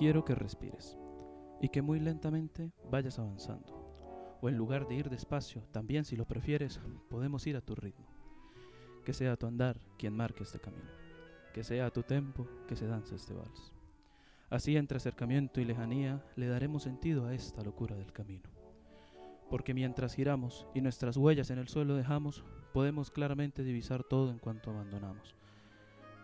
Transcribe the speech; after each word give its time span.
quiero 0.00 0.24
que 0.24 0.34
respires 0.34 0.96
y 1.60 1.68
que 1.68 1.82
muy 1.82 2.00
lentamente 2.00 2.72
vayas 2.90 3.18
avanzando. 3.18 4.38
O 4.40 4.48
en 4.48 4.56
lugar 4.56 4.88
de 4.88 4.94
ir 4.94 5.10
despacio, 5.10 5.62
también 5.72 6.06
si 6.06 6.16
lo 6.16 6.24
prefieres, 6.24 6.80
podemos 7.10 7.46
ir 7.46 7.54
a 7.54 7.60
tu 7.60 7.74
ritmo. 7.74 8.06
Que 9.04 9.12
sea 9.12 9.36
tu 9.36 9.46
andar 9.46 9.78
quien 9.98 10.16
marque 10.16 10.44
este 10.44 10.58
camino. 10.58 10.88
Que 11.52 11.64
sea 11.64 11.84
a 11.84 11.90
tu 11.90 12.02
tempo 12.02 12.48
que 12.66 12.76
se 12.76 12.86
dance 12.86 13.14
este 13.14 13.34
vals. 13.34 13.74
Así 14.48 14.74
entre 14.78 14.96
acercamiento 14.96 15.60
y 15.60 15.66
lejanía 15.66 16.24
le 16.34 16.48
daremos 16.48 16.84
sentido 16.84 17.26
a 17.26 17.34
esta 17.34 17.62
locura 17.62 17.94
del 17.94 18.14
camino. 18.14 18.48
Porque 19.50 19.74
mientras 19.74 20.14
giramos 20.14 20.66
y 20.74 20.80
nuestras 20.80 21.18
huellas 21.18 21.50
en 21.50 21.58
el 21.58 21.68
suelo 21.68 21.94
dejamos, 21.94 22.42
podemos 22.72 23.10
claramente 23.10 23.64
divisar 23.64 24.02
todo 24.02 24.30
en 24.30 24.38
cuanto 24.38 24.70
abandonamos. 24.70 25.36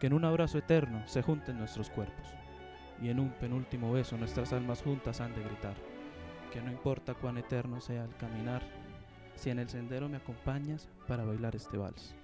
Que 0.00 0.06
en 0.06 0.14
un 0.14 0.24
abrazo 0.24 0.56
eterno 0.56 1.06
se 1.06 1.20
junten 1.20 1.58
nuestros 1.58 1.90
cuerpos 1.90 2.26
y 3.00 3.08
en 3.08 3.20
un 3.20 3.30
penúltimo 3.30 3.92
beso 3.92 4.16
nuestras 4.16 4.52
almas 4.52 4.82
juntas 4.82 5.20
han 5.20 5.34
de 5.34 5.42
gritar, 5.42 5.74
que 6.52 6.60
no 6.60 6.70
importa 6.70 7.14
cuán 7.14 7.38
eterno 7.38 7.80
sea 7.80 8.04
el 8.04 8.14
caminar, 8.16 8.62
si 9.34 9.50
en 9.50 9.58
el 9.58 9.68
sendero 9.68 10.08
me 10.08 10.16
acompañas 10.16 10.88
para 11.06 11.24
bailar 11.24 11.54
este 11.54 11.76
vals. 11.76 12.14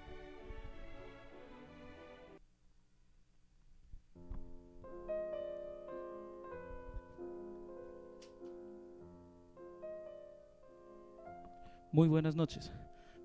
Muy 11.91 12.07
buenas 12.07 12.35
noches. 12.35 12.71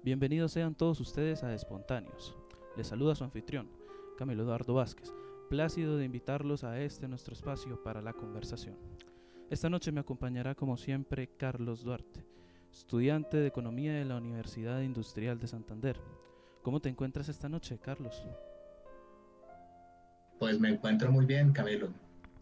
Bienvenidos 0.02 0.52
sean 0.52 0.74
todos 0.74 1.00
ustedes 1.00 1.42
a 1.42 1.54
Espontáneos. 1.54 2.36
Les 2.76 2.86
saluda 2.86 3.14
su 3.14 3.24
anfitrión, 3.24 3.70
Camilo 4.18 4.42
Eduardo 4.42 4.74
Vázquez, 4.74 5.10
plácido 5.48 5.96
de 5.96 6.04
invitarlos 6.04 6.62
a 6.62 6.80
este 6.80 7.08
nuestro 7.08 7.32
espacio 7.34 7.82
para 7.82 8.02
la 8.02 8.12
conversación. 8.12 8.76
Esta 9.50 9.70
noche 9.70 9.90
me 9.92 10.00
acompañará 10.00 10.54
como 10.54 10.76
siempre 10.76 11.28
Carlos 11.36 11.82
Duarte, 11.82 12.24
estudiante 12.70 13.38
de 13.38 13.46
Economía 13.46 13.94
de 13.94 14.04
la 14.04 14.18
Universidad 14.18 14.82
Industrial 14.82 15.38
de 15.38 15.48
Santander. 15.48 15.98
¿Cómo 16.62 16.80
te 16.80 16.90
encuentras 16.90 17.30
esta 17.30 17.48
noche, 17.48 17.78
Carlos? 17.78 18.22
Pues 20.38 20.60
me 20.60 20.68
encuentro 20.68 21.10
muy 21.10 21.24
bien, 21.24 21.52
Camilo. 21.52 21.88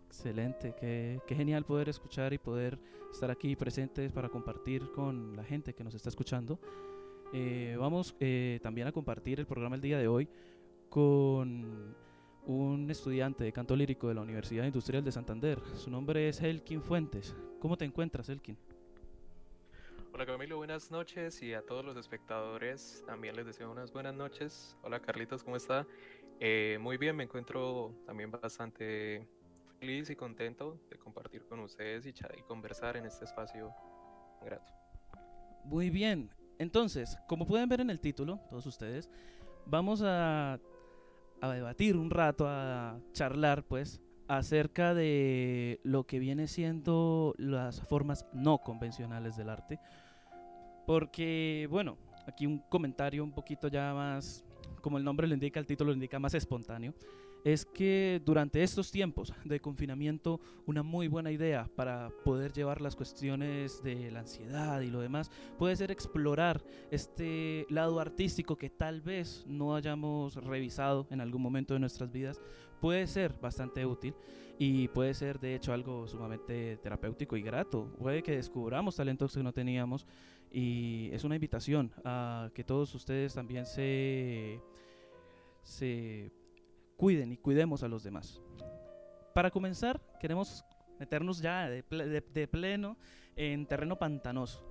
Excelente, 0.09 0.75
qué, 0.78 1.20
genial 1.28 1.64
poder 1.64 1.88
escuchar 1.88 2.32
y 2.32 2.38
poder 2.38 2.78
estar 3.12 3.30
aquí 3.30 3.54
presentes 3.54 4.10
para 4.12 4.28
compartir 4.28 4.91
con 4.92 5.36
la 5.36 5.44
gente 5.44 5.75
que 5.75 5.84
nos 5.84 5.94
está 5.94 6.09
escuchando. 6.09 6.59
Eh, 7.32 7.76
vamos 7.78 8.16
eh, 8.19 8.59
también 8.62 8.88
a 8.88 8.92
compartir 8.92 9.38
el 9.38 9.47
programa 9.47 9.76
el 9.76 9.82
día 9.82 9.98
de 9.98 10.09
hoy 10.09 10.28
con 10.88 11.94
un 12.46 12.88
estudiante 12.90 13.44
de 13.44 13.52
canto 13.52 13.74
lírico 13.74 14.08
de 14.08 14.14
la 14.14 14.22
Universidad 14.22 14.64
Industrial 14.64 15.02
de 15.02 15.10
Santander. 15.12 15.60
Su 15.74 15.90
nombre 15.90 16.28
es 16.28 16.40
Elkin 16.40 16.80
Fuentes. 16.80 17.34
¿Cómo 17.60 17.76
te 17.76 17.84
encuentras, 17.84 18.28
Elkin? 18.28 18.56
Hola 20.12 20.24
Camilo, 20.24 20.56
buenas 20.56 20.90
noches 20.90 21.42
y 21.42 21.52
a 21.52 21.60
todos 21.60 21.84
los 21.84 21.96
espectadores 21.96 23.04
también 23.06 23.36
les 23.36 23.44
deseo 23.44 23.70
unas 23.70 23.92
buenas 23.92 24.14
noches. 24.14 24.76
Hola 24.82 25.00
Carlitos, 25.00 25.42
¿cómo 25.42 25.56
está? 25.56 25.86
Eh, 26.40 26.78
muy 26.80 26.96
bien, 26.96 27.16
me 27.16 27.24
encuentro 27.24 27.92
también 28.06 28.30
bastante 28.30 29.26
feliz 29.78 30.08
y 30.08 30.16
contento 30.16 30.80
de 30.88 30.96
compartir 30.96 31.44
con 31.44 31.60
ustedes 31.60 32.06
y, 32.06 32.10
y 32.10 32.42
conversar 32.42 32.96
en 32.96 33.04
este 33.04 33.26
espacio 33.26 33.74
grato. 34.42 34.72
Muy 35.64 35.90
bien, 35.90 36.30
entonces, 36.58 37.18
como 37.28 37.44
pueden 37.44 37.68
ver 37.68 37.80
en 37.80 37.90
el 37.90 38.00
título, 38.00 38.40
todos 38.48 38.64
ustedes, 38.64 39.10
vamos 39.66 40.00
a 40.02 40.58
a 41.41 41.50
debatir 41.52 41.97
un 41.97 42.10
rato, 42.10 42.47
a 42.48 42.98
charlar, 43.12 43.64
pues, 43.64 44.00
acerca 44.28 44.94
de 44.94 45.80
lo 45.84 46.04
que 46.04 46.19
viene 46.19 46.48
siendo 46.48 47.34
las 47.38 47.80
formas 47.82 48.26
no 48.32 48.58
convencionales 48.58 49.36
del 49.36 49.50
arte. 49.50 49.78
Porque, 50.86 51.69
bueno, 51.70 51.97
aquí 52.26 52.47
un 52.47 52.58
comentario 52.69 53.22
un 53.22 53.32
poquito 53.32 53.69
ya 53.69 53.92
más, 53.94 54.44
como 54.80 54.98
el 54.98 55.04
nombre 55.04 55.26
lo 55.26 55.34
indica, 55.34 55.60
el 55.60 55.66
título 55.66 55.91
lo 55.91 55.94
indica, 55.94 56.19
más 56.19 56.34
espontáneo 56.34 56.94
es 57.46 57.64
que 57.64 58.20
durante 58.24 58.64
estos 58.64 58.90
tiempos 58.90 59.32
de 59.44 59.60
confinamiento 59.60 60.40
una 60.66 60.82
muy 60.82 61.06
buena 61.06 61.30
idea 61.30 61.70
para 61.76 62.10
poder 62.24 62.52
llevar 62.52 62.80
las 62.80 62.96
cuestiones 62.96 63.84
de 63.84 64.10
la 64.10 64.18
ansiedad 64.18 64.80
y 64.80 64.90
lo 64.90 64.98
demás 64.98 65.30
puede 65.56 65.76
ser 65.76 65.92
explorar 65.92 66.64
este 66.90 67.64
lado 67.70 68.00
artístico 68.00 68.56
que 68.56 68.68
tal 68.68 69.00
vez 69.00 69.44
no 69.46 69.76
hayamos 69.76 70.34
revisado 70.34 71.06
en 71.08 71.20
algún 71.20 71.40
momento 71.40 71.74
de 71.74 71.78
nuestras 71.78 72.10
vidas. 72.10 72.40
Puede 72.80 73.06
ser 73.06 73.32
bastante 73.40 73.86
útil 73.86 74.16
y 74.58 74.88
puede 74.88 75.14
ser 75.14 75.38
de 75.38 75.54
hecho 75.54 75.72
algo 75.72 76.08
sumamente 76.08 76.78
terapéutico 76.78 77.36
y 77.36 77.42
grato. 77.42 77.92
Puede 77.96 78.24
que 78.24 78.34
descubramos 78.34 78.96
talentos 78.96 79.36
que 79.36 79.44
no 79.44 79.52
teníamos 79.52 80.04
y 80.50 81.10
es 81.12 81.22
una 81.22 81.36
invitación 81.36 81.92
a 82.04 82.50
que 82.54 82.64
todos 82.64 82.92
ustedes 82.92 83.34
también 83.34 83.66
se, 83.66 84.60
se 85.62 86.32
cuiden 86.96 87.32
y 87.32 87.36
cuidemos 87.36 87.82
a 87.82 87.88
los 87.88 88.02
demás. 88.02 88.40
Para 89.34 89.50
comenzar, 89.50 90.00
queremos 90.18 90.64
meternos 90.98 91.40
ya 91.40 91.68
de, 91.68 92.48
pleno 92.50 92.96
en 93.36 93.66
terreno 93.66 93.98
pantanoso. 93.98 94.64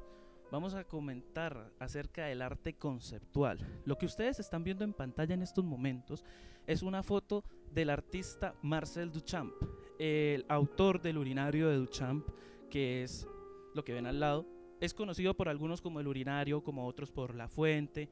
Vamos 0.52 0.74
a 0.74 0.84
comentar 0.84 1.72
acerca 1.80 2.26
del 2.26 2.42
arte 2.42 2.74
conceptual. 2.74 3.60
Lo 3.86 3.98
que 3.98 4.06
ustedes 4.06 4.40
están 4.40 4.64
viendo 4.64 4.84
en 4.84 4.94
pantalla 4.94 5.34
en 5.34 5.42
estos 5.42 5.64
momentos 5.64 6.24
es 6.68 6.82
una 6.82 7.04
foto 7.04 7.44
del 7.72 7.90
artista 7.90 8.56
Marcel 8.62 9.12
Duchamp, 9.12 9.54
el 10.00 10.46
autor 10.50 11.02
del 11.02 11.18
urinario 11.18 11.70
de 11.70 11.78
Duchamp, 11.78 12.28
que 12.70 13.04
es 13.04 13.28
lo 13.74 13.84
que 13.84 13.94
ven 13.94 14.08
al 14.08 14.20
lado. 14.20 14.48
Es 14.80 14.94
conocido 14.94 15.36
por 15.36 15.50
algunos 15.50 15.82
como 15.82 16.00
el 16.00 16.08
urinario, 16.08 16.64
como 16.64 16.86
otros 16.86 17.12
por 17.12 17.36
la 17.36 17.48
fuente, 17.48 18.10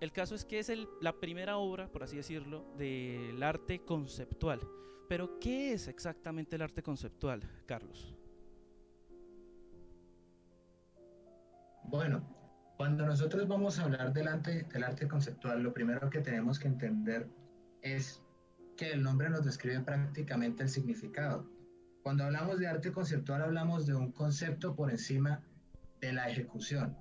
el 0.00 0.12
caso 0.12 0.34
es 0.34 0.44
que 0.44 0.58
es 0.58 0.70
la 1.00 1.12
primera 1.18 1.56
obra, 1.56 1.88
por 1.88 2.02
así 2.02 2.16
decirlo, 2.16 2.72
del 2.76 3.42
arte 3.42 3.80
conceptual. 3.84 4.60
Pero, 5.08 5.38
¿qué 5.40 5.72
es 5.72 5.88
exactamente 5.88 6.56
el 6.56 6.62
arte 6.62 6.82
conceptual, 6.82 7.42
Carlos? 7.66 8.14
Bueno, 11.84 12.22
cuando 12.76 13.06
nosotros 13.06 13.48
vamos 13.48 13.78
a 13.78 13.84
hablar 13.84 14.12
del 14.12 14.28
arte, 14.28 14.64
del 14.64 14.84
arte 14.84 15.08
conceptual, 15.08 15.62
lo 15.62 15.72
primero 15.72 16.10
que 16.10 16.20
tenemos 16.20 16.58
que 16.58 16.68
entender 16.68 17.28
es 17.82 18.22
que 18.76 18.92
el 18.92 19.02
nombre 19.02 19.30
nos 19.30 19.44
describe 19.44 19.80
prácticamente 19.80 20.62
el 20.62 20.68
significado. 20.68 21.50
Cuando 22.02 22.24
hablamos 22.24 22.58
de 22.58 22.68
arte 22.68 22.92
conceptual 22.92 23.42
hablamos 23.42 23.86
de 23.86 23.94
un 23.94 24.12
concepto 24.12 24.76
por 24.76 24.90
encima 24.90 25.42
de 26.00 26.12
la 26.12 26.28
ejecución. 26.28 26.96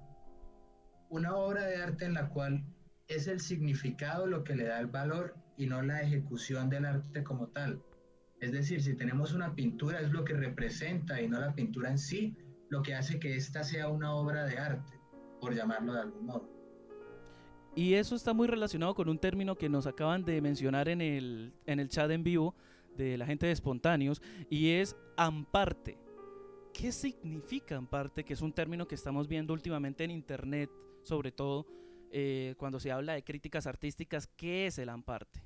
Una 1.09 1.35
obra 1.35 1.65
de 1.65 1.75
arte 1.77 2.05
en 2.05 2.15
la 2.15 2.29
cual 2.29 2.65
es 3.07 3.27
el 3.27 3.39
significado 3.39 4.27
lo 4.27 4.43
que 4.43 4.55
le 4.55 4.65
da 4.65 4.79
el 4.79 4.87
valor 4.87 5.35
y 5.57 5.67
no 5.67 5.81
la 5.81 6.01
ejecución 6.01 6.69
del 6.69 6.85
arte 6.85 7.23
como 7.23 7.47
tal. 7.47 7.81
Es 8.39 8.51
decir, 8.51 8.81
si 8.81 8.95
tenemos 8.95 9.33
una 9.33 9.55
pintura 9.55 9.99
es 9.99 10.11
lo 10.11 10.23
que 10.23 10.33
representa 10.33 11.21
y 11.21 11.27
no 11.27 11.39
la 11.39 11.55
pintura 11.55 11.89
en 11.89 11.97
sí 11.97 12.35
lo 12.69 12.83
que 12.83 12.93
hace 12.93 13.19
que 13.19 13.35
ésta 13.35 13.63
sea 13.63 13.87
una 13.87 14.13
obra 14.13 14.45
de 14.45 14.57
arte, 14.57 14.99
por 15.39 15.55
llamarlo 15.55 15.93
de 15.93 16.01
algún 16.01 16.25
modo. 16.25 16.49
Y 17.75 17.93
eso 17.93 18.15
está 18.15 18.33
muy 18.33 18.47
relacionado 18.47 18.93
con 18.93 19.07
un 19.07 19.19
término 19.19 19.55
que 19.55 19.69
nos 19.69 19.87
acaban 19.87 20.25
de 20.25 20.41
mencionar 20.41 20.89
en 20.89 20.99
el, 20.99 21.53
en 21.65 21.79
el 21.79 21.89
chat 21.89 22.09
en 22.11 22.23
vivo 22.23 22.55
de 22.97 23.17
la 23.17 23.25
gente 23.25 23.45
de 23.45 23.51
Espontáneos 23.51 24.21
y 24.49 24.71
es 24.71 24.97
amparte. 25.15 25.97
¿Qué 26.73 26.91
significa 26.91 27.77
amparte? 27.77 28.23
Que 28.23 28.33
es 28.33 28.41
un 28.41 28.51
término 28.51 28.87
que 28.87 28.95
estamos 28.95 29.27
viendo 29.27 29.53
últimamente 29.53 30.03
en 30.03 30.11
internet, 30.11 30.69
sobre 31.03 31.31
todo, 31.31 31.65
eh, 32.11 32.55
cuando 32.57 32.79
se 32.79 32.91
habla 32.91 33.13
de 33.13 33.23
críticas 33.23 33.67
artísticas, 33.67 34.27
¿qué 34.27 34.67
es 34.67 34.77
el 34.77 34.89
amparte? 34.89 35.41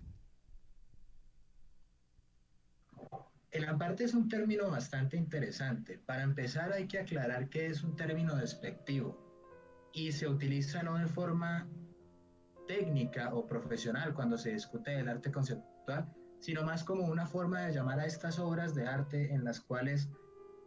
El 3.51 3.65
amparte 3.65 4.05
es 4.05 4.13
un 4.13 4.29
término 4.29 4.69
bastante 4.69 5.17
interesante. 5.17 5.97
Para 5.97 6.23
empezar 6.23 6.71
hay 6.71 6.87
que 6.87 6.99
aclarar 6.99 7.49
que 7.49 7.65
es 7.65 7.83
un 7.83 7.95
término 7.95 8.35
despectivo 8.35 9.89
y 9.93 10.13
se 10.13 10.27
utiliza 10.27 10.83
no 10.83 10.97
de 10.97 11.07
forma 11.07 11.67
técnica 12.67 13.33
o 13.33 13.45
profesional 13.45 14.13
cuando 14.13 14.37
se 14.37 14.53
discute 14.53 14.91
del 14.91 15.09
arte 15.09 15.31
conceptual, 15.31 16.13
sino 16.39 16.63
más 16.63 16.83
como 16.83 17.05
una 17.05 17.25
forma 17.25 17.61
de 17.61 17.73
llamar 17.73 17.99
a 17.99 18.05
estas 18.05 18.39
obras 18.39 18.73
de 18.73 18.87
arte 18.87 19.33
en 19.33 19.43
las 19.43 19.59
cuales 19.59 20.09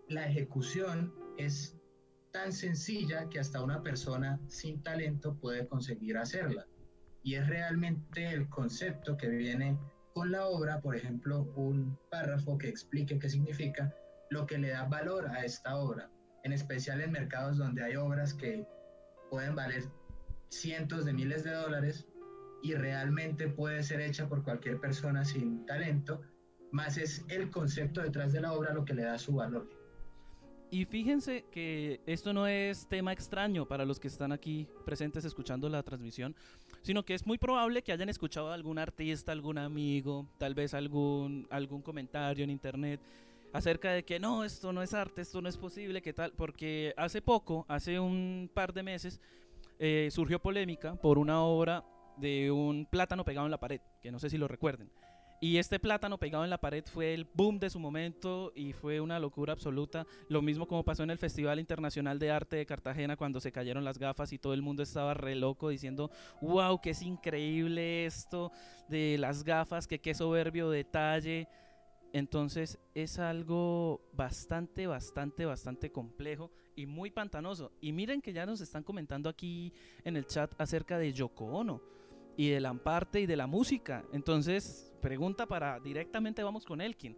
la 0.08 0.26
ejecución 0.26 1.14
es 1.38 1.80
tan 2.34 2.52
sencilla 2.52 3.28
que 3.30 3.38
hasta 3.38 3.62
una 3.62 3.80
persona 3.80 4.40
sin 4.48 4.82
talento 4.82 5.36
puede 5.36 5.68
conseguir 5.68 6.18
hacerla. 6.18 6.66
Y 7.22 7.36
es 7.36 7.46
realmente 7.46 8.28
el 8.28 8.48
concepto 8.48 9.16
que 9.16 9.28
viene 9.28 9.78
con 10.12 10.32
la 10.32 10.46
obra, 10.46 10.80
por 10.80 10.96
ejemplo, 10.96 11.42
un 11.54 11.96
párrafo 12.10 12.58
que 12.58 12.68
explique 12.68 13.20
qué 13.20 13.30
significa, 13.30 13.94
lo 14.30 14.46
que 14.46 14.58
le 14.58 14.70
da 14.70 14.82
valor 14.84 15.28
a 15.28 15.44
esta 15.44 15.76
obra, 15.76 16.10
en 16.42 16.52
especial 16.52 17.00
en 17.00 17.12
mercados 17.12 17.56
donde 17.56 17.84
hay 17.84 17.94
obras 17.94 18.34
que 18.34 18.66
pueden 19.30 19.54
valer 19.54 19.84
cientos 20.48 21.04
de 21.04 21.12
miles 21.12 21.44
de 21.44 21.52
dólares 21.52 22.04
y 22.64 22.74
realmente 22.74 23.46
puede 23.48 23.84
ser 23.84 24.00
hecha 24.00 24.28
por 24.28 24.42
cualquier 24.42 24.80
persona 24.80 25.24
sin 25.24 25.64
talento, 25.66 26.20
más 26.72 26.98
es 26.98 27.24
el 27.28 27.52
concepto 27.52 28.02
detrás 28.02 28.32
de 28.32 28.40
la 28.40 28.52
obra 28.52 28.74
lo 28.74 28.84
que 28.84 28.94
le 28.94 29.04
da 29.04 29.18
su 29.18 29.36
valor. 29.36 29.83
Y 30.74 30.86
fíjense 30.86 31.44
que 31.52 32.00
esto 32.04 32.32
no 32.32 32.48
es 32.48 32.88
tema 32.88 33.12
extraño 33.12 33.64
para 33.64 33.84
los 33.84 34.00
que 34.00 34.08
están 34.08 34.32
aquí 34.32 34.66
presentes 34.84 35.24
escuchando 35.24 35.68
la 35.68 35.84
transmisión, 35.84 36.34
sino 36.82 37.04
que 37.04 37.14
es 37.14 37.24
muy 37.24 37.38
probable 37.38 37.82
que 37.82 37.92
hayan 37.92 38.08
escuchado 38.08 38.50
a 38.50 38.54
algún 38.54 38.80
artista, 38.80 39.30
algún 39.30 39.58
amigo, 39.58 40.26
tal 40.36 40.52
vez 40.52 40.74
algún, 40.74 41.46
algún 41.48 41.80
comentario 41.80 42.42
en 42.42 42.50
internet 42.50 43.00
acerca 43.52 43.92
de 43.92 44.02
que 44.02 44.18
no, 44.18 44.42
esto 44.42 44.72
no 44.72 44.82
es 44.82 44.94
arte, 44.94 45.20
esto 45.20 45.40
no 45.40 45.48
es 45.48 45.56
posible, 45.56 46.02
que 46.02 46.12
tal, 46.12 46.32
porque 46.32 46.92
hace 46.96 47.22
poco, 47.22 47.64
hace 47.68 48.00
un 48.00 48.50
par 48.52 48.72
de 48.72 48.82
meses, 48.82 49.20
eh, 49.78 50.08
surgió 50.10 50.40
polémica 50.40 50.96
por 50.96 51.18
una 51.18 51.40
obra 51.40 51.84
de 52.16 52.50
un 52.50 52.84
plátano 52.84 53.24
pegado 53.24 53.46
en 53.46 53.52
la 53.52 53.60
pared, 53.60 53.80
que 54.02 54.10
no 54.10 54.18
sé 54.18 54.28
si 54.28 54.38
lo 54.38 54.48
recuerden. 54.48 54.90
Y 55.44 55.58
este 55.58 55.78
plátano 55.78 56.16
pegado 56.16 56.42
en 56.44 56.48
la 56.48 56.56
pared 56.56 56.82
fue 56.86 57.12
el 57.12 57.26
boom 57.34 57.58
de 57.58 57.68
su 57.68 57.78
momento 57.78 58.50
y 58.54 58.72
fue 58.72 58.98
una 59.02 59.18
locura 59.18 59.52
absoluta. 59.52 60.06
Lo 60.30 60.40
mismo 60.40 60.66
como 60.66 60.86
pasó 60.86 61.02
en 61.02 61.10
el 61.10 61.18
Festival 61.18 61.60
Internacional 61.60 62.18
de 62.18 62.30
Arte 62.30 62.56
de 62.56 62.64
Cartagena 62.64 63.18
cuando 63.18 63.40
se 63.40 63.52
cayeron 63.52 63.84
las 63.84 63.98
gafas 63.98 64.32
y 64.32 64.38
todo 64.38 64.54
el 64.54 64.62
mundo 64.62 64.82
estaba 64.82 65.12
re 65.12 65.34
loco 65.34 65.68
diciendo, 65.68 66.10
wow, 66.40 66.80
que 66.80 66.88
es 66.88 67.02
increíble 67.02 68.06
esto 68.06 68.52
de 68.88 69.18
las 69.18 69.44
gafas, 69.44 69.86
que 69.86 69.98
qué 69.98 70.14
soberbio 70.14 70.70
detalle. 70.70 71.46
Entonces 72.14 72.78
es 72.94 73.18
algo 73.18 74.00
bastante, 74.14 74.86
bastante, 74.86 75.44
bastante 75.44 75.92
complejo 75.92 76.52
y 76.74 76.86
muy 76.86 77.10
pantanoso. 77.10 77.70
Y 77.82 77.92
miren 77.92 78.22
que 78.22 78.32
ya 78.32 78.46
nos 78.46 78.62
están 78.62 78.82
comentando 78.82 79.28
aquí 79.28 79.74
en 80.04 80.16
el 80.16 80.26
chat 80.26 80.58
acerca 80.58 80.96
de 80.96 81.12
Yoko 81.12 81.44
Ono 81.44 81.82
y 82.36 82.50
de 82.50 82.60
Lamparte 82.60 83.20
y 83.20 83.26
de 83.26 83.36
la 83.36 83.46
música. 83.46 84.04
Entonces, 84.12 84.92
pregunta 85.00 85.46
para 85.46 85.80
directamente 85.80 86.42
vamos 86.42 86.64
con 86.64 86.80
Elkin. 86.80 87.16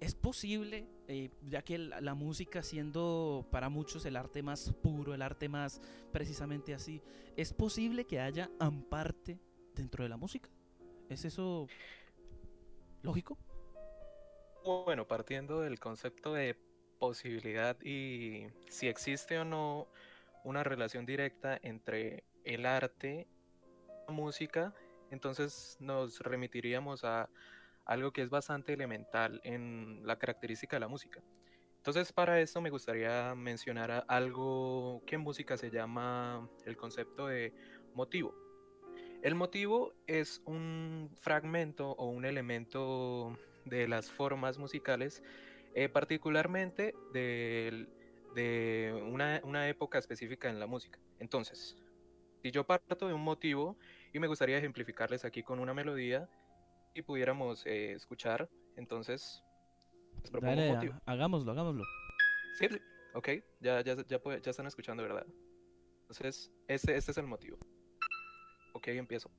¿Es 0.00 0.14
posible, 0.14 0.86
eh, 1.08 1.30
ya 1.48 1.62
que 1.62 1.78
la, 1.78 2.14
música 2.14 2.62
siendo 2.62 3.46
para 3.50 3.68
muchos 3.68 4.04
el 4.04 4.16
arte 4.16 4.42
más 4.42 4.72
puro, 4.82 5.14
el 5.14 5.22
arte 5.22 5.48
más 5.48 5.80
precisamente 6.12 6.74
así, 6.74 7.00
¿es 7.36 7.52
posible 7.52 8.04
que 8.04 8.20
haya 8.20 8.50
amparte 8.58 9.38
dentro 9.74 10.02
de 10.02 10.10
la 10.10 10.16
música? 10.16 10.50
¿Es 11.08 11.24
eso 11.24 11.68
lógico? 13.02 13.38
Bueno, 14.64 15.06
partiendo 15.06 15.60
del 15.60 15.78
concepto 15.78 16.34
de 16.34 16.56
posibilidad 16.98 17.80
y 17.82 18.46
si 18.68 18.88
existe 18.88 19.38
o 19.38 19.44
no 19.44 19.88
una 20.42 20.64
relación 20.64 21.06
directa 21.06 21.58
entre 21.62 22.24
el 22.44 22.66
arte 22.66 23.26
música, 24.08 24.74
entonces 25.10 25.76
nos 25.80 26.20
remitiríamos 26.20 27.04
a 27.04 27.28
algo 27.84 28.12
que 28.12 28.22
es 28.22 28.30
bastante 28.30 28.72
elemental 28.72 29.40
en 29.44 30.06
la 30.06 30.18
característica 30.18 30.76
de 30.76 30.80
la 30.80 30.88
música. 30.88 31.22
Entonces 31.76 32.12
para 32.12 32.40
esto 32.40 32.60
me 32.60 32.70
gustaría 32.70 33.34
mencionar 33.34 34.04
algo 34.08 35.02
que 35.06 35.16
en 35.16 35.20
música 35.20 35.56
se 35.56 35.70
llama 35.70 36.48
el 36.64 36.76
concepto 36.76 37.26
de 37.26 37.52
motivo. 37.94 38.34
El 39.22 39.34
motivo 39.34 39.92
es 40.06 40.42
un 40.44 41.10
fragmento 41.20 41.92
o 41.92 42.08
un 42.08 42.24
elemento 42.24 43.38
de 43.64 43.88
las 43.88 44.10
formas 44.10 44.58
musicales, 44.58 45.22
eh, 45.74 45.88
particularmente 45.88 46.94
de, 47.12 47.86
una, 49.06 49.40
una 49.44 49.68
época 49.68 49.98
específica 49.98 50.50
en 50.50 50.60
la 50.60 50.66
música. 50.66 50.98
Entonces, 51.18 51.76
si 52.44 52.50
yo 52.50 52.66
parto 52.66 53.08
de 53.08 53.14
un 53.14 53.22
motivo 53.22 53.78
y 54.12 54.18
me 54.18 54.26
gustaría 54.26 54.58
ejemplificarles 54.58 55.24
aquí 55.24 55.42
con 55.42 55.60
una 55.60 55.72
melodía 55.72 56.28
y 56.92 57.00
pudiéramos 57.00 57.64
eh, 57.64 57.92
escuchar, 57.92 58.50
entonces 58.76 59.42
les 60.20 60.30
propongo 60.30 60.60
un 60.60 60.74
motivo. 60.74 61.00
hagámoslo, 61.06 61.52
hagámoslo. 61.52 61.84
Sí, 62.58 62.68
ok, 63.14 63.28
ya, 63.60 63.80
ya, 63.80 63.96
ya, 64.06 64.20
ya 64.42 64.50
están 64.50 64.66
escuchando, 64.66 65.02
¿verdad? 65.02 65.26
Entonces, 66.02 66.52
este, 66.68 66.94
este 66.94 67.12
es 67.12 67.16
el 67.16 67.26
motivo. 67.26 67.56
Ok, 68.74 68.88
empiezo. 68.88 69.30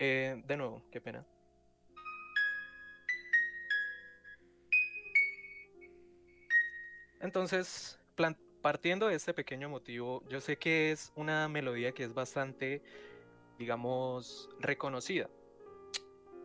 Eh, 0.00 0.42
de 0.44 0.56
nuevo, 0.56 0.82
qué 0.90 1.00
pena. 1.00 1.24
Entonces, 7.22 8.00
partiendo 8.60 9.06
de 9.06 9.14
este 9.14 9.32
pequeño 9.32 9.68
motivo, 9.68 10.24
yo 10.28 10.40
sé 10.40 10.58
que 10.58 10.90
es 10.90 11.12
una 11.14 11.48
melodía 11.48 11.92
que 11.92 12.02
es 12.02 12.12
bastante, 12.12 12.82
digamos, 13.58 14.50
reconocida. 14.58 15.30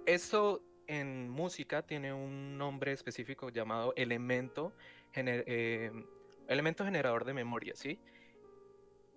Esto 0.06 0.62
en 0.86 1.30
música 1.30 1.82
tiene 1.82 2.14
un 2.14 2.60
nombre 2.60 2.92
específico 2.92 3.50
llamado 3.50 3.94
elemento, 3.96 4.72
eh, 5.14 5.92
elemento 6.48 6.86
generador 6.86 7.26
de 7.26 7.34
memoria, 7.34 7.76
¿sí? 7.76 8.00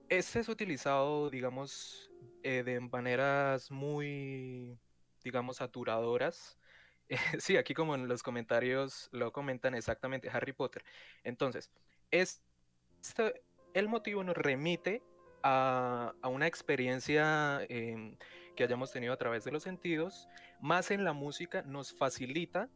Este 0.09 0.41
es 0.41 0.49
utilizado, 0.49 1.29
digamos, 1.29 2.11
eh, 2.43 2.63
de 2.65 2.81
maneras 2.81 3.71
muy, 3.71 4.79
digamos, 5.23 5.59
saturadoras 5.59 6.60
sí, 7.39 7.57
aquí 7.57 7.75
como 7.75 7.95
en 7.95 8.09
los 8.09 8.23
comentarios 8.23 9.09
lo 9.13 9.33
comentan 9.33 9.75
exactamente 9.75 10.31
Harry 10.31 10.53
Potter. 10.53 10.85
Entonces, 11.25 11.71
es, 12.11 12.43
el 13.75 13.89
motivo 13.89 14.23
nos 14.25 14.37
remite 14.37 15.03
a, 15.43 16.15
una 16.25 16.47
experiencia 16.47 17.65
em, 17.69 18.17
que 18.57 18.65
hayamos 18.65 18.93
tenido 18.93 19.13
a 19.13 19.17
través 19.17 19.45
de 19.45 19.53
los 19.53 19.63
sentidos, 19.63 20.29
más 20.61 20.91
en 20.91 21.05
la 21.05 21.13
música 21.13 21.63
nos 21.63 21.93
facilita, 21.93 22.69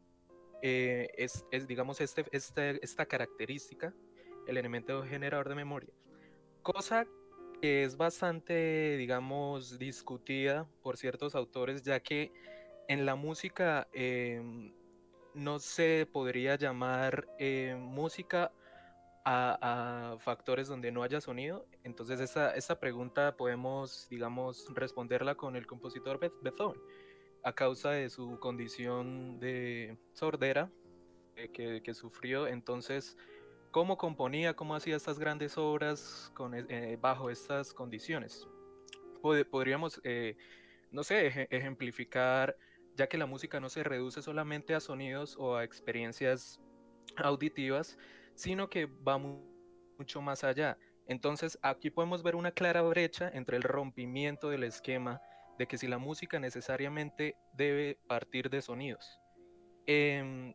eh, 0.63 1.09
es, 1.17 1.45
digamos, 1.67 2.01
este, 2.01 2.25
este, 2.33 2.83
esta 2.83 3.07
característica, 3.07 3.93
el 4.47 4.57
elemento 4.57 5.03
generador 5.05 5.49
de 5.49 5.55
memoria. 5.55 5.93
Cosa 6.63 7.07
que 7.61 7.85
es 7.85 7.97
bastante, 7.97 8.97
digamos, 8.97 9.79
discutida 9.79 10.67
por 10.83 10.97
ciertos 10.97 11.35
autores, 11.35 11.83
ya 11.83 12.01
que 12.01 12.33
en 12.89 13.07
la 13.07 13.15
música 13.15 13.89
em, 13.93 14.73
no 15.35 15.59
se 15.59 16.09
podría 16.11 16.57
llamar 16.57 17.27
eh, 17.39 17.77
música 17.79 18.53
a, 19.27 20.17
factores 20.21 20.69
donde 20.69 20.93
no 20.93 21.03
haya 21.03 21.21
sonido. 21.21 21.67
Entonces 21.83 22.21
esa, 22.21 22.81
pregunta 22.81 23.37
podemos, 23.37 24.07
digamos, 24.11 24.67
responderla 24.75 25.35
con 25.35 25.57
el 25.57 25.67
compositor 25.67 26.21
Beethoven, 26.43 26.81
a 27.43 27.55
causa 27.55 27.91
de 27.93 28.11
su 28.11 28.39
condición 28.39 29.41
de 29.41 29.97
sordera 30.13 30.71
eh, 31.37 31.81
que, 31.83 31.95
sufrió. 31.95 32.47
Entonces, 32.47 33.17
¿cómo 33.71 33.97
componía, 33.97 34.55
cómo 34.55 34.75
hacía 34.75 34.97
estas 34.97 35.19
grandes 35.19 35.57
obras 35.57 36.31
con, 36.35 36.55
eh, 36.55 36.99
bajo 37.01 37.31
estas 37.31 37.73
condiciones? 37.73 38.47
podríamos, 39.51 40.03
no 40.91 41.03
sé, 41.03 41.49
ejemplificar 41.49 42.55
ya 42.97 43.09
que 43.09 43.19
la 43.19 43.27
música 43.27 43.61
no 43.61 43.69
se 43.69 43.83
reduce 43.83 44.23
solamente 44.23 44.75
a 44.75 44.81
sonidos 44.81 45.37
o 45.39 45.57
a 45.57 45.65
experiencias 45.65 46.61
auditivas, 47.17 47.99
sino 48.35 48.69
que 48.69 48.87
va 48.87 49.19
mucho 49.19 50.21
más 50.21 50.45
allá. 50.45 50.79
Entonces 51.07 51.59
aquí 51.63 51.91
podemos 51.91 52.23
ver 52.23 52.37
una 52.37 52.53
clara 52.53 52.83
brecha 52.83 53.31
entre 53.33 53.57
el 53.57 53.63
rompimiento 53.63 54.49
del 54.49 54.65
esquema 54.65 55.21
de 55.59 55.67
que 55.67 55.79
si 55.79 55.87
la 55.87 55.99
música 55.99 56.41
necesariamente 56.41 57.37
debe 57.53 57.99
partir 58.07 58.51
de 58.51 58.63
sonidos. 58.63 59.21
Em, 59.87 60.55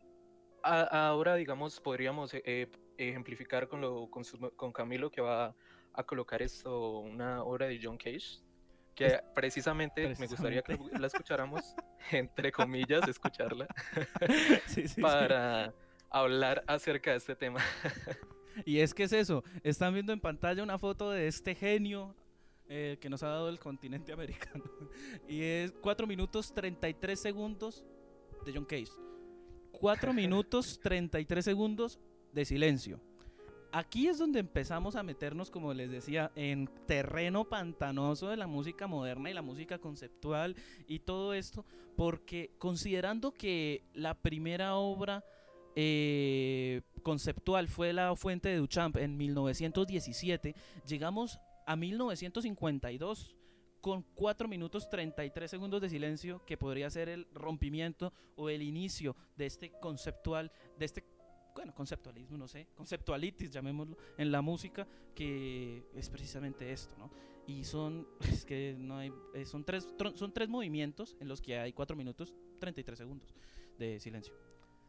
ahora, 0.62 1.36
digamos, 1.36 1.80
podríamos 1.80 2.32
eh, 2.34 2.68
ejemplificar 2.98 3.68
con, 3.68 3.80
lo, 3.80 4.10
con, 4.10 4.72
Camilo 4.72 5.10
que 5.10 5.20
va 5.20 5.54
a 5.94 6.04
colocar 6.04 6.42
esto, 6.42 6.98
una 6.98 7.42
obra 7.44 7.66
de 7.66 7.80
John 7.82 7.96
Cage, 7.96 8.42
que 8.94 9.20
precisamente, 9.34 10.14
me 10.18 10.26
gustaría 10.26 10.62
que 10.62 10.78
la 10.98 11.06
escucháramos, 11.06 11.74
entre 12.12 12.52
comillas, 12.52 13.06
escucharla, 13.08 13.66
para 15.00 15.74
hablar 16.10 16.64
acerca 16.66 17.12
de 17.12 17.16
este 17.18 17.36
tema. 17.36 17.60
y 18.64 18.80
es 18.80 18.94
que 18.94 19.04
es 19.04 19.12
eso, 19.12 19.44
están 19.62 19.94
viendo 19.94 20.12
en 20.12 20.20
pantalla 20.20 20.62
una 20.62 20.78
foto 20.78 21.10
de 21.10 21.28
este 21.28 21.54
genio 21.54 22.14
eh, 22.68 22.98
que 23.00 23.10
nos 23.10 23.22
ha 23.22 23.28
dado 23.28 23.48
el 23.48 23.58
continente 23.58 24.12
americano. 24.12 24.64
y 25.28 25.42
es 25.42 25.72
4 25.80 26.06
minutos 26.06 26.52
33 26.54 27.18
segundos 27.18 27.84
de 28.44 28.52
John 28.54 28.64
Case. 28.64 28.92
4 29.72 30.12
minutos 30.12 30.78
33 30.80 31.44
segundos 31.44 31.98
de 32.32 32.44
silencio 32.44 33.00
aquí 33.72 34.08
es 34.08 34.18
donde 34.18 34.40
empezamos 34.40 34.96
a 34.96 35.02
meternos, 35.02 35.50
como 35.50 35.72
les 35.74 35.90
decía, 35.90 36.30
en 36.34 36.68
terreno 36.86 37.44
pantanoso 37.48 38.28
de 38.28 38.36
la 38.36 38.46
música 38.46 38.86
moderna 38.86 39.30
y 39.30 39.34
la 39.34 39.42
música 39.42 39.78
conceptual 39.78 40.56
y 40.86 41.00
todo 41.00 41.34
esto, 41.34 41.64
porque 41.96 42.52
considerando 42.58 43.32
que 43.32 43.84
la 43.94 44.14
primera 44.14 44.74
obra 44.76 45.24
eh, 45.76 46.82
conceptual 47.02 47.68
fue 47.68 47.92
la 47.92 48.14
fuente 48.16 48.48
de 48.48 48.56
Duchamp 48.56 48.96
en 48.96 49.16
1917, 49.16 50.54
llegamos 50.86 51.38
a 51.66 51.76
1952 51.76 53.36
con 53.80 54.02
4 54.14 54.48
minutos 54.48 54.90
33 54.90 55.50
segundos 55.50 55.80
de 55.80 55.88
silencio, 55.88 56.44
que 56.44 56.58
podría 56.58 56.90
ser 56.90 57.08
el 57.08 57.26
rompimiento 57.32 58.12
o 58.36 58.50
el 58.50 58.62
inicio 58.62 59.16
de 59.36 59.46
este 59.46 59.72
conceptual, 59.80 60.52
de 60.78 60.84
este 60.84 61.04
bueno, 61.60 61.74
conceptualismo, 61.74 62.38
no 62.38 62.48
sé, 62.48 62.68
conceptualitis, 62.74 63.50
llamémoslo, 63.50 63.94
en 64.16 64.32
la 64.32 64.40
música, 64.40 64.88
que 65.14 65.84
es 65.94 66.08
precisamente 66.08 66.72
esto, 66.72 66.96
¿no? 66.96 67.10
Y 67.46 67.64
son, 67.64 68.08
es 68.20 68.46
que 68.46 68.74
no 68.78 68.96
hay, 68.96 69.12
eh, 69.34 69.44
son 69.44 69.62
tres, 69.62 69.86
son 70.14 70.32
tres 70.32 70.48
movimientos 70.48 71.18
en 71.20 71.28
los 71.28 71.42
que 71.42 71.58
hay 71.58 71.74
4 71.74 71.94
minutos 71.96 72.34
33 72.60 72.96
segundos 72.96 73.34
de 73.78 74.00
silencio. 74.00 74.32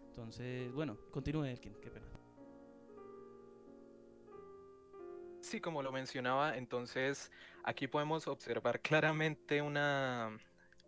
Entonces, 0.08 0.72
bueno, 0.72 0.98
continúe 1.12 1.44
Elkin, 1.44 1.76
qué 1.82 1.92
pena. 1.92 2.08
Sí, 5.42 5.60
como 5.60 5.84
lo 5.84 5.92
mencionaba, 5.92 6.56
entonces 6.56 7.34
aquí 7.66 7.88
podemos 7.88 8.30
observar 8.30 8.80
claramente 8.80 9.62
una, 9.62 10.38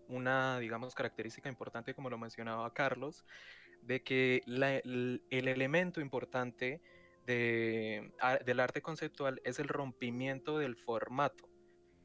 una, 0.07 0.59
digamos, 0.59 0.95
característica 0.95 1.49
importante, 1.49 1.93
como 1.93 2.09
lo 2.09 2.17
mencionaba 2.17 2.73
Carlos, 2.73 3.25
de 3.85 4.01
que 4.01 4.41
el, 4.45 5.21
elemento 5.29 6.01
importante 6.01 6.81
de, 7.25 8.11
del 8.45 8.59
arte 8.59 8.81
conceptual 8.81 9.41
es 9.43 9.59
el 9.59 9.67
rompimiento 9.67 10.57
del 10.57 10.75
formato. 10.75 11.49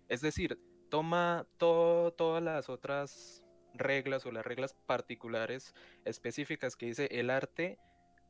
Es 0.09 0.21
decir, 0.21 0.59
toma 0.89 1.47
todas 1.59 2.43
las 2.43 2.69
otras 2.69 3.45
reglas 3.75 4.27
o 4.27 4.33
las 4.33 4.45
reglas 4.45 4.75
particulares 4.87 5.75
específicas 6.05 6.77
que 6.77 6.87
dice 6.87 7.09
el 7.11 7.31
arte, 7.31 7.79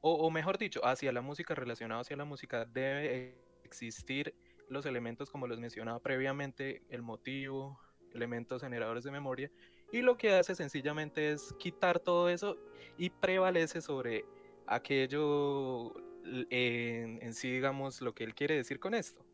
o, 0.01 0.15
o 0.15 0.31
mejor 0.31 0.59
dicho, 0.59 0.85
hacia 0.85 1.13
la 1.13 1.23
música, 1.23 1.55
relacionado 1.55 2.01
hacia 2.01 2.17
la 2.17 2.25
música, 2.25 2.65
debe 2.65 3.39
existir 3.65 4.35
los 4.69 4.87
elementos 4.87 5.31
como 5.31 5.47
los 5.47 5.61
mencionaba 5.61 6.01
previamente, 6.01 6.83
el 6.91 7.03
motivo, 7.03 7.81
elementos 8.13 8.63
generadores 8.63 9.05
de 9.05 9.11
memoria, 9.11 9.51
y 9.93 10.03
lo 10.03 10.17
que 10.17 10.35
hace 10.35 10.55
sencillamente 10.55 11.33
es 11.33 11.55
quitar 11.59 11.99
todo 11.99 12.29
eso 12.29 12.57
y 12.97 13.11
prevalece 13.11 13.81
sobre 13.81 14.25
aquello 14.67 15.95
en, 16.51 17.19
en, 17.23 17.35
sí, 17.35 17.51
digamos, 17.51 18.01
lo 18.03 18.15
que 18.15 18.25
él 18.25 18.35
quiere 18.35 18.57
decir 18.57 18.79
con 18.79 18.95
esto. 18.95 19.25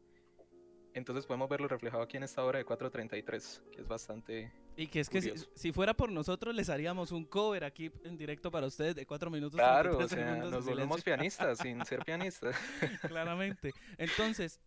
Entonces 0.94 1.26
podemos 1.26 1.48
verlo 1.48 1.66
reflejado 1.66 2.04
aquí 2.04 2.16
en 2.16 2.22
esta 2.22 2.44
obra 2.44 2.58
de 2.58 2.64
433, 2.64 3.62
que 3.72 3.80
es 3.80 3.88
bastante... 3.88 4.52
Y 4.76 4.86
que 4.88 5.00
es 5.00 5.08
que 5.08 5.36
si, 5.54 5.72
fuera 5.72 5.94
por 5.94 6.10
nosotros 6.10 6.54
les 6.54 6.68
haríamos 6.68 7.12
un 7.12 7.24
cover 7.24 7.64
aquí 7.64 7.92
en 8.04 8.16
directo 8.16 8.50
para 8.50 8.66
ustedes 8.66 8.94
de 8.94 9.06
4 9.06 9.30
minutos. 9.30 9.58
Claro, 9.58 9.98
o 9.98 10.08
sea, 10.08 10.36
nos 10.36 10.64
volvemos 10.64 11.02
pianistas 11.02 11.58
sin 11.58 11.84
ser 11.86 12.04
pianistas. 12.04 12.56
Claramente. 13.08 13.72
Entonces, 13.98 14.60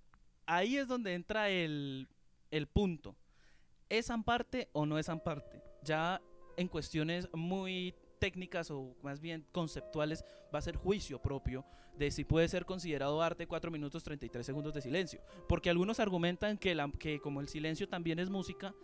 ahí 0.46 0.77
es 0.77 0.88
donde 0.88 1.13
entra 1.13 1.50
el, 1.50 2.08
el 2.51 2.67
punto. 2.67 3.15
¿Es 3.89 4.10
parte 4.25 4.70
o 4.74 4.86
no 4.86 4.98
es 4.98 5.08
parte? 5.24 5.67
Ya 5.88 6.22
en 6.58 6.67
cuestiones 6.67 7.29
muy 7.34 7.96
técnicas 8.20 8.70
o 8.72 8.96
más 9.03 9.22
bien 9.22 9.46
conceptuales 9.53 10.25
va 10.53 10.60
a 10.60 10.62
ser 10.62 10.75
juicio 10.75 11.22
propio 11.22 11.63
de 11.98 12.12
si 12.12 12.25
puede 12.25 12.50
ser 12.50 12.65
considerado 12.65 13.22
arte 13.22 13.48
4 13.48 13.72
minutos 13.72 14.03
33 14.03 14.46
segundos 14.46 14.74
de 14.74 14.82
silencio. 14.82 15.22
Porque 15.48 15.70
algunos 15.70 16.01
argumentan 16.01 16.58
que, 16.58 16.75
la, 16.75 16.91
que 17.00 17.20
como 17.20 17.39
el 17.39 17.48
silencio 17.48 17.88
también 17.88 18.20
es 18.20 18.29
música, 18.29 18.75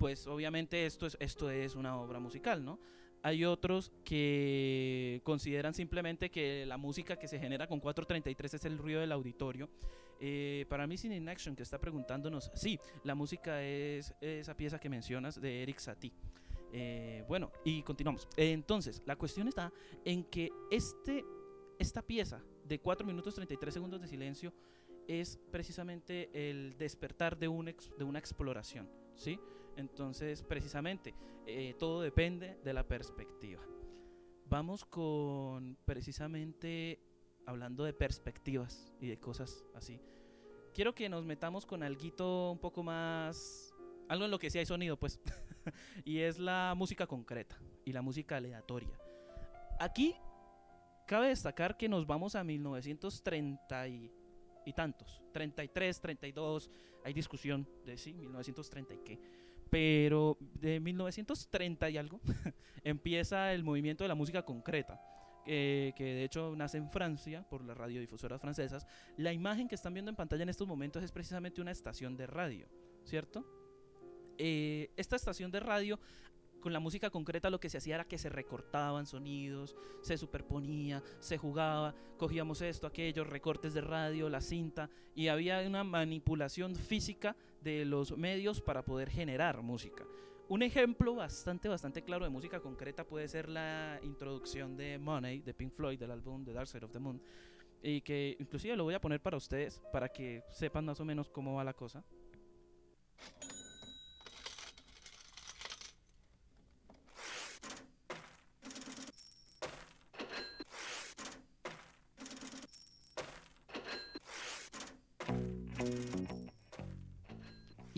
pues 0.00 0.26
obviamente 0.26 0.84
esto 0.84 1.06
es, 1.06 1.16
esto 1.20 1.48
es 1.48 1.76
una 1.76 1.96
obra 1.96 2.18
musical, 2.18 2.64
¿no? 2.64 2.80
Hay 3.22 3.44
otros 3.44 3.92
que 4.04 5.20
consideran 5.24 5.74
simplemente 5.74 6.30
que 6.30 6.66
la 6.66 6.76
música 6.76 7.16
que 7.16 7.28
se 7.28 7.38
genera 7.38 7.66
con 7.66 7.80
433 7.80 8.54
es 8.54 8.64
el 8.64 8.78
ruido 8.78 9.00
del 9.00 9.12
auditorio. 9.12 9.68
Eh, 10.20 10.66
para 10.68 10.86
mí, 10.86 10.96
Sin 10.96 11.12
In 11.12 11.28
Action, 11.28 11.54
que 11.54 11.62
está 11.62 11.78
preguntándonos, 11.78 12.50
sí, 12.54 12.78
la 13.04 13.14
música 13.14 13.62
es 13.62 14.14
esa 14.20 14.56
pieza 14.56 14.78
que 14.78 14.88
mencionas 14.88 15.40
de 15.40 15.62
Eric 15.62 15.78
Satie. 15.78 16.12
Eh, 16.72 17.24
bueno, 17.28 17.50
y 17.64 17.82
continuamos. 17.82 18.28
entonces, 18.36 19.02
la 19.06 19.16
cuestión 19.16 19.48
está 19.48 19.72
en 20.04 20.24
que 20.24 20.50
este, 20.70 21.24
esta 21.78 22.02
pieza 22.02 22.42
de 22.64 22.78
4 22.78 23.06
minutos 23.06 23.34
33 23.34 23.72
segundos 23.72 24.00
de 24.00 24.08
silencio 24.08 24.52
es 25.06 25.38
precisamente 25.50 26.28
el 26.32 26.76
despertar 26.76 27.38
de, 27.38 27.48
un 27.48 27.64
de 27.64 28.04
una 28.04 28.18
exploración, 28.18 28.88
¿sí? 29.14 29.40
Entonces, 29.76 30.42
precisamente, 30.42 31.14
eh, 31.46 31.74
todo 31.78 32.02
depende 32.02 32.58
de 32.62 32.72
la 32.74 32.86
perspectiva. 32.86 33.62
Vamos 34.44 34.84
con 34.84 35.78
precisamente 35.84 37.00
hablando 37.46 37.84
de 37.84 37.94
perspectivas 37.94 38.92
y 39.00 39.06
de 39.06 39.18
cosas 39.18 39.64
así. 39.74 40.00
Quiero 40.74 40.94
que 40.94 41.08
nos 41.08 41.24
metamos 41.24 41.64
con 41.64 41.82
algo 41.82 42.52
un 42.52 42.58
poco 42.58 42.82
más 42.82 43.72
algo 44.08 44.24
en 44.24 44.30
lo 44.30 44.38
que 44.38 44.50
sí 44.50 44.58
hay 44.58 44.66
sonido, 44.66 44.98
pues. 44.98 45.20
y 46.04 46.18
es 46.18 46.38
la 46.38 46.74
música 46.76 47.06
concreta 47.06 47.58
y 47.84 47.92
la 47.92 48.02
música 48.02 48.36
aleatoria. 48.36 48.98
Aquí 49.78 50.14
cabe 51.06 51.28
destacar 51.28 51.76
que 51.76 51.88
nos 51.88 52.06
vamos 52.06 52.34
a 52.34 52.44
1930 52.44 53.88
y, 53.88 54.12
tantos. 54.76 55.22
33, 55.32 56.00
32. 56.00 56.70
Hay 57.04 57.14
discusión 57.14 57.66
de 57.86 57.96
sí, 57.96 58.12
1930 58.12 58.94
y 58.94 58.98
qué. 58.98 59.20
Pero 59.70 60.36
de 60.40 60.80
1930 60.80 61.90
y 61.90 61.96
algo 61.96 62.20
empieza 62.84 63.52
el 63.52 63.64
movimiento 63.64 64.04
de 64.04 64.08
la 64.08 64.14
música 64.14 64.42
concreta. 64.44 65.00
que 65.46 65.94
de 65.96 66.24
hecho 66.24 66.54
nace 66.54 66.76
en 66.76 66.90
Francia 66.90 67.42
por 67.48 67.64
las 67.64 67.76
radiodifusoras 67.76 68.40
francesas. 68.40 68.86
La 69.16 69.32
imagen 69.32 69.68
que 69.68 69.74
están 69.74 69.94
viendo 69.94 70.10
en 70.10 70.16
pantalla 70.16 70.42
en 70.42 70.50
estos 70.50 70.68
momentos 70.68 71.02
es 71.02 71.12
precisamente 71.12 71.62
una 71.62 71.70
estación 71.70 72.16
de 72.16 72.26
radio, 72.26 72.68
¿cierto? 73.04 73.57
Eh, 74.38 74.90
esta 74.96 75.16
estación 75.16 75.50
de 75.50 75.60
radio 75.60 75.98
con 76.60 76.72
la 76.72 76.80
música 76.80 77.10
concreta 77.10 77.50
lo 77.50 77.60
que 77.60 77.68
se 77.68 77.78
hacía 77.78 77.96
era 77.96 78.04
que 78.04 78.18
se 78.18 78.28
recortaban 78.28 79.06
sonidos, 79.06 79.76
se 80.02 80.18
superponía, 80.18 81.02
se 81.20 81.38
jugaba, 81.38 81.94
cogíamos 82.16 82.62
esto, 82.62 82.86
aquello, 82.86 83.24
recortes 83.24 83.74
de 83.74 83.80
radio, 83.80 84.28
la 84.28 84.40
cinta, 84.40 84.90
y 85.14 85.28
había 85.28 85.60
una 85.60 85.84
manipulación 85.84 86.74
física 86.74 87.36
de 87.62 87.84
los 87.84 88.16
medios 88.16 88.60
para 88.60 88.84
poder 88.84 89.10
generar 89.10 89.62
música. 89.62 90.04
Un 90.48 90.62
ejemplo 90.62 91.14
bastante, 91.14 91.68
bastante 91.68 92.02
claro 92.02 92.24
de 92.24 92.30
música 92.30 92.60
concreta 92.60 93.04
puede 93.04 93.28
ser 93.28 93.48
la 93.48 94.00
introducción 94.02 94.76
de 94.76 94.98
Money 94.98 95.40
de 95.40 95.54
Pink 95.54 95.72
Floyd 95.72 95.98
del 95.98 96.10
álbum 96.10 96.44
The 96.44 96.52
Dark 96.52 96.68
Side 96.68 96.86
of 96.86 96.92
the 96.92 96.98
Moon, 96.98 97.20
y 97.82 98.00
que 98.00 98.36
inclusive 98.40 98.76
lo 98.76 98.84
voy 98.84 98.94
a 98.94 99.00
poner 99.00 99.20
para 99.20 99.36
ustedes, 99.36 99.80
para 99.92 100.08
que 100.08 100.42
sepan 100.50 100.84
más 100.84 100.98
o 101.00 101.04
menos 101.04 101.28
cómo 101.28 101.54
va 101.54 101.64
la 101.64 101.74
cosa. 101.74 102.02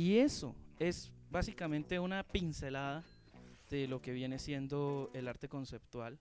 Y 0.00 0.16
eso 0.16 0.56
es 0.78 1.12
básicamente 1.28 1.98
una 1.98 2.22
pincelada 2.24 3.04
de 3.68 3.86
lo 3.86 4.00
que 4.00 4.12
viene 4.12 4.38
siendo 4.38 5.10
el 5.12 5.28
arte 5.28 5.46
conceptual. 5.46 6.18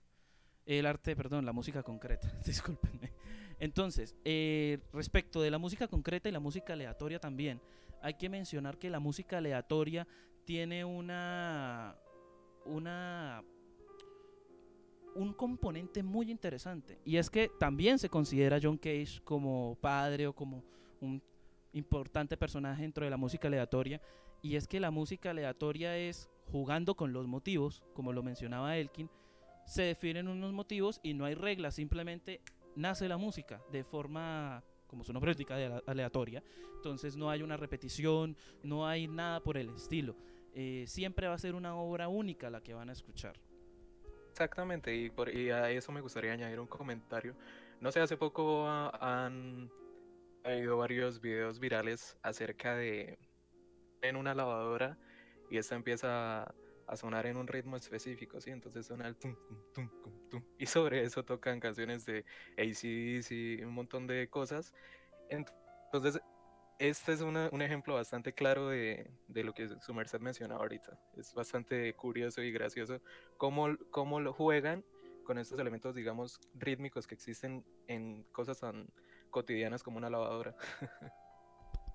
El 0.66 0.84
arte, 0.84 1.16
perdón, 1.16 1.46
la 1.46 1.54
música 1.54 1.82
concreta, 1.82 2.30
discúlpenme. 2.44 3.10
Entonces, 3.58 4.14
eh, 4.22 4.80
respecto 4.92 5.40
de 5.40 5.50
la 5.50 5.56
música 5.56 5.88
concreta 5.88 6.28
y 6.28 6.32
la 6.32 6.40
música 6.40 6.74
aleatoria 6.74 7.18
también, 7.18 7.58
hay 8.02 8.12
que 8.12 8.28
mencionar 8.28 8.76
que 8.76 8.90
la 8.90 9.00
música 9.00 9.38
aleatoria 9.38 10.06
tiene 10.44 10.84
una, 10.84 11.96
una 12.66 13.42
un 15.14 15.32
componente 15.32 16.02
muy 16.02 16.30
interesante 16.30 16.98
y 17.06 17.16
es 17.16 17.30
que 17.30 17.50
también 17.58 17.98
se 17.98 18.10
considera 18.10 18.60
John 18.62 18.76
Cage 18.76 19.22
como 19.24 19.78
padre 19.80 20.26
o 20.26 20.34
como 20.34 20.62
un 21.00 21.22
importante 21.72 22.36
personaje 22.36 22.82
dentro 22.82 23.04
de 23.04 23.10
la 23.10 23.16
música 23.16 23.48
aleatoria 23.48 24.00
y 24.42 24.56
es 24.56 24.66
que 24.66 24.80
la 24.80 24.90
música 24.90 25.30
aleatoria 25.30 25.96
es 25.96 26.28
jugando 26.50 26.96
con 26.96 27.12
los 27.12 27.26
motivos, 27.26 27.82
como 27.94 28.12
lo 28.12 28.22
mencionaba 28.22 28.76
Elkin, 28.76 29.10
se 29.66 29.82
definen 29.82 30.28
unos 30.28 30.52
motivos 30.52 31.00
y 31.02 31.14
no 31.14 31.24
hay 31.24 31.34
reglas, 31.34 31.74
simplemente 31.74 32.40
nace 32.74 33.08
la 33.08 33.16
música 33.16 33.62
de 33.70 33.84
forma, 33.84 34.64
como 34.86 35.04
su 35.04 35.12
nombre 35.12 35.32
indica, 35.32 35.54
aleatoria. 35.86 36.42
Entonces 36.76 37.16
no 37.16 37.30
hay 37.30 37.42
una 37.42 37.56
repetición, 37.56 38.36
no 38.62 38.86
hay 38.86 39.06
nada 39.06 39.40
por 39.40 39.56
el 39.56 39.68
estilo. 39.70 40.16
Eh, 40.54 40.84
siempre 40.88 41.28
va 41.28 41.34
a 41.34 41.38
ser 41.38 41.54
una 41.54 41.76
obra 41.76 42.08
única 42.08 42.50
la 42.50 42.62
que 42.62 42.74
van 42.74 42.88
a 42.88 42.92
escuchar. 42.92 43.38
Exactamente, 44.30 44.94
y, 44.94 45.10
por, 45.10 45.28
y 45.28 45.50
a 45.50 45.70
eso 45.70 45.92
me 45.92 46.00
gustaría 46.00 46.32
añadir 46.32 46.58
un 46.58 46.66
comentario. 46.66 47.34
No 47.80 47.92
sé, 47.92 48.00
hace 48.00 48.16
poco 48.16 48.66
han 48.66 49.70
ha 50.44 50.48
habido 50.48 50.76
varios 50.76 51.20
videos 51.20 51.60
virales 51.60 52.16
acerca 52.22 52.74
de 52.74 53.18
en 54.02 54.16
una 54.16 54.34
lavadora 54.34 54.98
y 55.50 55.58
esta 55.58 55.74
empieza 55.74 56.42
a, 56.86 56.96
sonar 56.96 57.26
en 57.26 57.36
un 57.36 57.46
ritmo 57.46 57.76
específico, 57.76 58.40
¿sí? 58.40 58.50
Entonces 58.50 58.86
suena 58.86 59.06
el 59.06 59.16
tum, 59.16 59.36
tum, 59.72 59.88
tum, 60.02 60.28
tum, 60.28 60.44
y 60.58 60.66
sobre 60.66 61.04
eso 61.04 61.24
tocan 61.24 61.60
canciones 61.60 62.04
de 62.04 62.24
ACDC 62.58 63.30
y 63.30 63.64
un 63.64 63.72
montón 63.72 64.08
de 64.08 64.28
cosas. 64.28 64.74
Entonces, 65.28 66.20
este 66.80 67.12
es 67.12 67.20
un 67.20 67.62
ejemplo 67.62 67.94
bastante 67.94 68.32
claro 68.32 68.70
de, 68.70 69.08
lo 69.28 69.52
que 69.52 69.68
su 69.68 69.94
merced 69.94 70.18
mencionaba 70.20 70.62
ahorita. 70.62 70.98
Es 71.16 71.32
bastante 71.34 71.94
curioso 71.94 72.42
y 72.42 72.50
gracioso 72.50 73.00
cómo, 73.36 73.76
cómo 73.90 74.18
lo 74.18 74.32
juegan 74.32 74.84
con 75.24 75.38
estos 75.38 75.60
elementos, 75.60 75.94
digamos, 75.94 76.40
rítmicos 76.54 77.06
que 77.06 77.14
existen 77.14 77.64
en 77.86 78.24
cosas 78.32 78.58
tan 78.58 78.88
cotidianas 79.30 79.82
como 79.82 79.98
una 79.98 80.10
lavadora. 80.10 80.54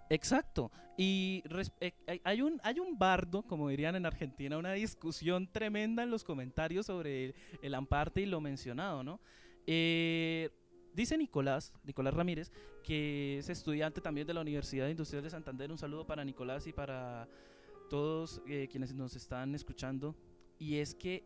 Exacto. 0.09 0.71
Y 0.97 1.43
eh, 1.81 2.21
hay 2.23 2.41
un, 2.41 2.59
hay 2.63 2.79
un 2.79 2.97
bardo, 2.97 3.43
como 3.43 3.69
dirían 3.69 3.95
en 3.95 4.05
Argentina, 4.05 4.57
una 4.57 4.73
discusión 4.73 5.51
tremenda 5.51 6.03
en 6.03 6.11
los 6.11 6.23
comentarios 6.23 6.85
sobre 6.85 7.35
el, 7.61 7.75
amparte 7.75 8.21
y 8.21 8.25
lo 8.25 8.39
mencionado, 8.39 9.03
¿no? 9.03 9.19
Eh, 9.67 10.49
dice 10.93 11.17
Nicolás, 11.17 11.73
Nicolás 11.83 12.13
Ramírez, 12.13 12.51
que 12.83 13.39
es 13.39 13.49
estudiante 13.49 13.99
también 13.99 14.27
de 14.27 14.33
la 14.33 14.41
Universidad 14.41 14.87
Industrial 14.87 15.23
de 15.23 15.29
Santander. 15.29 15.71
Un 15.71 15.77
saludo 15.77 16.05
para 16.05 16.23
Nicolás 16.23 16.65
y 16.67 16.73
para 16.73 17.27
todos 17.89 18.41
eh, 18.47 18.67
quienes 18.69 18.93
nos 18.93 19.15
están 19.15 19.53
escuchando. 19.55 20.15
Y 20.59 20.77
es 20.77 20.95
que 20.95 21.25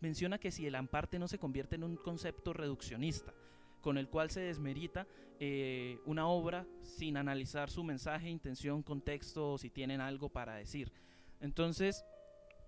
menciona 0.00 0.38
que 0.38 0.50
si 0.50 0.66
el 0.66 0.74
amparte 0.74 1.18
no 1.18 1.28
se 1.28 1.38
convierte 1.38 1.76
en 1.76 1.84
un 1.84 1.96
concepto 1.96 2.52
reduccionista, 2.54 3.34
con 3.80 3.98
el 3.98 4.08
cual 4.08 4.30
se 4.30 4.40
desmerita 4.40 5.06
eh, 5.38 5.98
una 6.04 6.28
obra 6.28 6.66
sin 6.82 7.16
analizar 7.16 7.70
su 7.70 7.82
mensaje, 7.82 8.28
intención, 8.28 8.82
contexto 8.82 9.52
o 9.52 9.58
si 9.58 9.70
tienen 9.70 10.00
algo 10.00 10.28
para 10.28 10.56
decir. 10.56 10.92
Entonces, 11.40 12.04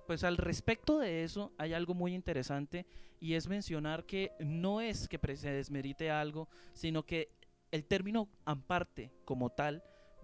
pues 0.07 0.25
al 0.25 0.37
respecto 0.37 0.99
de 0.99 1.25
eso 1.25 1.53
hay 1.59 1.75
algo 1.75 1.95
muy 1.95 2.15
interesante 2.15 2.87
y 3.21 3.35
es 3.35 3.47
mencionar 3.47 4.05
que 4.05 4.33
no 4.41 4.81
es 4.81 5.09
que 5.09 5.37
se 5.37 5.51
desmerite 5.51 6.11
algo, 6.11 6.49
sino 6.73 7.05
que 7.05 7.31
el 7.71 7.85
término 7.85 8.29
amparte 8.45 9.13
como 9.25 9.51
tal 9.51 9.83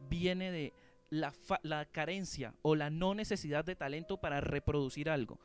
viene 0.09 0.50
de 0.50 0.73
la, 1.10 1.32
la 1.63 1.84
carencia 1.86 2.54
o 2.63 2.75
la 2.75 2.91
no 2.91 3.15
necesidad 3.15 3.65
de 3.65 3.76
talento 3.76 4.19
para 4.19 4.41
reproducir 4.41 5.10
algo. 5.10 5.39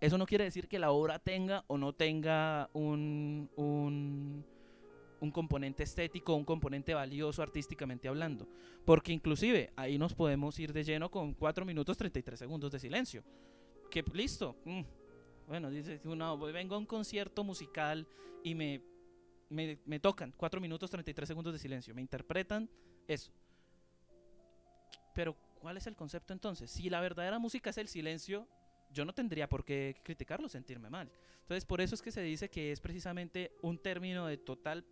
Eso 0.00 0.18
no 0.18 0.26
quiere 0.26 0.44
decir 0.44 0.68
que 0.68 0.78
la 0.78 0.90
obra 0.90 1.18
tenga 1.18 1.64
o 1.68 1.78
no 1.78 1.94
tenga 1.94 2.68
un, 2.74 3.50
un 3.56 4.44
un 5.20 5.30
componente 5.30 5.82
estético, 5.82 6.34
un 6.34 6.44
componente 6.44 6.94
valioso 6.94 7.42
artísticamente 7.42 8.08
hablando. 8.08 8.48
Porque 8.84 9.12
inclusive 9.12 9.72
ahí 9.76 9.98
nos 9.98 10.14
podemos 10.14 10.58
ir 10.58 10.72
de 10.72 10.84
lleno 10.84 11.10
con 11.10 11.34
4 11.34 11.64
minutos 11.64 11.96
33 11.96 12.38
segundos 12.38 12.72
de 12.72 12.78
silencio. 12.78 13.24
Que 13.90 14.04
listo. 14.12 14.56
Mm. 14.64 14.82
Bueno, 15.46 15.70
dice 15.70 16.00
uno, 16.04 16.36
vengo 16.38 16.74
a 16.74 16.78
un 16.78 16.86
concierto 16.86 17.44
musical 17.44 18.06
y 18.42 18.54
me, 18.54 18.82
me, 19.48 19.78
me 19.84 20.00
tocan 20.00 20.32
4 20.36 20.60
minutos 20.60 20.90
33 20.90 21.26
segundos 21.26 21.52
de 21.52 21.58
silencio. 21.58 21.94
Me 21.94 22.02
interpretan 22.02 22.68
eso. 23.06 23.32
Pero, 25.14 25.36
¿cuál 25.60 25.76
es 25.76 25.86
el 25.86 25.96
concepto 25.96 26.32
entonces? 26.32 26.70
Si 26.70 26.90
la 26.90 27.00
verdadera 27.00 27.38
música 27.38 27.70
es 27.70 27.78
el 27.78 27.88
silencio, 27.88 28.46
yo 28.92 29.04
no 29.04 29.14
tendría 29.14 29.48
por 29.48 29.64
qué 29.64 29.96
criticarlo, 30.02 30.48
sentirme 30.48 30.90
mal. 30.90 31.10
Entonces, 31.40 31.64
por 31.64 31.80
eso 31.80 31.94
es 31.94 32.02
que 32.02 32.10
se 32.10 32.22
dice 32.22 32.50
que 32.50 32.72
es 32.72 32.80
precisamente 32.80 33.52
un 33.62 33.78
término 33.78 34.26
de 34.26 34.36
total 34.36 34.84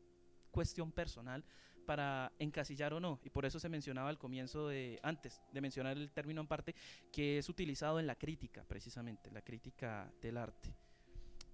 cuestión 0.54 0.92
personal 0.92 1.44
para 1.84 2.32
encasillar 2.38 2.94
o 2.94 3.00
no. 3.00 3.20
Y 3.24 3.30
por 3.30 3.44
eso 3.44 3.58
se 3.58 3.68
mencionaba 3.68 4.08
al 4.08 4.18
comienzo 4.18 4.68
de, 4.68 5.00
antes 5.02 5.42
de 5.52 5.60
mencionar 5.60 5.96
el 5.96 6.12
término 6.12 6.40
en 6.40 6.46
parte, 6.46 6.74
que 7.12 7.38
es 7.38 7.48
utilizado 7.48 7.98
en 7.98 8.06
la 8.06 8.14
crítica, 8.14 8.64
precisamente, 8.66 9.30
la 9.32 9.42
crítica 9.42 10.10
del 10.22 10.38
arte. 10.38 10.72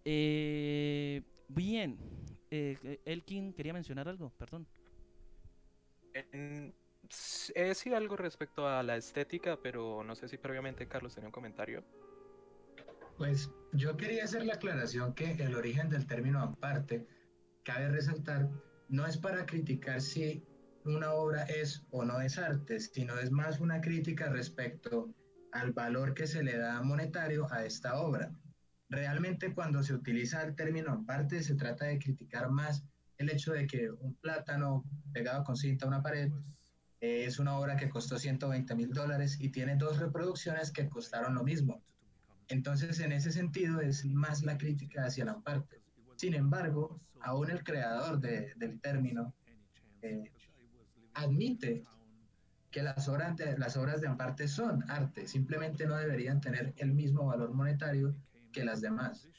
Eh, 0.04 1.22
bien, 1.48 1.98
eh, 2.50 3.00
Elkin 3.06 3.54
quería 3.54 3.72
mencionar 3.72 4.06
algo, 4.06 4.30
perdón. 4.38 4.66
He 6.12 7.74
sido 7.74 7.96
algo 7.96 8.16
respecto 8.16 8.68
a 8.68 8.82
la 8.82 8.96
estética, 8.96 9.58
pero 9.60 10.04
no 10.04 10.14
sé 10.14 10.28
si 10.28 10.36
previamente 10.36 10.86
Carlos 10.86 11.14
tenía 11.14 11.28
un 11.28 11.32
comentario. 11.32 11.82
Pues 13.16 13.50
yo 13.72 13.96
quería 13.96 14.24
hacer 14.24 14.44
la 14.44 14.54
aclaración 14.54 15.14
que 15.14 15.32
el 15.32 15.54
origen 15.54 15.88
del 15.88 16.06
término 16.06 16.40
aparte, 16.40 17.06
cabe 17.64 17.88
resaltar 17.88 18.48
no 18.90 19.06
es 19.06 19.16
para 19.16 19.46
criticar 19.46 20.00
si 20.00 20.44
una 20.84 21.12
obra 21.12 21.44
es 21.44 21.84
o 21.90 22.04
no 22.04 22.20
es 22.20 22.38
arte, 22.38 22.80
sino 22.80 23.18
es 23.18 23.30
más 23.30 23.60
una 23.60 23.80
crítica 23.80 24.28
respecto 24.28 25.14
al 25.52 25.72
valor 25.72 26.12
que 26.12 26.26
se 26.26 26.42
le 26.42 26.58
da 26.58 26.82
monetario 26.82 27.46
a 27.52 27.64
esta 27.64 28.00
obra. 28.00 28.32
Realmente 28.88 29.54
cuando 29.54 29.82
se 29.84 29.94
utiliza 29.94 30.42
el 30.42 30.56
término 30.56 30.92
aparte 30.92 31.42
se 31.42 31.54
trata 31.54 31.86
de 31.86 31.98
criticar 31.98 32.50
más 32.50 32.84
el 33.18 33.30
hecho 33.30 33.52
de 33.52 33.66
que 33.66 33.90
un 33.90 34.14
plátano 34.16 34.84
pegado 35.12 35.44
con 35.44 35.56
cinta 35.56 35.84
a 35.84 35.88
una 35.88 36.02
pared 36.02 36.32
eh, 37.00 37.24
es 37.26 37.38
una 37.38 37.58
obra 37.58 37.76
que 37.76 37.88
costó 37.88 38.18
120 38.18 38.74
mil 38.74 38.90
dólares 38.90 39.38
y 39.40 39.50
tiene 39.50 39.76
dos 39.76 39.98
reproducciones 39.98 40.72
que 40.72 40.88
costaron 40.88 41.34
lo 41.34 41.44
mismo. 41.44 41.82
Entonces, 42.48 42.98
en 42.98 43.12
ese 43.12 43.30
sentido, 43.30 43.80
es 43.80 44.04
más 44.04 44.42
la 44.42 44.58
crítica 44.58 45.04
hacia 45.04 45.24
la 45.24 45.38
parte. 45.38 45.79
Sin 46.20 46.34
embargo, 46.34 47.00
aún 47.22 47.50
el 47.50 47.64
creador 47.64 48.20
del 48.20 48.78
término 48.82 49.32
eh, 50.02 50.30
admite 51.14 51.82
que 52.70 52.82
las 52.82 53.08
obras, 53.08 53.38
de, 53.38 53.56
las 53.56 53.78
obras 53.78 54.02
de 54.02 54.08
Amparte 54.08 54.46
son 54.46 54.84
arte, 54.90 55.26
simplemente 55.26 55.86
no 55.86 55.96
deberían 55.96 56.42
tener 56.42 56.74
el 56.76 56.92
mismo 56.92 57.24
valor 57.24 57.54
monetario 57.54 58.14
que 58.52 58.66
las 58.66 58.82
demás. 58.82 59.30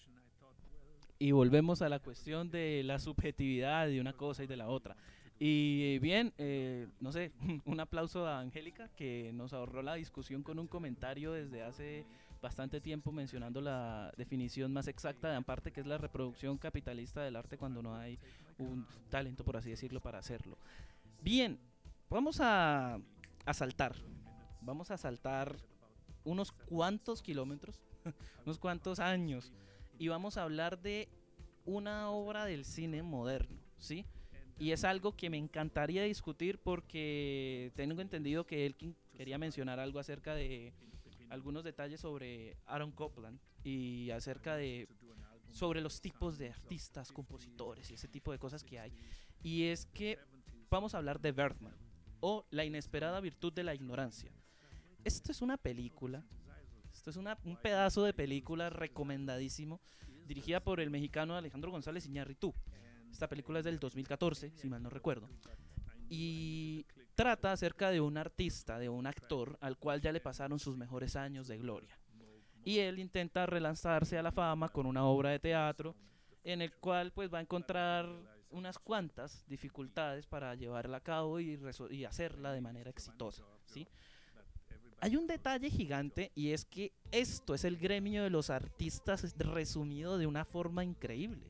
Y 1.19 1.33
volvemos 1.33 1.83
a 1.83 1.89
la 1.89 1.99
cuestión 1.99 2.49
de 2.49 2.81
la 2.83 2.97
subjetividad 2.97 3.85
de 3.85 4.01
una 4.01 4.13
cosa 4.13 4.43
y 4.43 4.47
de 4.47 4.57
la 4.57 4.67
otra. 4.67 4.97
Y 5.37 5.99
bien, 5.99 6.33
eh, 6.39 6.87
no 6.99 7.11
sé, 7.11 7.31
un 7.65 7.79
aplauso 7.79 8.25
a 8.25 8.39
Angélica 8.39 8.89
que 8.95 9.29
nos 9.35 9.53
ahorró 9.53 9.83
la 9.83 9.93
discusión 9.93 10.41
con 10.41 10.57
un 10.57 10.65
comentario 10.65 11.31
desde 11.31 11.61
hace 11.61 12.07
bastante 12.41 12.81
tiempo 12.81 13.11
mencionando 13.11 13.61
la 13.61 14.11
definición 14.17 14.73
más 14.73 14.87
exacta 14.87 15.29
de 15.29 15.35
Amparte, 15.35 15.71
que 15.71 15.81
es 15.81 15.87
la 15.87 15.97
reproducción 15.97 16.57
capitalista 16.57 17.21
del 17.21 17.35
arte 17.35 17.57
cuando 17.57 17.81
no 17.81 17.95
hay 17.95 18.17
un 18.57 18.85
talento, 19.09 19.43
por 19.43 19.57
así 19.57 19.69
decirlo, 19.69 20.01
para 20.01 20.19
hacerlo. 20.19 20.57
Bien, 21.21 21.59
vamos 22.09 22.39
a, 22.41 22.99
a 23.45 23.53
saltar. 23.53 23.95
Vamos 24.61 24.91
a 24.91 24.97
saltar 24.97 25.55
unos 26.23 26.51
cuantos 26.51 27.21
kilómetros, 27.21 27.79
unos 28.45 28.59
cuantos 28.59 28.99
años, 28.99 29.51
y 29.99 30.07
vamos 30.07 30.37
a 30.37 30.43
hablar 30.43 30.81
de 30.81 31.09
una 31.65 32.09
obra 32.09 32.45
del 32.45 32.65
cine 32.65 33.03
moderno, 33.03 33.59
¿sí? 33.77 34.05
Y 34.57 34.71
es 34.71 34.83
algo 34.83 35.15
que 35.15 35.29
me 35.29 35.37
encantaría 35.37 36.03
discutir 36.03 36.59
porque 36.59 37.71
tengo 37.75 37.99
entendido 38.01 38.45
que 38.45 38.65
él 38.65 38.75
quería 39.15 39.37
mencionar 39.37 39.79
algo 39.79 39.99
acerca 39.99 40.35
de 40.35 40.73
algunos 41.31 41.63
detalles 41.63 42.01
sobre 42.01 42.57
Aaron 42.65 42.91
Copland 42.91 43.39
y 43.63 44.11
acerca 44.11 44.57
de 44.57 44.89
sobre 45.51 45.81
los 45.81 46.01
tipos 46.01 46.37
de 46.37 46.49
artistas, 46.49 47.11
compositores 47.11 47.89
y 47.89 47.93
ese 47.93 48.07
tipo 48.07 48.31
de 48.31 48.39
cosas 48.39 48.63
que 48.63 48.79
hay. 48.79 48.93
Y 49.41 49.63
es 49.63 49.85
que 49.85 50.19
vamos 50.69 50.93
a 50.93 50.97
hablar 50.97 51.19
de 51.19 51.31
Bergman 51.31 51.75
o 52.19 52.45
La 52.51 52.65
inesperada 52.65 53.19
virtud 53.21 53.51
de 53.53 53.63
la 53.63 53.73
ignorancia. 53.73 54.31
Esto 55.03 55.31
es 55.31 55.41
una 55.41 55.57
película, 55.57 56.23
esto 56.93 57.09
es 57.09 57.17
un 57.17 57.57
pedazo 57.63 58.03
de 58.03 58.13
película 58.13 58.69
recomendadísimo, 58.69 59.81
dirigida 60.27 60.61
por 60.61 60.79
el 60.81 60.89
mexicano 60.89 61.35
Alejandro 61.35 61.71
González 61.71 62.05
Iñárritu. 62.05 62.53
Esta 63.09 63.27
película 63.27 63.59
es 63.59 63.65
del 63.65 63.79
2014, 63.79 64.51
si 64.55 64.69
mal 64.69 64.83
no 64.83 64.89
recuerdo. 64.89 65.29
Y 66.09 66.85
trata 67.21 67.51
acerca 67.51 67.91
de 67.91 68.01
un 68.01 68.17
artista, 68.17 68.79
de 68.79 68.89
un 68.89 69.05
actor 69.05 69.55
al 69.61 69.77
cual 69.77 70.01
ya 70.01 70.11
le 70.11 70.19
pasaron 70.19 70.57
sus 70.57 70.75
mejores 70.75 71.15
años 71.15 71.47
de 71.47 71.59
gloria. 71.59 71.95
Y 72.63 72.79
él 72.79 72.97
intenta 72.97 73.45
relanzarse 73.45 74.17
a 74.17 74.23
la 74.23 74.31
fama 74.31 74.69
con 74.69 74.87
una 74.87 75.05
obra 75.05 75.29
de 75.29 75.37
teatro 75.37 75.95
en 76.43 76.63
el 76.63 76.73
cual 76.73 77.11
pues 77.11 77.31
va 77.31 77.37
a 77.37 77.41
encontrar 77.41 78.09
unas 78.49 78.79
cuantas 78.79 79.45
dificultades 79.47 80.25
para 80.25 80.55
llevarla 80.55 80.97
a 80.97 81.01
cabo 81.01 81.39
y, 81.39 81.59
y 81.91 82.05
hacerla 82.05 82.53
de 82.53 82.61
manera 82.61 82.89
exitosa, 82.89 83.45
¿sí? 83.67 83.87
Hay 84.99 85.15
un 85.15 85.27
detalle 85.27 85.69
gigante 85.69 86.31
y 86.33 86.53
es 86.53 86.65
que 86.65 86.91
esto 87.11 87.53
es 87.53 87.65
el 87.65 87.77
gremio 87.77 88.23
de 88.23 88.31
los 88.31 88.49
artistas 88.49 89.37
resumido 89.37 90.17
de 90.17 90.25
una 90.25 90.43
forma 90.43 90.83
increíble. 90.83 91.45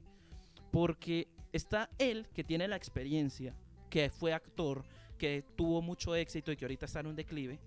Porque 0.70 1.30
está 1.54 1.90
él 1.98 2.28
que 2.34 2.44
tiene 2.44 2.68
la 2.68 2.76
experiencia, 2.76 3.56
que 3.90 4.10
fue 4.10 4.34
actor, 4.34 4.84
que 5.22 5.44
tuvo 5.56 5.84
mucho 5.84 6.16
éxito 6.16 6.52
y 6.52 6.58
que 6.58 6.66
ahorita 6.66 6.88
está 6.88 7.02
en 7.02 7.06
un 7.06 7.16
declive, 7.16 7.60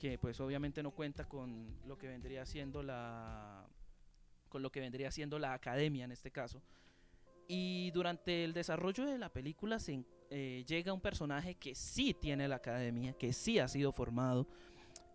que 0.00 0.18
pues 0.18 0.40
obviamente 0.40 0.82
no 0.82 0.90
cuenta 0.90 1.28
con 1.28 1.78
lo 1.86 1.96
que 1.96 2.08
vendría 2.08 2.44
siendo 2.44 2.82
la 2.82 3.68
con 4.48 4.60
lo 4.60 4.72
que 4.72 4.80
vendría 4.80 5.12
siendo 5.12 5.38
la 5.38 5.52
academia 5.52 6.06
en 6.06 6.10
este 6.10 6.32
caso. 6.32 6.60
Y 7.46 7.92
durante 7.92 8.42
el 8.42 8.52
desarrollo 8.52 9.06
de 9.06 9.16
la 9.16 9.32
película 9.32 9.78
se 9.78 10.04
eh, 10.30 10.64
llega 10.66 10.92
un 10.92 11.00
personaje 11.00 11.54
que 11.54 11.76
sí 11.76 12.14
tiene 12.14 12.48
la 12.48 12.56
academia, 12.56 13.12
que 13.12 13.32
sí 13.32 13.60
ha 13.60 13.68
sido 13.68 13.92
formado 13.92 14.48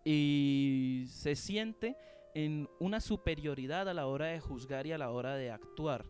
y 0.06 1.04
se 1.10 1.36
siente 1.36 1.98
en 2.32 2.66
una 2.80 3.00
superioridad 3.00 3.90
a 3.90 3.92
la 3.92 4.06
hora 4.06 4.28
de 4.28 4.40
juzgar 4.40 4.86
y 4.86 4.92
a 4.92 4.98
la 4.98 5.10
hora 5.10 5.36
de 5.36 5.50
actuar, 5.50 6.06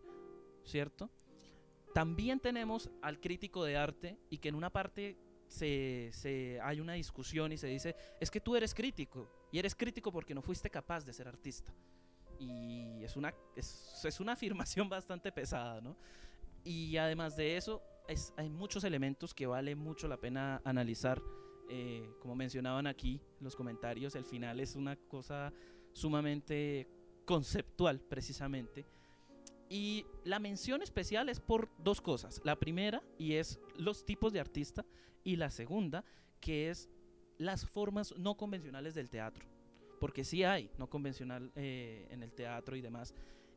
¿cierto? 0.63 1.09
También 1.97 2.39
tenemos 2.39 2.91
al 3.01 3.19
crítico 3.19 3.63
de 3.63 3.75
arte 3.75 4.19
y 4.29 4.37
que 4.37 4.49
en 4.49 4.53
una 4.53 4.69
parte 4.69 5.17
se, 5.47 6.59
hay 6.61 6.79
una 6.79 6.93
discusión 6.93 7.51
y 7.51 7.57
se 7.57 7.65
dice, 7.65 7.95
es 8.19 8.29
que 8.29 8.39
tú 8.39 8.55
eres 8.55 8.75
crítico, 8.75 9.27
y 9.51 9.57
eres 9.57 9.73
crítico 9.73 10.11
porque 10.11 10.35
no 10.35 10.43
fuiste 10.43 10.69
capaz 10.69 11.03
de 11.03 11.11
ser 11.11 11.27
artista. 11.27 11.73
Y 12.37 13.03
es 13.03 13.15
una, 13.15 13.33
es, 13.55 14.19
una 14.19 14.33
afirmación 14.33 14.87
bastante 14.87 15.31
pesada, 15.31 15.81
¿no? 15.81 15.97
Y 16.63 16.97
además 16.97 17.35
de 17.35 17.57
eso, 17.57 17.81
es, 18.07 18.31
hay 18.37 18.47
muchos 18.47 18.83
elementos 18.83 19.33
que 19.33 19.47
vale 19.47 19.75
mucho 19.75 20.07
la 20.07 20.17
pena 20.17 20.61
analizar. 20.65 21.19
Eh, 21.67 22.07
como 22.21 22.35
mencionaban 22.35 22.85
aquí 22.85 23.19
los 23.39 23.55
comentarios, 23.55 24.13
el 24.13 24.23
final 24.23 24.59
es 24.59 24.75
una 24.75 24.97
cosa 24.97 25.51
sumamente 25.93 26.87
conceptual, 27.25 28.01
precisamente. 28.01 28.85
Y 29.69 30.05
la 30.23 30.39
mención 30.39 30.81
especial 30.81 31.29
es 31.29 31.39
por 31.39 31.69
dos 31.79 32.01
cosas. 32.01 32.41
La 32.43 32.57
primera, 32.57 33.03
y 33.17 33.33
es 33.33 33.59
los 33.75 34.05
tipos 34.05 34.31
de 34.33 34.39
artista, 34.39 34.85
y 35.23 35.35
la 35.35 35.49
segunda, 35.49 36.05
que 36.39 36.69
es 36.69 36.89
las 37.37 37.65
formas 37.65 38.13
no 38.17 38.35
convencionales 38.37 38.95
del 38.95 39.09
teatro. 39.09 39.45
Porque 39.99 40.23
sí 40.23 40.43
hay 40.43 40.69
no 40.77 40.89
convencional 40.89 41.51
eh, 41.55 42.07
en 42.11 42.23
el 42.23 42.31
teatro 42.33 42.75
y 42.75 42.81
demás. 42.81 43.13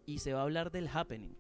Y 0.07 0.19
se 0.19 0.33
va 0.33 0.41
a 0.41 0.43
hablar 0.43 0.71
del 0.71 0.89
happening. 0.89 1.37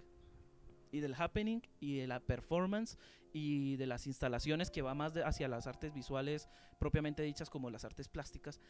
Y 0.92 1.00
del 1.00 1.14
happening 1.14 1.60
y 1.80 1.98
de 1.98 2.06
la 2.06 2.20
performance 2.20 2.98
y 3.32 3.76
de 3.76 3.86
las 3.86 4.06
instalaciones 4.06 4.70
que 4.70 4.82
va 4.82 4.94
más 4.94 5.16
hacia 5.16 5.48
las 5.48 5.66
artes 5.66 5.94
visuales 5.94 6.48
propiamente 6.78 7.22
dichas 7.22 7.48
como 7.48 7.70
las 7.70 7.84
artes 7.84 8.08
plásticas. 8.08 8.60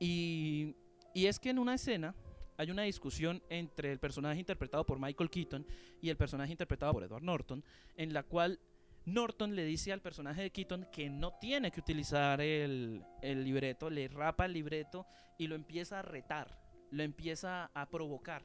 Y, 0.00 0.74
y 1.14 1.26
es 1.26 1.38
que 1.38 1.50
en 1.50 1.58
una 1.58 1.74
escena 1.74 2.14
hay 2.58 2.72
una 2.72 2.82
discusión 2.82 3.40
entre 3.48 3.92
el 3.92 4.00
personaje 4.00 4.40
interpretado 4.40 4.84
por 4.84 4.98
Michael 4.98 5.30
Keaton 5.30 5.64
y 6.02 6.10
el 6.10 6.16
personaje 6.16 6.50
interpretado 6.50 6.92
por 6.92 7.04
Edward 7.04 7.22
Norton, 7.22 7.64
en 7.96 8.12
la 8.12 8.24
cual 8.24 8.58
Norton 9.06 9.54
le 9.54 9.64
dice 9.64 9.92
al 9.92 10.02
personaje 10.02 10.42
de 10.42 10.50
Keaton 10.50 10.88
que 10.92 11.08
no 11.08 11.32
tiene 11.40 11.70
que 11.70 11.80
utilizar 11.80 12.40
el, 12.40 13.04
libreto, 13.22 13.88
le 13.88 14.08
rapa 14.08 14.44
el 14.44 14.52
libreto 14.52 15.06
y 15.38 15.46
lo 15.46 15.54
empieza 15.54 16.00
a 16.00 16.02
retar, 16.02 16.58
lo 16.90 17.04
empieza 17.04 17.70
a 17.72 17.88
provocar. 17.88 18.44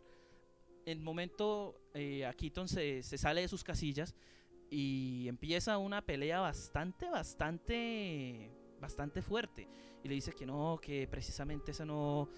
En 0.86 1.00
el 1.00 1.04
momento 1.04 1.90
eh, 1.96 2.26
a 2.26 2.34
Keaton 2.34 2.68
se, 2.68 3.02
se 3.02 3.18
sale 3.18 3.42
de 3.42 3.48
sus 3.48 3.64
casillas 3.64 4.16
y 4.70 5.28
empieza 5.28 5.80
una 5.80 6.04
pelea 6.04 6.40
bastante, 6.40 7.10
bastante, 7.10 8.52
bastante 8.80 9.24
fuerte. 9.24 9.68
Y 10.04 10.08
le 10.08 10.16
dice 10.16 10.34
que 10.34 10.46
no, 10.46 10.80
que 10.80 11.08
precisamente 11.08 11.72
esa 11.72 11.86
no, 11.86 12.30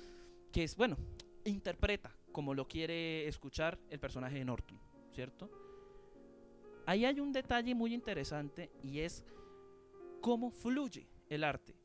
que 0.51 0.63
es, 0.63 0.77
bueno, 0.77 0.97
interpreta 1.45 2.11
como 2.31 2.53
lo 2.53 2.67
quiere 2.67 3.27
escuchar 3.27 3.79
el 3.89 3.99
personaje 3.99 4.37
de 4.37 4.45
Norton, 4.45 4.79
¿cierto? 5.13 5.49
Ahí 6.85 7.05
hay 7.05 7.19
un 7.19 7.31
detalle 7.31 7.73
muy 7.73 7.93
interesante 7.93 8.71
y 8.83 8.99
es 8.99 9.23
cómo 10.21 10.51
fluye 10.51 11.07
el 11.29 11.43
arte, 11.43 11.75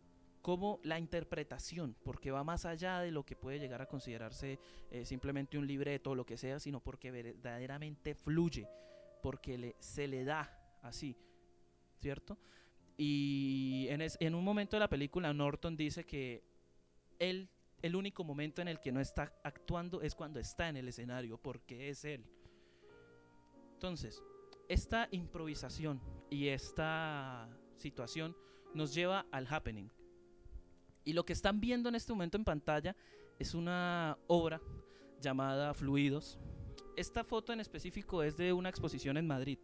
cómo 0.42 0.80
la 0.82 0.98
interpretación, 0.98 1.96
porque 2.02 2.30
va 2.30 2.42
más 2.42 2.64
allá 2.64 3.00
de 3.00 3.12
lo 3.12 3.24
que 3.24 3.36
puede 3.36 3.60
llegar 3.60 3.80
a 3.80 3.86
considerarse 3.86 4.58
eh, 4.90 5.04
simplemente 5.04 5.56
un 5.56 5.66
libreto 5.66 6.10
o 6.10 6.14
lo 6.14 6.26
que 6.26 6.36
sea, 6.36 6.58
sino 6.58 6.80
porque 6.80 7.10
verdaderamente 7.10 8.14
fluye, 8.14 8.68
porque 9.22 9.76
se 9.78 10.08
le 10.08 10.24
da 10.24 10.52
así, 10.82 11.16
¿cierto? 11.96 12.38
Y 12.96 13.86
en, 13.88 14.02
en 14.02 14.34
un 14.34 14.44
momento 14.44 14.76
de 14.76 14.80
la 14.80 14.88
película 14.88 15.32
Norton 15.32 15.76
dice 15.76 16.04
que 16.04 16.42
él 17.18 17.48
el 17.82 17.96
único 17.96 18.24
momento 18.24 18.60
en 18.60 18.68
el 18.68 18.80
que 18.80 18.92
no 18.92 19.00
está 19.00 19.32
actuando 19.42 20.02
es 20.02 20.14
cuando 20.14 20.38
está 20.38 20.68
en 20.68 20.76
el 20.76 20.88
escenario, 20.88 21.38
porque 21.38 21.88
es 21.88 22.04
él. 22.04 22.24
Entonces, 23.74 24.22
esta 24.68 25.08
improvisación 25.10 26.00
y 26.28 26.48
esta 26.48 27.48
situación 27.76 28.36
nos 28.74 28.94
lleva 28.94 29.26
al 29.32 29.46
happening. 29.46 29.90
Y 31.04 31.14
lo 31.14 31.24
que 31.24 31.32
están 31.32 31.60
viendo 31.60 31.88
en 31.88 31.94
este 31.94 32.12
momento 32.12 32.36
en 32.36 32.44
pantalla 32.44 32.94
es 33.38 33.54
una 33.54 34.18
obra 34.26 34.60
llamada 35.20 35.72
Fluidos. 35.72 36.38
Esta 36.96 37.24
foto 37.24 37.52
en 37.52 37.60
específico 37.60 38.22
es 38.22 38.36
de 38.36 38.52
una 38.52 38.68
exposición 38.68 39.16
en 39.16 39.26
Madrid. 39.26 39.58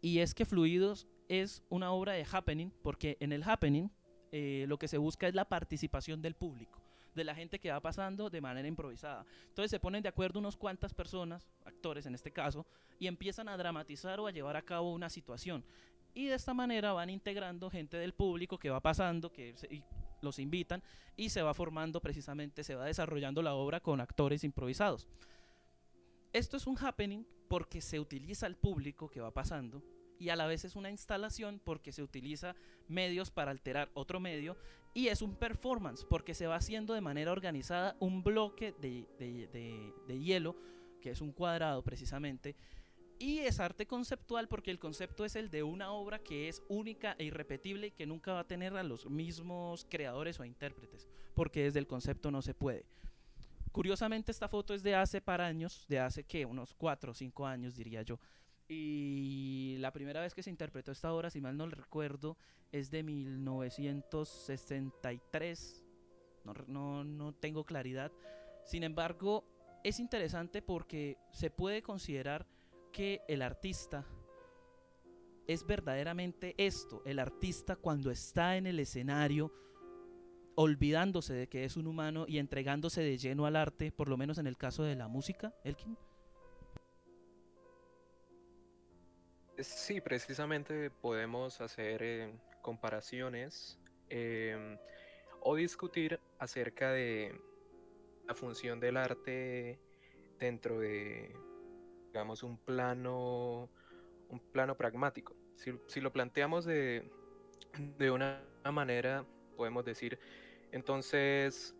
Y 0.00 0.20
es 0.20 0.32
que 0.32 0.46
Fluidos 0.46 1.06
es 1.28 1.62
una 1.68 1.92
obra 1.92 2.14
de 2.14 2.26
happening, 2.30 2.72
porque 2.82 3.18
en 3.20 3.32
el 3.32 3.42
happening 3.42 3.90
eh, 4.32 4.64
lo 4.66 4.78
que 4.78 4.88
se 4.88 4.96
busca 4.96 5.28
es 5.28 5.34
la 5.34 5.48
participación 5.48 6.22
del 6.22 6.34
público 6.34 6.79
de 7.14 7.24
la 7.24 7.34
gente 7.34 7.58
que 7.58 7.70
va 7.70 7.80
pasando 7.80 8.30
de 8.30 8.40
manera 8.40 8.68
improvisada. 8.68 9.24
Entonces 9.48 9.70
se 9.70 9.80
ponen 9.80 10.02
de 10.02 10.08
acuerdo 10.08 10.38
unos 10.38 10.56
cuantas 10.56 10.94
personas, 10.94 11.48
actores 11.64 12.06
en 12.06 12.14
este 12.14 12.32
caso, 12.32 12.66
y 12.98 13.06
empiezan 13.06 13.48
a 13.48 13.56
dramatizar 13.56 14.20
o 14.20 14.26
a 14.26 14.30
llevar 14.30 14.56
a 14.56 14.62
cabo 14.62 14.92
una 14.92 15.08
situación. 15.08 15.64
Y 16.14 16.26
de 16.26 16.34
esta 16.34 16.54
manera 16.54 16.92
van 16.92 17.10
integrando 17.10 17.70
gente 17.70 17.96
del 17.96 18.14
público 18.14 18.58
que 18.58 18.70
va 18.70 18.80
pasando, 18.80 19.30
que 19.32 19.54
los 20.20 20.38
invitan, 20.38 20.82
y 21.16 21.28
se 21.28 21.42
va 21.42 21.54
formando 21.54 22.00
precisamente, 22.00 22.64
se 22.64 22.74
va 22.74 22.84
desarrollando 22.84 23.42
la 23.42 23.54
obra 23.54 23.80
con 23.80 24.00
actores 24.00 24.44
improvisados. 24.44 25.06
Esto 26.32 26.56
es 26.56 26.66
un 26.66 26.76
happening 26.78 27.26
porque 27.48 27.80
se 27.80 27.98
utiliza 27.98 28.46
el 28.46 28.56
público 28.56 29.08
que 29.08 29.20
va 29.20 29.32
pasando 29.32 29.82
y 30.20 30.28
a 30.28 30.36
la 30.36 30.46
vez 30.46 30.64
es 30.64 30.76
una 30.76 30.90
instalación 30.90 31.60
porque 31.64 31.92
se 31.92 32.02
utiliza 32.02 32.54
medios 32.86 33.30
para 33.30 33.50
alterar 33.50 33.90
otro 33.94 34.20
medio 34.20 34.56
y 34.92 35.08
es 35.08 35.22
un 35.22 35.34
performance 35.34 36.04
porque 36.04 36.34
se 36.34 36.46
va 36.46 36.56
haciendo 36.56 36.94
de 36.94 37.00
manera 37.00 37.32
organizada 37.32 37.96
un 38.00 38.22
bloque 38.22 38.74
de, 38.80 40.20
hielo, 40.20 40.56
que 41.00 41.10
es 41.10 41.22
un 41.22 41.32
cuadrado 41.32 41.82
precisamente, 41.82 42.54
y 43.18 43.38
es 43.38 43.60
arte 43.60 43.86
conceptual 43.86 44.46
porque 44.46 44.70
el 44.70 44.78
concepto 44.78 45.24
es 45.24 45.36
el 45.36 45.50
de 45.50 45.62
una 45.62 45.92
obra 45.92 46.18
que 46.18 46.48
es 46.48 46.62
única 46.68 47.16
e 47.18 47.24
irrepetible 47.24 47.88
y 47.88 47.90
que 47.90 48.06
nunca 48.06 48.34
va 48.34 48.40
a 48.40 48.46
tener 48.46 48.76
a 48.76 48.82
los 48.82 49.08
mismos 49.08 49.86
creadores 49.88 50.38
o 50.38 50.44
intérpretes, 50.44 51.08
porque 51.34 51.64
desde 51.64 51.78
el 51.78 51.86
concepto 51.86 52.30
no 52.30 52.42
se 52.42 52.54
puede. 52.54 52.84
Curiosamente 53.72 54.32
esta 54.32 54.48
foto 54.48 54.74
es 54.74 54.82
de 54.82 54.96
hace 54.96 55.20
para 55.20 55.46
años, 55.46 55.86
de 55.88 56.00
hace 56.00 56.24
que 56.24 56.44
unos 56.44 56.74
4 56.74 57.12
o 57.12 57.14
5 57.14 57.46
años 57.46 57.76
diría 57.76 58.02
yo. 58.02 58.18
Y 58.72 59.74
la 59.80 59.92
primera 59.92 60.20
vez 60.20 60.32
que 60.32 60.44
se 60.44 60.50
interpretó 60.50 60.92
esta 60.92 61.12
obra, 61.12 61.28
si 61.28 61.40
mal 61.40 61.56
no 61.56 61.66
recuerdo, 61.66 62.38
es 62.70 62.92
de 62.92 63.02
1963. 63.02 65.84
No, 66.68 67.02
no, 67.02 67.34
tengo 67.34 67.64
claridad. 67.64 68.12
Sin 68.64 68.84
embargo, 68.84 69.44
es 69.82 69.98
interesante 69.98 70.62
porque 70.62 71.18
se 71.32 71.50
puede 71.50 71.82
considerar 71.82 72.46
que 72.92 73.22
el 73.26 73.42
artista 73.42 74.06
es 75.48 75.66
verdaderamente 75.66 76.54
esto, 76.56 77.02
el 77.04 77.18
artista 77.18 77.74
cuando 77.74 78.12
está 78.12 78.56
en 78.56 78.68
el 78.68 78.78
escenario, 78.78 79.52
olvidándose 80.54 81.34
de 81.34 81.48
que 81.48 81.64
es 81.64 81.76
un 81.76 81.88
humano 81.88 82.24
y 82.28 82.38
entregándose 82.38 83.00
de 83.00 83.18
lleno 83.18 83.46
al 83.46 83.56
arte, 83.56 83.90
por 83.90 84.08
lo 84.08 84.16
menos 84.16 84.38
en 84.38 84.46
el 84.46 84.56
caso 84.56 84.84
de 84.84 84.94
la 84.94 85.08
música, 85.08 85.52
Elkin. 85.64 85.98
Sí, 89.62 90.00
precisamente 90.00 90.90
podemos 90.90 91.60
hacer 91.60 92.02
eh, 92.02 92.32
comparaciones 92.62 93.78
em, 94.08 94.78
o 95.40 95.54
discutir 95.54 96.18
acerca 96.38 96.92
de 96.92 97.38
la 98.26 98.34
función 98.34 98.80
del 98.80 98.96
arte 98.96 99.78
dentro 100.38 100.78
de, 100.78 101.34
digamos, 102.06 102.42
un 102.42 102.56
plano, 102.58 103.68
un 104.28 104.40
plano 104.52 104.76
pragmático. 104.76 105.36
Si, 105.56 106.00
lo 106.00 106.12
planteamos 106.12 106.64
de, 106.64 107.10
de 107.98 108.10
una 108.10 108.42
manera, 108.72 109.26
podemos 109.56 109.84
decir, 109.84 110.18
entonces, 110.72 111.74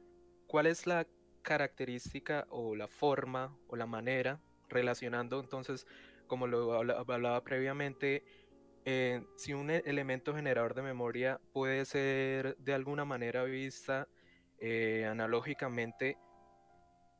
¿cuál 0.46 0.66
es 0.66 0.86
la 0.86 1.06
característica 1.42 2.46
o 2.50 2.76
la 2.76 2.88
forma 2.88 3.56
o 3.68 3.76
la 3.76 3.86
manera 3.86 4.40
relacionando 4.68 5.40
entonces 5.40 5.86
como 6.30 6.46
lo 6.46 6.72
hablaba 6.74 7.42
previamente, 7.42 8.22
eh, 8.84 9.26
si 9.36 9.52
un 9.52 9.68
e-, 9.68 9.82
elemento 9.84 10.32
generador 10.32 10.74
de 10.74 10.82
memoria 10.82 11.40
puede 11.52 11.84
ser 11.84 12.56
de 12.58 12.72
alguna 12.72 13.04
manera 13.04 13.42
vista 13.42 14.06
eh, 14.60 15.06
analógicamente 15.10 16.18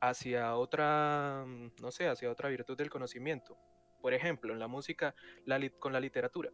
hacia 0.00 0.54
otra, 0.54 1.42
mm, 1.44 1.72
no 1.82 1.90
sé, 1.90 2.06
hacia 2.06 2.30
otra 2.30 2.50
virtud 2.50 2.76
del 2.76 2.88
conocimiento. 2.88 3.58
Por 4.00 4.14
ejemplo, 4.14 4.52
en 4.52 4.60
la 4.60 4.68
música 4.68 5.16
con 5.80 5.92
la 5.92 5.98
literatura. 5.98 6.52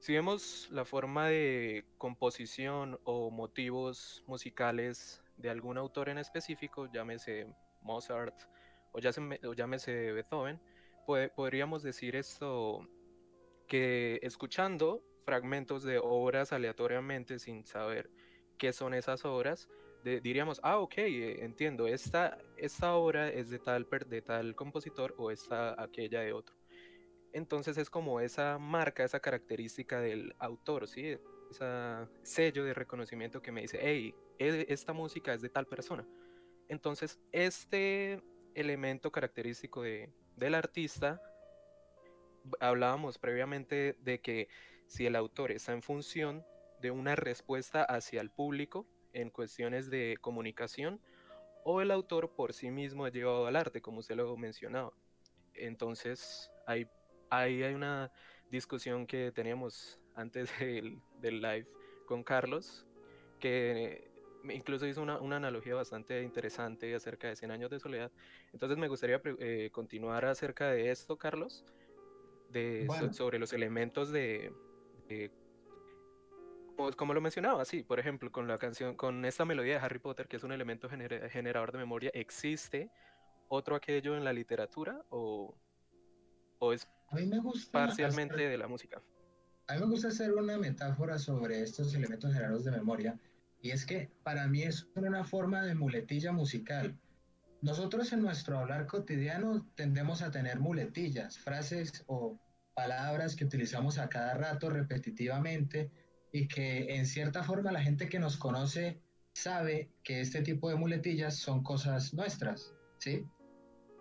Si 0.00 0.12
vemos 0.12 0.68
la 0.72 0.84
forma 0.84 1.28
de 1.28 1.84
composición 1.96 2.98
o 3.04 3.30
motivos 3.30 4.24
musicales 4.26 5.22
de 5.36 5.48
algún 5.48 5.78
autor 5.78 6.08
en 6.08 6.18
específico, 6.18 6.90
llámese 6.90 7.46
Mozart 7.82 8.34
o 8.90 8.98
llámese 9.54 10.10
Beethoven, 10.10 10.60
podríamos 11.06 11.82
decir 11.82 12.16
esto, 12.16 12.88
que 13.66 14.18
escuchando 14.22 15.04
fragmentos 15.24 15.82
de 15.82 15.98
obras 15.98 16.52
aleatoriamente 16.52 17.38
sin 17.38 17.64
saber 17.64 18.10
qué 18.58 18.72
son 18.72 18.94
esas 18.94 19.24
obras, 19.24 19.68
diríamos, 20.02 20.60
ah, 20.62 20.78
ok, 20.78 20.98
eh, 20.98 21.44
entiendo, 21.44 21.86
esta, 21.86 22.38
esta 22.56 22.94
obra 22.94 23.28
es 23.28 23.50
de 23.50 23.58
tal, 23.58 23.88
de 24.08 24.22
tal 24.22 24.54
compositor 24.54 25.14
o 25.16 25.30
esta, 25.30 25.80
aquella 25.80 26.20
de 26.20 26.32
otro. 26.32 26.56
Entonces 27.32 27.78
es 27.78 27.88
como 27.88 28.20
esa 28.20 28.58
marca, 28.58 29.04
esa 29.04 29.20
característica 29.20 30.00
del 30.00 30.34
autor, 30.38 30.88
¿sí? 30.88 31.16
sello 32.22 32.64
de 32.64 32.74
reconocimiento 32.74 33.42
que 33.42 33.52
me 33.52 33.62
dice, 33.62 33.78
hey, 33.80 34.14
e, 34.38 34.66
esta 34.68 34.92
música 34.92 35.32
es 35.34 35.42
de 35.42 35.48
tal 35.48 35.66
persona. 35.66 36.06
Entonces, 36.68 37.20
este 37.30 38.22
elemento 38.54 39.10
característico 39.10 39.82
de, 39.82 40.10
del 40.36 40.54
artista, 40.54 41.20
hablábamos 42.60 43.18
previamente 43.18 43.96
de 44.00 44.20
que 44.20 44.48
si 44.86 45.06
el 45.06 45.16
autor 45.16 45.52
está 45.52 45.72
en 45.72 45.82
función 45.82 46.44
de 46.80 46.90
una 46.90 47.16
respuesta 47.16 47.84
hacia 47.84 48.20
el 48.20 48.30
público 48.30 48.86
en 49.12 49.30
cuestiones 49.30 49.90
de 49.90 50.16
comunicación, 50.20 51.00
o 51.64 51.80
el 51.80 51.90
autor 51.90 52.34
por 52.34 52.52
sí 52.52 52.70
mismo 52.70 53.06
es 53.06 53.12
llevado 53.12 53.46
al 53.46 53.56
arte, 53.56 53.80
como 53.80 54.00
usted 54.00 54.16
lo 54.16 54.36
mencionaba. 54.36 54.92
Entonces, 55.54 56.50
ahí, 56.66 56.88
ahí 57.30 57.62
hay 57.62 57.74
una 57.74 58.10
discusión 58.50 59.06
que 59.06 59.30
teníamos 59.32 60.00
antes 60.14 60.50
del, 60.58 61.00
del 61.20 61.40
live 61.40 61.68
con 62.06 62.24
Carlos, 62.24 62.84
que 63.38 64.11
incluso 64.50 64.86
hizo 64.86 65.02
una, 65.02 65.20
una, 65.20 65.36
analogía 65.36 65.74
bastante 65.74 66.22
interesante 66.22 66.94
acerca 66.94 67.28
de 67.28 67.36
100 67.36 67.50
años 67.50 67.70
de 67.70 67.80
soledad. 67.80 68.10
Entonces 68.52 68.78
me 68.78 68.88
gustaría 68.88 69.20
eh, 69.38 69.70
continuar 69.72 70.24
acerca 70.24 70.70
de 70.70 70.90
esto, 70.90 71.16
Carlos, 71.16 71.64
de, 72.50 72.86
sobre 73.12 73.38
los 73.38 73.52
elementos 73.52 74.10
de, 74.10 74.52
como, 76.96 77.14
lo 77.14 77.20
mencionaba, 77.20 77.64
sí, 77.64 77.82
por 77.82 78.00
ejemplo, 78.00 78.30
con 78.32 78.48
la 78.48 78.58
canción, 78.58 78.96
con 78.96 79.24
esta 79.24 79.44
melodía 79.44 79.74
de 79.74 79.80
Harry 79.80 79.98
Potter, 79.98 80.26
que 80.26 80.36
es 80.36 80.44
un 80.44 80.52
elemento 80.52 80.88
generador 80.88 81.72
de 81.72 81.78
memoria, 81.78 82.10
¿existe 82.14 82.90
otro 83.48 83.76
aquello 83.76 84.16
en 84.16 84.24
la 84.24 84.32
literatura 84.32 85.04
o, 85.10 85.54
o 86.58 86.72
es 86.72 86.88
parcialmente 87.70 88.48
de 88.48 88.58
la 88.58 88.66
música? 88.66 89.02
A 89.68 89.74
mí 89.74 89.80
me 89.80 89.86
gusta 89.86 90.08
hacer 90.08 90.32
una 90.32 90.58
metáfora 90.58 91.18
sobre 91.18 91.62
estos 91.62 91.94
elementos 91.94 92.32
generadores 92.32 92.64
de 92.64 92.72
memoria 92.72 93.18
y 93.62 93.70
es 93.70 93.86
que 93.86 94.10
para 94.24 94.48
mí 94.48 94.62
es 94.62 94.88
una 94.96 95.24
forma 95.24 95.62
de 95.62 95.76
muletilla 95.76 96.32
musical. 96.32 96.98
Nosotros 97.62 98.12
en 98.12 98.20
nuestro 98.20 98.58
hablar 98.58 98.86
cotidiano 98.86 99.64
tendemos 99.76 100.20
a 100.20 100.32
tener 100.32 100.58
muletillas, 100.58 101.38
frases 101.38 102.02
o 102.08 102.40
palabras 102.74 103.36
que 103.36 103.44
utilizamos 103.44 103.98
a 103.98 104.08
cada 104.08 104.34
rato 104.34 104.68
repetitivamente 104.68 105.92
y 106.32 106.48
que 106.48 106.96
en 106.96 107.06
cierta 107.06 107.44
forma 107.44 107.70
la 107.70 107.82
gente 107.82 108.08
que 108.08 108.18
nos 108.18 108.36
conoce 108.36 109.00
sabe 109.32 109.92
que 110.02 110.20
este 110.20 110.42
tipo 110.42 110.68
de 110.68 110.74
muletillas 110.74 111.36
son 111.36 111.62
cosas 111.62 112.12
nuestras, 112.14 112.74
¿sí? 112.98 113.24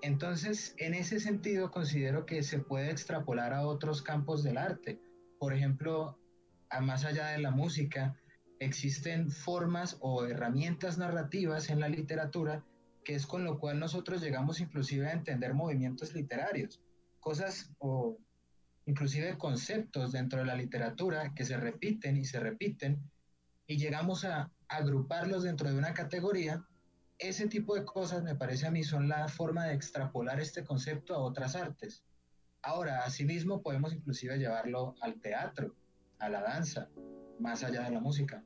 Entonces, 0.01 0.73
en 0.77 0.95
ese 0.95 1.19
sentido, 1.19 1.69
considero 1.69 2.25
que 2.25 2.41
se 2.41 2.57
puede 2.57 2.89
extrapolar 2.89 3.53
a 3.53 3.67
otros 3.67 4.01
campos 4.01 4.41
del 4.41 4.57
arte. 4.57 4.99
Por 5.37 5.53
ejemplo, 5.53 6.17
a 6.71 6.81
más 6.81 7.05
allá 7.05 7.27
de 7.27 7.37
la 7.37 7.51
música, 7.51 8.17
existen 8.61 9.31
formas 9.31 9.97
o 10.01 10.25
herramientas 10.25 10.97
narrativas 10.99 11.69
en 11.69 11.79
la 11.79 11.89
literatura 11.89 12.63
que 13.03 13.15
es 13.15 13.25
con 13.25 13.43
lo 13.43 13.59
cual 13.59 13.79
nosotros 13.79 14.21
llegamos 14.21 14.59
inclusive 14.59 15.07
a 15.07 15.13
entender 15.13 15.53
movimientos 15.55 16.13
literarios, 16.13 16.79
cosas 17.19 17.71
o 17.79 18.17
inclusive 18.85 19.37
conceptos 19.37 20.11
dentro 20.11 20.39
de 20.39 20.45
la 20.45 20.55
literatura 20.55 21.33
que 21.33 21.45
se 21.45 21.57
repiten 21.57 22.17
y 22.17 22.25
se 22.25 22.39
repiten 22.39 23.01
y 23.65 23.77
llegamos 23.77 24.25
a 24.25 24.51
agruparlos 24.67 25.43
dentro 25.43 25.69
de 25.69 25.77
una 25.77 25.93
categoría. 25.93 26.63
Ese 27.17 27.47
tipo 27.47 27.75
de 27.75 27.85
cosas 27.85 28.23
me 28.23 28.35
parece 28.35 28.67
a 28.67 28.71
mí 28.71 28.83
son 28.83 29.07
la 29.07 29.27
forma 29.27 29.65
de 29.65 29.73
extrapolar 29.73 30.39
este 30.39 30.63
concepto 30.63 31.15
a 31.15 31.19
otras 31.19 31.55
artes. 31.55 32.03
Ahora, 32.63 33.03
asimismo 33.05 33.61
podemos 33.61 33.93
inclusive 33.93 34.37
llevarlo 34.37 34.95
al 35.01 35.19
teatro, 35.19 35.75
a 36.19 36.29
la 36.29 36.41
danza, 36.41 36.89
más 37.39 37.63
allá 37.63 37.83
de 37.83 37.91
la 37.91 37.99
música. 37.99 38.43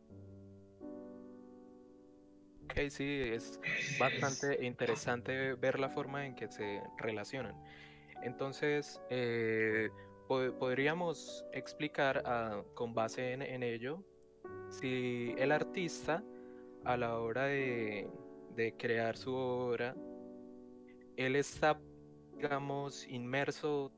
Sí, 2.89 3.21
es 3.21 3.59
bastante 3.97 4.65
interesante 4.65 5.53
ver 5.53 5.79
la 5.79 5.89
forma 5.89 6.25
en 6.25 6.35
que 6.35 6.51
se 6.51 6.81
relacionan. 6.97 7.55
Entonces, 8.21 8.99
eh, 9.09 9.89
podríamos 10.27 11.45
explicar 11.53 12.21
ah, 12.25 12.63
con 12.73 12.93
base 12.93 13.31
en, 13.33 13.63
ello 13.63 14.03
si 14.69 15.33
el 15.37 15.53
artista 15.53 16.21
a 16.83 16.97
la 16.97 17.17
hora 17.19 17.45
de, 17.45 18.09
crear 18.77 19.15
su 19.15 19.33
obra, 19.33 19.95
él 21.15 21.37
está, 21.37 21.79
digamos, 22.35 23.07
inmerso 23.07 23.91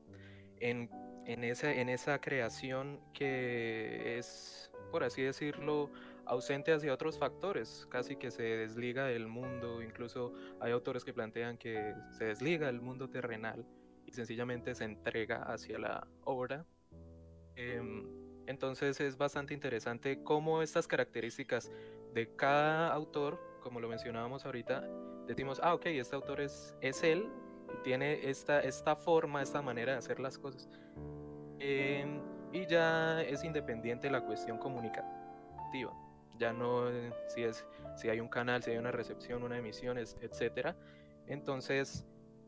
en, 0.60 0.88
en, 1.26 1.42
en 1.42 1.88
esa 1.88 2.20
creación 2.20 3.00
que 3.12 4.18
es, 4.18 4.70
por 4.92 5.02
así 5.02 5.22
decirlo, 5.22 5.90
ausente 6.28 6.72
hacia 6.72 6.92
otros 6.92 7.18
factores, 7.18 7.86
casi 7.90 8.16
que 8.16 8.30
se 8.30 8.42
desliga 8.42 9.06
del 9.06 9.26
mundo, 9.26 9.82
incluso 9.82 10.32
hay 10.60 10.72
autores 10.72 11.04
que 11.04 11.14
plantean 11.14 11.56
que 11.56 11.94
se 12.10 12.26
desliga 12.26 12.66
del 12.66 12.80
mundo 12.80 13.08
terrenal 13.08 13.66
y 14.06 14.12
sencillamente 14.12 14.74
se 14.74 14.84
entrega 14.84 15.42
hacia 15.42 15.78
la 15.78 16.06
obra. 16.24 16.66
Em, 17.56 18.06
entonces 18.46 19.00
es 19.00 19.16
bastante 19.16 19.54
interesante 19.54 20.22
cómo 20.22 20.62
estas 20.62 20.86
características 20.86 21.72
de 22.14 22.34
cada 22.36 22.92
autor, 22.92 23.40
como 23.62 23.80
lo 23.80 23.88
mencionábamos 23.88 24.44
ahorita, 24.44 24.86
decimos, 25.26 25.60
ah, 25.62 25.74
ok, 25.74 25.86
este 25.86 26.14
autor 26.14 26.40
es, 26.40 26.74
es 26.80 27.02
él 27.02 27.28
tiene 27.82 28.28
esta, 28.28 28.60
esta 28.60 28.96
forma, 28.96 29.42
esta 29.42 29.60
manera 29.60 29.92
de 29.92 29.98
hacer 29.98 30.20
las 30.20 30.38
cosas. 30.38 30.68
Em, 31.58 32.20
y 32.52 32.66
ya 32.66 33.22
es 33.22 33.44
independiente 33.44 34.10
la 34.10 34.24
cuestión 34.24 34.58
comunicativa 34.58 36.07
ya 36.38 36.52
no 36.52 36.90
eh, 36.90 37.12
si 37.28 37.42
es 37.42 37.66
si 37.96 38.08
hay 38.08 38.20
un 38.20 38.28
canal, 38.28 38.62
si 38.62 38.70
hay 38.70 38.78
una 38.78 38.92
recepción, 38.92 39.42
una 39.42 39.58
emisión, 39.58 39.98
etcétera. 39.98 40.76
Entonces 41.26 42.06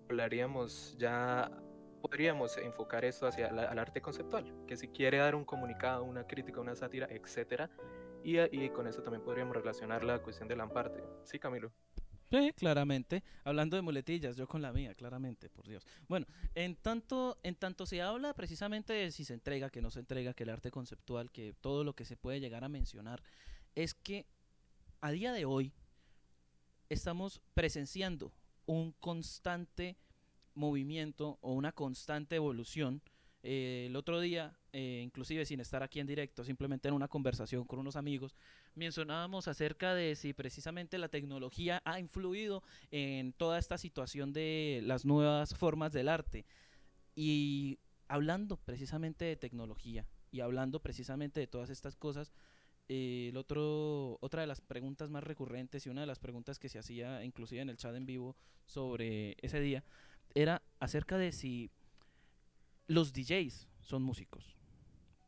hablaríamos 0.08 0.96
ya 0.98 1.50
podríamos 2.00 2.56
enfocar 2.56 3.04
esto 3.04 3.26
hacia 3.26 3.48
el 3.48 3.78
arte 3.78 4.00
conceptual, 4.00 4.64
que 4.66 4.76
si 4.76 4.88
quiere 4.88 5.18
dar 5.18 5.34
un 5.34 5.44
comunicado, 5.44 6.04
una 6.04 6.26
crítica, 6.26 6.60
una 6.60 6.74
sátira, 6.74 7.06
etcétera, 7.10 7.70
y, 8.24 8.38
y 8.38 8.70
con 8.70 8.86
eso 8.86 9.02
también 9.02 9.22
podríamos 9.22 9.54
relacionar 9.54 10.02
la 10.02 10.18
cuestión 10.20 10.48
de 10.48 10.56
Lamparte. 10.56 11.02
Sí, 11.24 11.38
Camilo. 11.38 11.72
Sí, 12.30 12.52
claramente. 12.56 13.24
Hablando 13.42 13.76
de 13.76 13.82
muletillas, 13.82 14.36
yo 14.36 14.46
con 14.46 14.62
la 14.62 14.72
mía, 14.72 14.94
claramente, 14.94 15.50
por 15.50 15.66
Dios. 15.66 15.84
Bueno, 16.06 16.26
en 16.54 16.76
tanto, 16.76 17.38
en 17.42 17.56
tanto 17.56 17.86
se 17.86 18.02
habla 18.02 18.34
precisamente 18.34 18.92
de 18.92 19.10
si 19.10 19.24
se 19.24 19.34
entrega, 19.34 19.68
que 19.68 19.82
no 19.82 19.90
se 19.90 19.98
entrega, 19.98 20.32
que 20.32 20.44
el 20.44 20.50
arte 20.50 20.70
conceptual, 20.70 21.32
que 21.32 21.54
todo 21.60 21.82
lo 21.82 21.94
que 21.94 22.04
se 22.04 22.16
puede 22.16 22.38
llegar 22.38 22.62
a 22.62 22.68
mencionar 22.68 23.20
es 23.74 23.94
que 23.94 24.26
a 25.00 25.10
día 25.10 25.32
de 25.32 25.44
hoy 25.44 25.72
estamos 26.88 27.40
presenciando 27.54 28.32
un 28.66 28.92
constante 28.92 29.96
movimiento 30.54 31.38
o 31.40 31.52
una 31.52 31.72
constante 31.72 32.36
evolución. 32.36 33.02
Eh, 33.42 33.86
el 33.88 33.96
otro 33.96 34.20
día, 34.20 34.58
eh, 34.72 35.00
inclusive 35.02 35.46
sin 35.46 35.60
estar 35.60 35.82
aquí 35.82 36.00
en 36.00 36.06
directo, 36.06 36.44
simplemente 36.44 36.88
en 36.88 36.94
una 36.94 37.08
conversación 37.08 37.64
con 37.64 37.78
unos 37.78 37.96
amigos, 37.96 38.36
mencionábamos 38.74 39.48
acerca 39.48 39.94
de 39.94 40.14
si 40.14 40.32
precisamente 40.34 40.98
la 40.98 41.08
tecnología 41.08 41.80
ha 41.84 41.98
influido 41.98 42.62
en 42.90 43.32
toda 43.32 43.58
esta 43.58 43.78
situación 43.78 44.32
de 44.32 44.80
las 44.84 45.04
nuevas 45.04 45.54
formas 45.54 45.92
del 45.92 46.08
arte. 46.08 46.44
Y 47.14 47.78
hablando 48.08 48.56
precisamente 48.56 49.24
de 49.24 49.36
tecnología 49.36 50.06
y 50.30 50.40
hablando 50.40 50.80
precisamente 50.80 51.40
de 51.40 51.46
todas 51.46 51.70
estas 51.70 51.96
cosas, 51.96 52.32
eh, 52.92 53.28
el 53.28 53.36
otro, 53.36 54.18
otra 54.20 54.40
de 54.40 54.48
las 54.48 54.60
preguntas 54.60 55.10
más 55.10 55.22
recurrentes 55.22 55.86
y 55.86 55.90
una 55.90 56.00
de 56.00 56.08
las 56.08 56.18
preguntas 56.18 56.58
que 56.58 56.68
se 56.68 56.80
hacía 56.80 57.22
inclusive 57.24 57.62
en 57.62 57.70
el 57.70 57.76
chat 57.76 57.94
en 57.94 58.04
vivo 58.04 58.34
sobre 58.66 59.36
ese 59.42 59.60
día 59.60 59.84
era 60.34 60.60
acerca 60.80 61.16
de 61.16 61.30
si 61.30 61.70
los 62.88 63.12
DJs 63.12 63.68
son 63.80 64.02
músicos. 64.02 64.56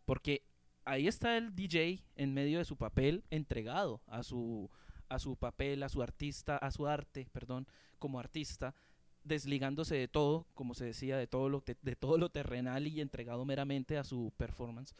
Porque 0.07 0.43
ahí 0.85 1.07
está 1.07 1.37
el 1.37 1.55
DJ 1.55 2.03
en 2.17 2.35
medio 2.35 2.59
de 2.59 2.65
su 2.65 2.77
papel 2.77 3.23
entregado 3.31 4.03
a 4.09 4.25
su, 4.25 4.69
a 5.09 5.21
su 5.21 5.37
papel, 5.37 5.85
a 5.85 5.89
su 5.89 6.03
artista, 6.03 6.57
a 6.57 6.73
su 6.73 6.89
arte, 6.89 7.29
perdón, 7.31 7.69
como 8.01 8.19
artista, 8.19 8.75
desligándose 9.23 9.95
de 9.95 10.09
todo, 10.09 10.49
como 10.55 10.75
se 10.75 10.87
decía, 10.87 11.17
de 11.17 11.29
todo 11.29 11.49
lo, 11.49 11.63
de 11.81 11.95
todo 11.95 12.19
lo 12.19 12.29
terrenal 12.29 12.89
y 12.89 13.01
entregado 13.01 13.45
meramente 13.45 13.99
a 13.99 14.03
su 14.03 14.33
performance 14.37 14.97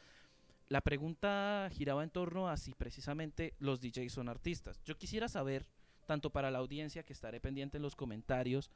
la 0.73 0.81
pregunta 0.81 1.69
giraba 1.71 2.03
en 2.03 2.09
torno 2.09 2.49
a 2.49 2.57
si 2.57 2.73
precisamente 2.73 3.55
los 3.59 3.83
DJs 3.83 4.11
son 4.11 4.31
artistas. 4.31 4.81
Yo 4.85 4.97
quisiera 4.97 5.29
saber, 5.29 5.67
tanto 6.07 6.31
para 6.31 6.51
la 6.51 6.61
audiencia 6.61 7.03
que 7.03 7.13
estaré 7.13 7.41
pendiente 7.41 7.77
en 7.77 7.83
los 7.83 7.95
comentarios, 7.95 8.71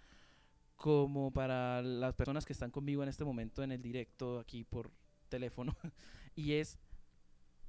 como 0.76 1.30
para 1.30 1.80
las 1.80 2.14
personas 2.14 2.44
que 2.44 2.52
están 2.52 2.70
conmigo 2.70 3.02
en 3.02 3.08
este 3.08 3.24
momento 3.24 3.62
en 3.62 3.72
el 3.72 3.80
directo 3.80 4.38
aquí 4.38 4.62
por 4.62 4.90
teléfono, 5.30 5.74
y 6.36 6.52
es, 6.52 6.78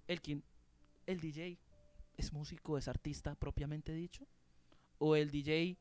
Elkin, 0.09 0.43
¿el 1.05 1.21
DJ 1.21 1.57
es 2.17 2.33
músico, 2.33 2.77
es 2.77 2.89
artista 2.89 3.33
propiamente 3.35 3.93
dicho? 3.93 4.27
¿O 4.97 5.15
el 5.15 5.31
DJ 5.31 5.77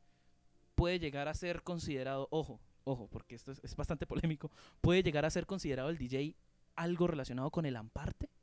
puede 0.76 1.00
llegar 1.00 1.26
a 1.26 1.34
ser 1.34 1.64
considerado, 1.64 2.28
ojo, 2.30 2.60
ojo, 2.84 3.08
porque 3.08 3.34
esto 3.34 3.50
es, 3.50 3.58
es 3.64 3.74
bastante 3.74 4.06
polémico, 4.06 4.52
puede 4.80 5.02
llegar 5.02 5.24
a 5.24 5.30
ser 5.30 5.46
considerado 5.46 5.90
el 5.90 5.98
DJ 5.98 6.36
algo 6.76 7.08
relacionado 7.08 7.50
con 7.50 7.66
el 7.66 7.74
amparte? 7.74 8.35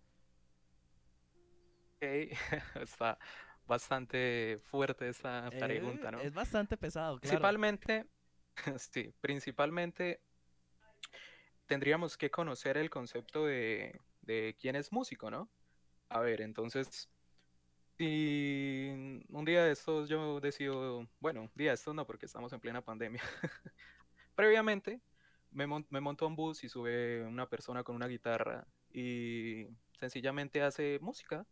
está 2.82 3.18
bastante 3.66 4.60
fuerte 4.63 5.08
esta 5.08 5.50
pregunta, 5.50 6.12
¿no? 6.12 6.20
Es 6.20 6.34
bastante 6.34 6.78
pesado, 6.78 7.20
claro. 7.20 7.22
Principalmente, 7.22 8.06
sí, 8.78 9.13
principalmente 9.22 10.22
tendríamos 11.66 12.18
que 12.18 12.30
conocer 12.30 12.78
el 12.78 12.89
concepto 12.89 13.46
de, 13.46 14.00
de 14.22 14.56
quién 14.60 14.76
es 14.76 14.92
músico, 14.92 15.32
¿no? 15.32 15.50
A 16.10 16.20
ver, 16.20 16.42
entonces, 16.42 17.10
si 17.98 18.89
un 19.30 19.46
día 19.46 19.63
de 19.63 19.72
estos 19.72 20.10
yo 20.10 20.39
decido, 20.39 21.08
bueno, 21.20 21.44
un 21.44 21.52
día 21.56 21.72
de 21.72 21.76
estos 21.76 21.96
no, 21.96 22.06
porque 22.06 22.26
estamos 22.26 22.52
en 22.54 22.60
plena 22.60 22.82
pandemia. 22.82 23.22
Previamente, 24.36 25.02
me, 25.52 25.66
me 25.68 26.02
monto 26.02 26.26
a 26.26 26.28
un 26.28 26.36
bus 26.36 26.63
y 26.63 26.70
sube 26.70 27.24
una 27.24 27.48
persona 27.50 27.84
con 27.84 27.96
una 27.96 28.08
guitarra 28.08 28.68
y 28.92 29.68
sencillamente 30.00 30.62
hace 30.62 31.00
música. 31.02 31.46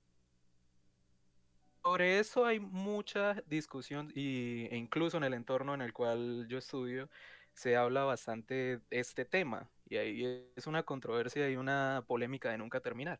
Sobre 1.83 2.19
eso 2.19 2.45
hay 2.45 2.59
mucha 2.59 3.41
discusión 3.47 4.11
y, 4.13 4.67
e 4.69 4.77
incluso 4.77 5.17
en 5.17 5.23
el 5.23 5.33
entorno 5.33 5.73
en 5.73 5.81
el 5.81 5.93
cual 5.93 6.47
yo 6.47 6.59
estudio 6.59 7.09
se 7.53 7.75
habla 7.75 8.03
bastante 8.03 8.53
de 8.77 8.81
este 8.91 9.25
tema 9.25 9.69
y 9.89 9.97
ahí 9.97 10.51
es 10.55 10.67
una 10.67 10.83
controversia 10.83 11.49
y 11.49 11.55
una 11.55 12.03
polémica 12.07 12.51
de 12.51 12.57
nunca 12.57 12.79
terminar. 12.79 13.19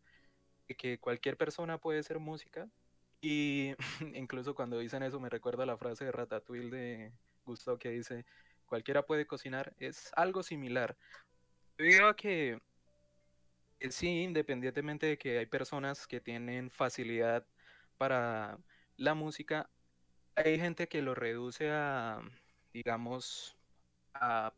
Que 0.77 0.99
cualquier 0.99 1.35
persona 1.35 1.79
puede 1.79 2.01
ser 2.01 2.19
música 2.19 2.69
y 3.19 3.73
incluso 4.15 4.55
cuando 4.55 4.79
dicen 4.79 5.03
eso 5.03 5.19
me 5.19 5.29
recuerda 5.29 5.65
la 5.65 5.77
frase 5.77 6.05
de 6.05 6.11
Ratatouille 6.11 6.69
de 6.69 7.11
Gusto 7.43 7.77
que 7.77 7.89
dice 7.89 8.25
cualquiera 8.71 9.05
puede 9.05 9.27
cocinar, 9.27 9.73
es 9.79 10.11
algo 10.15 10.43
similar. 10.43 10.95
Debido 11.77 12.07
a 12.07 12.15
que 12.15 12.61
sí, 13.89 14.21
independientemente 14.21 15.07
de 15.07 15.17
que 15.17 15.39
hay 15.39 15.45
personas 15.45 16.07
que 16.07 16.21
tienen 16.21 16.69
facilidad 16.69 17.45
para 18.01 18.57
la 18.97 19.13
música, 19.13 19.69
hay 20.33 20.59
gente 20.59 20.87
que 20.87 21.03
lo 21.03 21.13
reduce 21.13 21.69
a, 21.69 22.19
digamos, 22.73 23.55
a, 24.15 24.55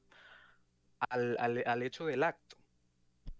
al, 0.97 1.61
al, 1.65 1.83
hecho 1.83 2.05
del 2.05 2.23
acto. 2.23 2.55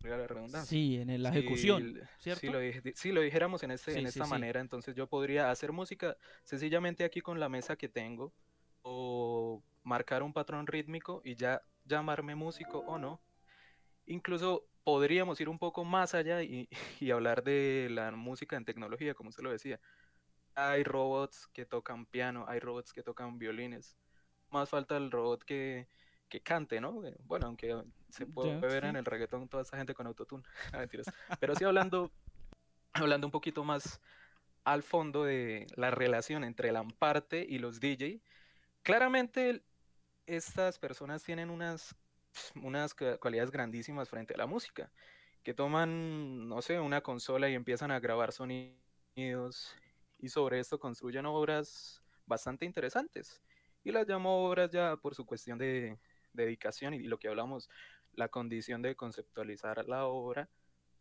La 0.01 0.27
redundancia. 0.27 0.65
Sí, 0.65 0.97
en 0.97 1.23
la 1.23 1.29
ejecución, 1.29 2.01
¿cierto? 2.19 2.41
Si 2.41 2.49
lo, 2.49 2.59
si 2.95 3.11
lo 3.13 3.21
dijéramos 3.21 3.63
en, 3.63 3.71
este, 3.71 3.97
en 3.97 4.05
esta 4.05 4.25
manera, 4.25 4.59
entonces 4.59 4.93
yo 4.93 5.07
podría 5.07 5.49
hacer 5.51 5.71
música 5.71 6.17
sencillamente 6.43 7.05
aquí 7.05 7.21
con 7.21 7.39
la 7.39 7.47
mesa 7.47 7.77
que 7.77 7.87
tengo 7.87 8.33
o 8.81 9.63
marcar 9.83 10.21
un 10.21 10.33
patrón 10.33 10.67
rítmico 10.67 11.21
y 11.23 11.35
ya 11.35 11.63
llamarme 11.85 12.35
músico 12.35 12.79
o 12.79 12.97
no. 12.97 13.21
Incluso 14.05 14.67
podríamos 14.83 15.39
ir 15.39 15.49
un 15.49 15.59
poco 15.59 15.83
más 15.83 16.13
allá 16.13 16.41
y, 16.43 16.69
y, 16.99 17.11
hablar 17.11 17.43
de 17.43 17.87
la 17.91 18.11
música 18.11 18.55
en 18.55 18.65
tecnología, 18.65 19.13
como 19.13 19.29
usted 19.29 19.43
lo 19.43 19.51
decía. 19.51 19.79
Hay 20.55 20.83
robots 20.83 21.47
que 21.47 21.65
tocan 21.65 22.05
piano, 22.05 22.45
hay 22.47 22.59
robots 22.59 22.93
que 22.93 23.03
tocan 23.03 23.39
violines. 23.39 23.97
Más 24.51 24.69
falta 24.69 24.97
el 24.97 25.09
robot 25.09 25.43
que, 25.43 25.87
que 26.29 26.41
cante, 26.41 26.81
¿no? 26.81 27.01
Bueno, 27.25 27.45
aunque 27.47 27.75
se 28.09 28.25
puede 28.25 28.59
ver 28.59 28.85
en 28.85 28.95
el 28.95 29.05
reggaetón 29.05 29.47
toda 29.47 29.61
esa 29.61 29.77
gente 29.77 29.93
con 29.93 30.07
autotune. 30.07 30.43
Mentiras. 30.73 31.05
Pero 31.39 31.55
sí 31.55 31.63
hablando, 31.63 32.11
hablando 32.93 33.27
un 33.27 33.31
poquito 33.31 33.63
más 33.63 34.01
al 34.63 34.81
fondo 34.81 35.25
de 35.25 35.67
la 35.75 35.91
relación 35.91 36.43
entre 36.43 36.69
el 36.69 36.75
Amparte 36.75 37.45
y 37.47 37.59
los 37.59 37.79
DJ, 37.79 38.21
claramente 38.81 39.63
estas 40.25 40.79
personas 40.79 41.23
tienen 41.23 41.49
unas, 41.49 41.95
unas 42.55 42.93
cualidades 42.93 43.51
grandísimas 43.51 44.09
frente 44.09 44.33
a 44.33 44.37
la 44.37 44.47
música, 44.47 44.91
que 45.43 45.53
toman, 45.53 46.47
no 46.47 46.61
sé, 46.61 46.79
una 46.79 47.01
consola 47.01 47.49
y 47.49 47.55
empiezan 47.55 47.91
a 47.91 47.99
grabar 47.99 48.31
sonidos 48.31 49.75
y 50.17 50.29
sobre 50.29 50.59
esto 50.59 50.79
construyen 50.79 51.25
obras 51.25 52.01
bastante 52.25 52.65
interesantes. 52.65 53.41
Y 53.83 53.91
las 53.91 54.07
llamo 54.07 54.45
obras 54.45 54.71
ya 54.71 54.95
por 54.95 55.15
su 55.15 55.25
cuestión 55.25 55.57
de, 55.57 55.97
dedicación 56.31 56.93
y 56.95 57.03
lo 57.03 57.19
que 57.19 57.27
hablamos, 57.27 57.69
la 58.13 58.27
condición 58.27 58.81
de 58.81 58.95
conceptualizar 58.95 59.87
la 59.87 60.07
obra 60.07 60.49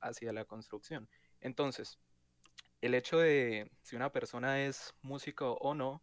hacia 0.01 0.33
la 0.33 0.45
construcción. 0.45 1.09
Entonces, 1.41 1.99
el 2.83 2.95
hecho 2.95 3.19
de 3.19 3.71
si 3.83 3.97
una 3.97 4.11
persona 4.11 4.63
es 4.65 4.93
músico 5.01 5.55
o 5.55 5.75
no, 5.75 6.03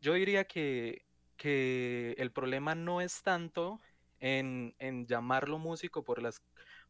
yo 0.00 0.12
diría 0.12 0.44
que 0.44 1.08
que 1.38 2.16
el 2.18 2.32
problema 2.32 2.74
no 2.74 3.00
es 3.00 3.22
tanto 3.22 3.80
en, 4.20 5.06
llamarlo 5.06 5.58
músico 5.58 6.04
por 6.04 6.22
las, 6.22 6.42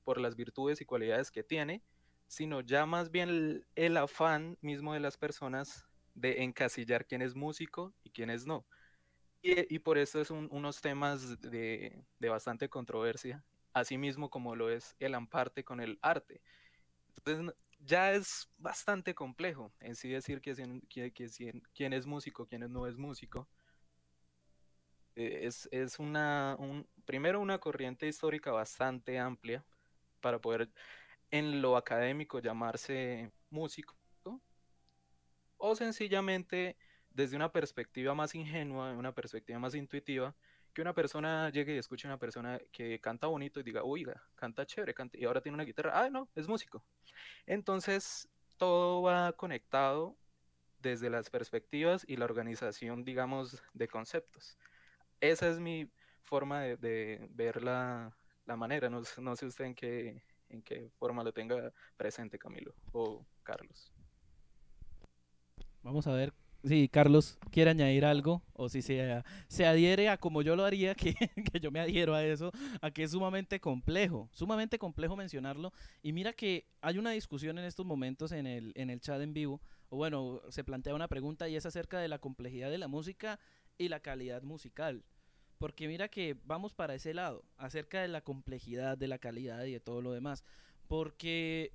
por 0.04 0.20
las 0.20 0.36
virtudes 0.36 0.80
y 0.80 0.84
cualidades 0.84 1.30
que 1.30 1.42
tiene, 1.42 1.82
sino 2.26 2.60
ya 2.60 2.86
más 2.86 3.10
bien 3.10 3.64
el, 3.74 3.96
afán 3.96 4.58
mismo 4.60 4.94
de 4.94 5.00
las 5.00 5.16
personas 5.16 5.86
de 6.14 6.42
encasillar 6.42 7.06
quién 7.06 7.22
es 7.22 7.34
músico 7.34 7.94
y 8.04 8.10
quién 8.10 8.30
es 8.30 8.46
no. 8.46 8.66
Y, 9.40 9.78
por 9.78 9.98
eso 9.98 10.20
es 10.20 10.30
unos 10.30 10.80
temas 10.80 11.40
de, 11.40 12.04
bastante 12.20 12.68
controversia, 12.68 13.44
así 13.72 13.96
mismo 13.96 14.30
como 14.30 14.56
lo 14.56 14.68
es 14.68 14.96
el 14.98 15.14
amparte 15.14 15.64
con 15.64 15.80
el 15.80 15.98
arte. 16.02 16.42
Entonces 17.16 17.54
ya 17.78 18.12
es 18.12 18.50
bastante 18.58 19.14
complejo 19.14 19.72
en 19.80 19.94
sí 19.94 20.08
decir 20.08 20.40
que, 20.40 20.54
quién 21.72 21.92
es 21.92 22.06
músico, 22.06 22.46
quién 22.46 22.70
no 22.72 22.86
es 22.88 22.96
músico, 22.96 23.48
eh, 25.18 25.50
es, 25.72 25.98
una, 25.98 26.54
un, 26.61 26.87
primero 27.04 27.40
una 27.40 27.59
corriente 27.59 28.07
histórica 28.07 28.52
bastante 28.52 29.18
amplia 29.18 29.64
para 30.20 30.38
poder 30.40 30.70
en 31.33 31.61
lo 31.61 31.76
académico 31.76 32.38
llamarse 32.38 33.33
músico, 33.50 33.96
o 35.57 35.74
sencillamente 35.74 36.76
desde 37.11 37.35
una 37.35 37.50
perspectiva 37.50 38.14
más 38.14 38.37
ingenua, 38.37 38.92
una 38.92 39.12
perspectiva 39.12 39.59
más 39.59 39.74
intuitiva, 39.74 40.37
que 40.72 40.82
una 40.82 40.95
persona 40.95 41.51
llegue 41.51 41.74
y 41.74 41.78
escuche 41.78 42.07
a 42.07 42.11
una 42.11 42.18
persona 42.20 42.61
que 42.70 43.01
canta 43.01 43.26
bonito 43.26 43.59
y 43.59 43.64
diga, 43.64 43.82
oiga, 43.82 44.22
canta 44.36 44.64
chévere, 44.66 44.95
canta, 44.95 45.18
y 45.18 45.24
ahora 45.24 45.40
tiene 45.40 45.55
una 45.55 45.64
guitarra, 45.64 46.01
ah, 46.01 46.11
no, 46.11 46.28
es 46.36 46.47
músico. 46.47 46.84
Entonces, 47.45 48.28
todo 48.57 49.03
va 49.03 49.32
conectado 49.32 50.16
desde 50.78 51.11
las 51.11 51.28
perspectivas 51.28 52.05
y 52.07 52.16
la 52.18 52.26
organización, 52.26 53.05
digamos, 53.05 53.61
de 53.72 53.88
conceptos 53.88 54.57
esa 55.20 55.48
es 55.48 55.58
mi 55.58 55.90
forma 56.22 56.62
de, 56.62 57.28
ver 57.30 57.62
la, 57.62 58.14
manera. 58.46 58.88
No, 58.88 59.04
sé 59.04 59.46
usted 59.46 59.64
en 59.64 59.74
qué, 59.74 60.22
en 60.48 60.62
qué 60.62 60.90
forma 60.98 61.22
lo 61.22 61.32
tenga 61.32 61.72
presente, 61.96 62.38
Camilo 62.38 62.74
o 62.92 63.26
Carlos. 63.42 63.92
Vamos 65.82 66.06
a 66.06 66.12
ver 66.12 66.32
si 66.64 66.88
Carlos 66.88 67.38
quiere 67.50 67.70
añadir 67.70 68.04
algo 68.04 68.42
o 68.52 68.68
si 68.68 68.82
se, 68.82 69.22
se 69.48 69.66
adhiere 69.66 70.08
a 70.08 70.18
como 70.18 70.42
yo 70.42 70.56
lo 70.56 70.64
haría, 70.64 70.94
que, 70.94 71.14
que, 71.14 71.60
yo 71.60 71.70
me 71.70 71.80
adhiero 71.80 72.14
a 72.14 72.24
eso, 72.24 72.50
a 72.80 72.90
que 72.90 73.04
es 73.04 73.12
sumamente 73.12 73.60
complejo, 73.60 74.28
sumamente 74.32 74.78
complejo 74.78 75.16
mencionarlo. 75.16 75.72
Y 76.02 76.12
mira 76.12 76.32
que 76.32 76.66
hay 76.80 76.98
una 76.98 77.10
discusión 77.10 77.58
en 77.58 77.64
estos 77.64 77.86
momentos 77.86 78.32
en 78.32 78.46
el, 78.46 78.72
en 78.74 78.90
el 78.90 79.00
chat 79.00 79.20
en 79.20 79.32
vivo, 79.32 79.60
o 79.88 79.96
bueno, 79.96 80.42
se 80.50 80.64
plantea 80.64 80.94
una 80.94 81.08
pregunta 81.08 81.48
y 81.48 81.56
es 81.56 81.64
acerca 81.64 81.98
de 81.98 82.08
la 82.08 82.18
complejidad 82.18 82.70
de 82.70 82.78
la 82.78 82.88
música 82.88 83.38
y 83.79 83.89
la 83.89 84.01
calidad 84.01 84.43
musical. 84.43 85.05
Porque 85.59 85.89
mira 85.89 86.09
que 86.09 86.37
vamos 86.45 86.72
para 86.72 86.95
ese 86.95 87.14
lado, 87.14 87.45
acerca 87.57 88.03
de 88.03 88.09
la 88.09 88.20
complejidad, 88.20 88.97
de 88.97 89.09
la 89.09 89.18
calidad 89.18 89.64
y 89.64 89.72
de 89.72 89.81
todo 89.81 90.03
lo 90.03 90.12
demás. 90.12 90.45
Porque 90.87 91.72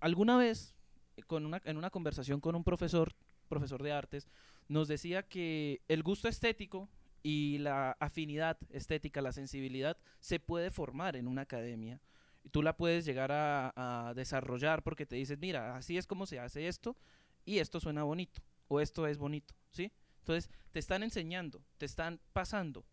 alguna 0.00 0.36
vez, 0.36 0.74
en 1.16 1.76
una 1.76 1.90
conversación 1.90 2.40
con 2.40 2.56
un 2.56 2.64
profesor, 2.64 3.14
profesor 3.48 3.82
de 3.82 3.92
artes, 3.92 4.28
nos 4.68 4.88
decía 4.88 5.22
que 5.22 5.80
el 5.88 6.02
gusto 6.02 6.28
estético 6.28 6.88
y 7.22 7.58
la 7.58 7.96
afinidad 8.00 8.58
estética, 8.70 9.20
la 9.20 9.32
sensibilidad, 9.32 9.96
se 10.18 10.40
puede 10.40 10.70
formar 10.70 11.16
en 11.16 11.28
una 11.28 11.42
academia. 11.42 12.00
Y 12.42 12.48
tú 12.48 12.62
la 12.62 12.76
puedes 12.76 13.04
llegar 13.04 13.30
a, 13.32 13.72
a 14.08 14.14
desarrollar 14.14 14.82
porque 14.82 15.06
te 15.06 15.16
dices, 15.16 15.38
mira, 15.38 15.76
así 15.76 15.98
es 15.98 16.06
como 16.06 16.26
se 16.26 16.40
hace 16.40 16.68
esto 16.68 16.96
y 17.44 17.58
esto 17.58 17.80
suena 17.80 18.02
bonito 18.02 18.40
o 18.68 18.80
esto 18.80 19.06
es 19.06 19.18
bonito, 19.18 19.54
¿sí? 19.72 19.92
Entonces, 20.20 20.50
te 20.70 20.78
están 20.78 21.02
enseñando, 21.02 21.62
te 21.78 21.86
están 21.86 22.20
pasando 22.32 22.84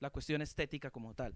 la 0.00 0.10
cuestión 0.10 0.42
estética 0.42 0.90
como 0.90 1.14
tal. 1.14 1.32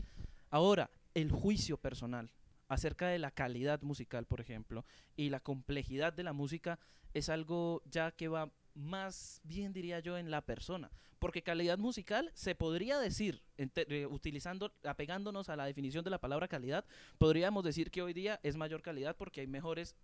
Ahora, 0.51 0.91
el 1.15 1.33
juicio 1.33 1.79
personal 1.79 2.31
acerca 2.69 3.09
de 3.09 3.19
la 3.19 3.31
calidad 3.31 3.83
musical, 3.83 4.27
por 4.27 4.41
ejemplo, 4.41 4.85
y 5.17 5.31
la 5.31 5.41
complejidad 5.41 6.13
de 6.13 6.23
la 6.23 6.33
música 6.33 6.79
es 7.15 7.29
algo 7.29 7.83
ya 7.87 8.13
que 8.13 8.29
va 8.29 8.53
más 8.75 9.41
bien, 9.43 9.73
diría 9.73 10.01
yo, 10.01 10.17
en 10.17 10.31
la 10.31 10.43
persona. 10.43 10.91
Porque 11.19 11.43
calidad 11.43 11.79
musical 11.79 12.31
se 12.35 12.55
podría 12.55 12.99
decir, 12.99 13.43
eh, 13.59 14.07
utilizando, 14.07 14.73
apegándonos 14.85 15.49
a 15.49 15.57
la 15.57 15.67
definición 15.67 16.05
de 16.05 16.11
la 16.11 16.21
palabra 16.21 16.49
calidad, 16.49 16.85
podríamos 17.19 17.65
decir 17.65 17.91
que 17.91 18.03
hoy 18.03 18.13
día 18.13 18.41
es 18.43 18.57
mayor 18.57 18.83
calidad 18.83 19.17
porque 19.17 19.41
hay 19.41 19.47
mejores 19.47 19.97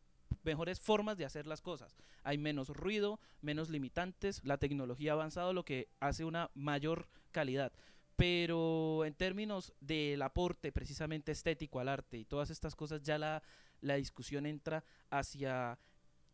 mejores 0.47 0.81
formas 0.81 1.19
de 1.19 1.27
hacer 1.27 1.47
las 1.47 1.61
cosas. 1.61 1.97
Hay 2.23 2.39
menos 2.39 2.69
ruido, 2.69 3.21
menos 3.43 3.69
limitantes, 3.69 4.41
la 4.45 4.57
tecnología 4.57 5.13
ha 5.13 5.15
avanzado, 5.15 5.53
lo 5.53 5.65
que 5.65 5.89
hace 6.01 6.25
una 6.25 6.51
mayor 6.55 7.09
calidad. 7.33 7.73
Pero 8.17 9.05
en 9.05 9.15
términos 9.15 9.75
del 9.81 10.23
aporte 10.23 10.73
precisamente 10.73 11.33
estético 11.33 11.81
al 11.81 11.89
arte 11.89 12.17
y 12.17 12.25
todas 12.25 12.49
estas 12.49 12.75
cosas, 12.75 13.03
ya 13.03 13.19
la, 13.19 13.43
la 13.83 13.97
discusión 13.97 14.47
entra 14.47 14.85
hacia 15.11 15.79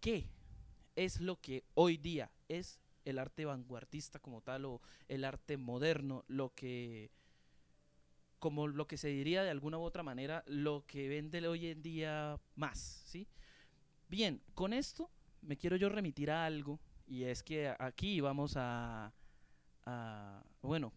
qué 0.00 0.28
es 0.94 1.20
lo 1.20 1.40
que 1.40 1.64
hoy 1.74 1.96
día 1.96 2.30
es 2.48 2.78
el 3.04 3.18
arte 3.18 3.44
vanguardista 3.44 4.20
como 4.20 4.42
tal 4.42 4.66
o 4.66 4.80
el 5.08 5.24
arte 5.24 5.56
moderno, 5.56 6.24
lo 6.28 6.54
que 6.54 7.10
como 8.38 8.66
lo 8.66 8.88
que 8.88 8.96
se 8.96 9.06
diría 9.06 9.44
de 9.44 9.50
alguna 9.50 9.78
u 9.78 9.82
otra 9.82 10.02
manera, 10.02 10.42
lo 10.46 10.84
que 10.84 11.08
vende 11.08 11.46
hoy 11.46 11.68
en 11.68 11.80
día 11.80 12.40
más, 12.56 13.04
¿sí? 13.06 13.28
Bien, 14.12 14.42
con 14.52 14.74
esto 14.74 15.10
me 15.40 15.56
quiero 15.56 15.76
yo 15.76 15.88
remitir 15.88 16.30
a 16.30 16.44
algo 16.44 16.78
y 17.06 17.24
es 17.24 17.42
que 17.42 17.74
aquí 17.78 18.20
vamos 18.20 18.58
a, 18.58 19.10
bueno, 20.60 20.92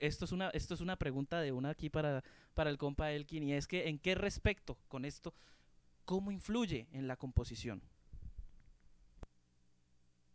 esto 0.00 0.24
es 0.24 0.32
una 0.32 0.50
esto 0.50 0.74
es 0.74 0.80
una 0.80 0.96
pregunta 0.96 1.40
de 1.40 1.52
una 1.52 1.70
aquí 1.70 1.90
para 1.90 2.24
para 2.54 2.70
el 2.70 2.76
compa 2.76 3.12
Elkin 3.12 3.44
y 3.44 3.52
es 3.52 3.68
que 3.68 3.86
en 3.86 4.00
qué 4.00 4.16
respecto 4.16 4.76
con 4.88 5.04
esto 5.04 5.32
cómo 6.04 6.32
influye 6.32 6.88
en 6.90 7.06
la 7.06 7.14
composición. 7.14 7.82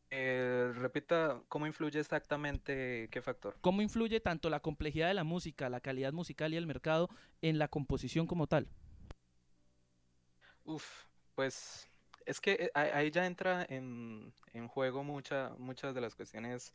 Eh, 0.10 0.72
repita, 0.74 1.44
¿cómo 1.50 1.68
influye 1.68 2.00
exactamente 2.00 3.10
qué 3.12 3.22
factor? 3.22 3.58
¿Cómo 3.60 3.82
influye 3.82 4.22
tanto 4.22 4.50
la 4.50 4.62
complejidad 4.62 5.10
de 5.10 5.16
la 5.16 5.26
música, 5.26 5.70
la 5.70 5.82
calidad 5.82 6.14
musical 6.14 6.54
y 6.54 6.56
el 6.56 6.66
mercado 6.66 7.10
en 7.42 7.60
la 7.60 7.68
composición 7.68 8.26
como 8.26 8.48
tal? 8.48 8.70
Uf, 10.64 11.08
pues 11.36 11.91
es 12.26 12.42
que 12.42 12.52
eh, 12.54 12.72
ahí 12.74 13.12
ya 13.12 13.26
entra 13.26 13.66
en, 13.70 14.34
juego 14.70 15.04
mucha, 15.04 15.54
muchas 15.58 15.96
de 15.96 16.02
las 16.02 16.16
cuestiones, 16.16 16.74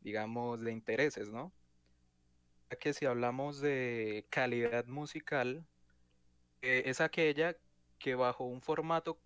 digamos, 0.00 0.60
de 0.60 0.72
intereses, 0.72 1.30
¿no? 1.30 1.52
Ya 2.70 2.78
que 2.78 2.92
si 2.92 3.06
hablamos 3.06 3.60
de 3.60 4.26
calidad 4.30 4.86
musical, 4.86 5.66
eh, 6.62 6.82
es 6.86 7.00
aquella 7.00 7.56
que 7.98 8.14
bajo 8.14 8.44
un 8.44 8.60
formato 8.60 9.20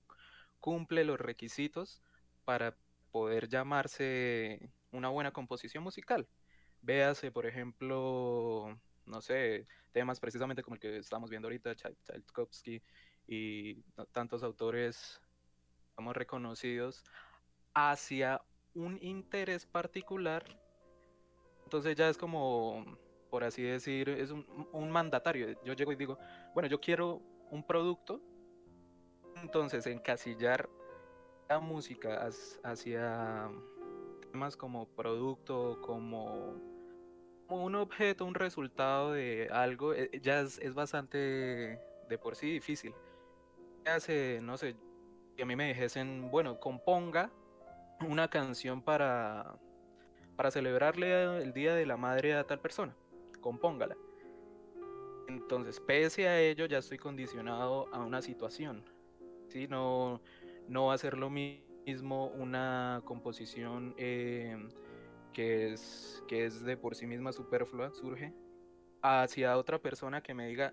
cumple 0.60 1.04
los 1.04 1.18
requisitos 1.18 2.02
para 2.44 2.76
poder 3.10 3.48
llamarse 3.48 4.70
una 4.92 5.08
buena 5.08 5.32
composición 5.32 5.82
musical. 5.84 6.28
Véase, 6.82 7.30
por 7.30 7.46
ejemplo, 7.46 8.78
no 9.06 9.20
sé, 9.20 9.66
temas 9.92 10.20
precisamente 10.20 10.62
como 10.62 10.74
el 10.74 10.80
que 10.80 10.96
estamos 10.98 11.30
viendo 11.30 11.48
ahorita, 11.48 11.74
Tchaikovsky 11.74 12.82
y 13.26 13.82
tantos 14.12 14.42
autores, 14.42 15.20
reconocidos, 16.08 17.04
hacia 17.74 18.42
un 18.74 18.98
interés 19.02 19.66
particular. 19.66 20.44
Entonces 21.64 21.96
ya 21.96 22.08
es 22.08 22.18
como, 22.18 22.84
por 23.30 23.44
así 23.44 23.62
decir, 23.62 24.08
es 24.08 24.30
un, 24.30 24.90
mandatario. 24.90 25.62
Yo 25.64 25.74
llego 25.74 25.92
y 25.92 25.96
digo, 25.96 26.18
bueno, 26.54 26.68
yo 26.68 26.80
quiero 26.80 27.20
un 27.50 27.64
producto, 27.64 28.20
entonces 29.36 29.86
encasillar 29.86 30.68
música 31.58 32.28
hacia 32.62 33.50
temas 34.30 34.56
como 34.56 34.86
producto, 34.88 35.80
como, 35.80 36.54
un 37.48 37.74
objeto, 37.74 38.24
un 38.24 38.34
resultado 38.34 39.12
de 39.12 39.48
algo, 39.50 39.92
eh, 39.92 40.08
ya 40.22 40.40
es, 40.40 40.74
bastante 40.74 41.18
de 42.08 42.18
por 42.18 42.36
sí 42.36 42.52
difícil. 42.52 42.94
Hace, 43.84 44.38
no 44.40 44.56
sé, 44.56 44.76
que 45.36 45.42
a 45.42 45.46
mí 45.46 45.56
me 45.56 45.68
dijesen, 45.68 46.30
bueno, 46.30 46.60
componga 46.60 47.30
una 48.06 48.28
canción 48.28 48.82
para, 48.82 49.58
para 50.36 50.50
celebrarle 50.50 51.42
el 51.42 51.52
Día 51.52 51.74
de 51.74 51.86
la 51.86 51.96
Madre 51.96 52.34
a 52.34 52.44
tal 52.44 52.60
persona, 52.60 52.94
compóngala. 53.40 53.96
Entonces, 55.28 55.80
pese 55.80 56.28
a 56.28 56.40
ello, 56.40 56.66
ya 56.66 56.78
estoy 56.78 56.98
condicionado 56.98 57.88
a 57.92 58.00
una 58.00 58.20
situación. 58.20 58.84
¿sí? 59.48 59.68
No, 59.68 60.20
no 60.68 60.86
va 60.86 60.94
a 60.94 60.98
ser 60.98 61.16
lo 61.16 61.30
mismo 61.30 62.28
una 62.28 63.02
composición 63.04 63.94
eh, 63.96 64.56
que, 65.32 65.72
es, 65.72 66.22
que 66.26 66.46
es 66.46 66.64
de 66.64 66.76
por 66.76 66.94
sí 66.94 67.06
misma 67.06 67.32
superflua, 67.32 67.92
surge, 67.92 68.32
hacia 69.02 69.56
otra 69.56 69.78
persona 69.78 70.22
que 70.22 70.34
me 70.34 70.48
diga, 70.48 70.72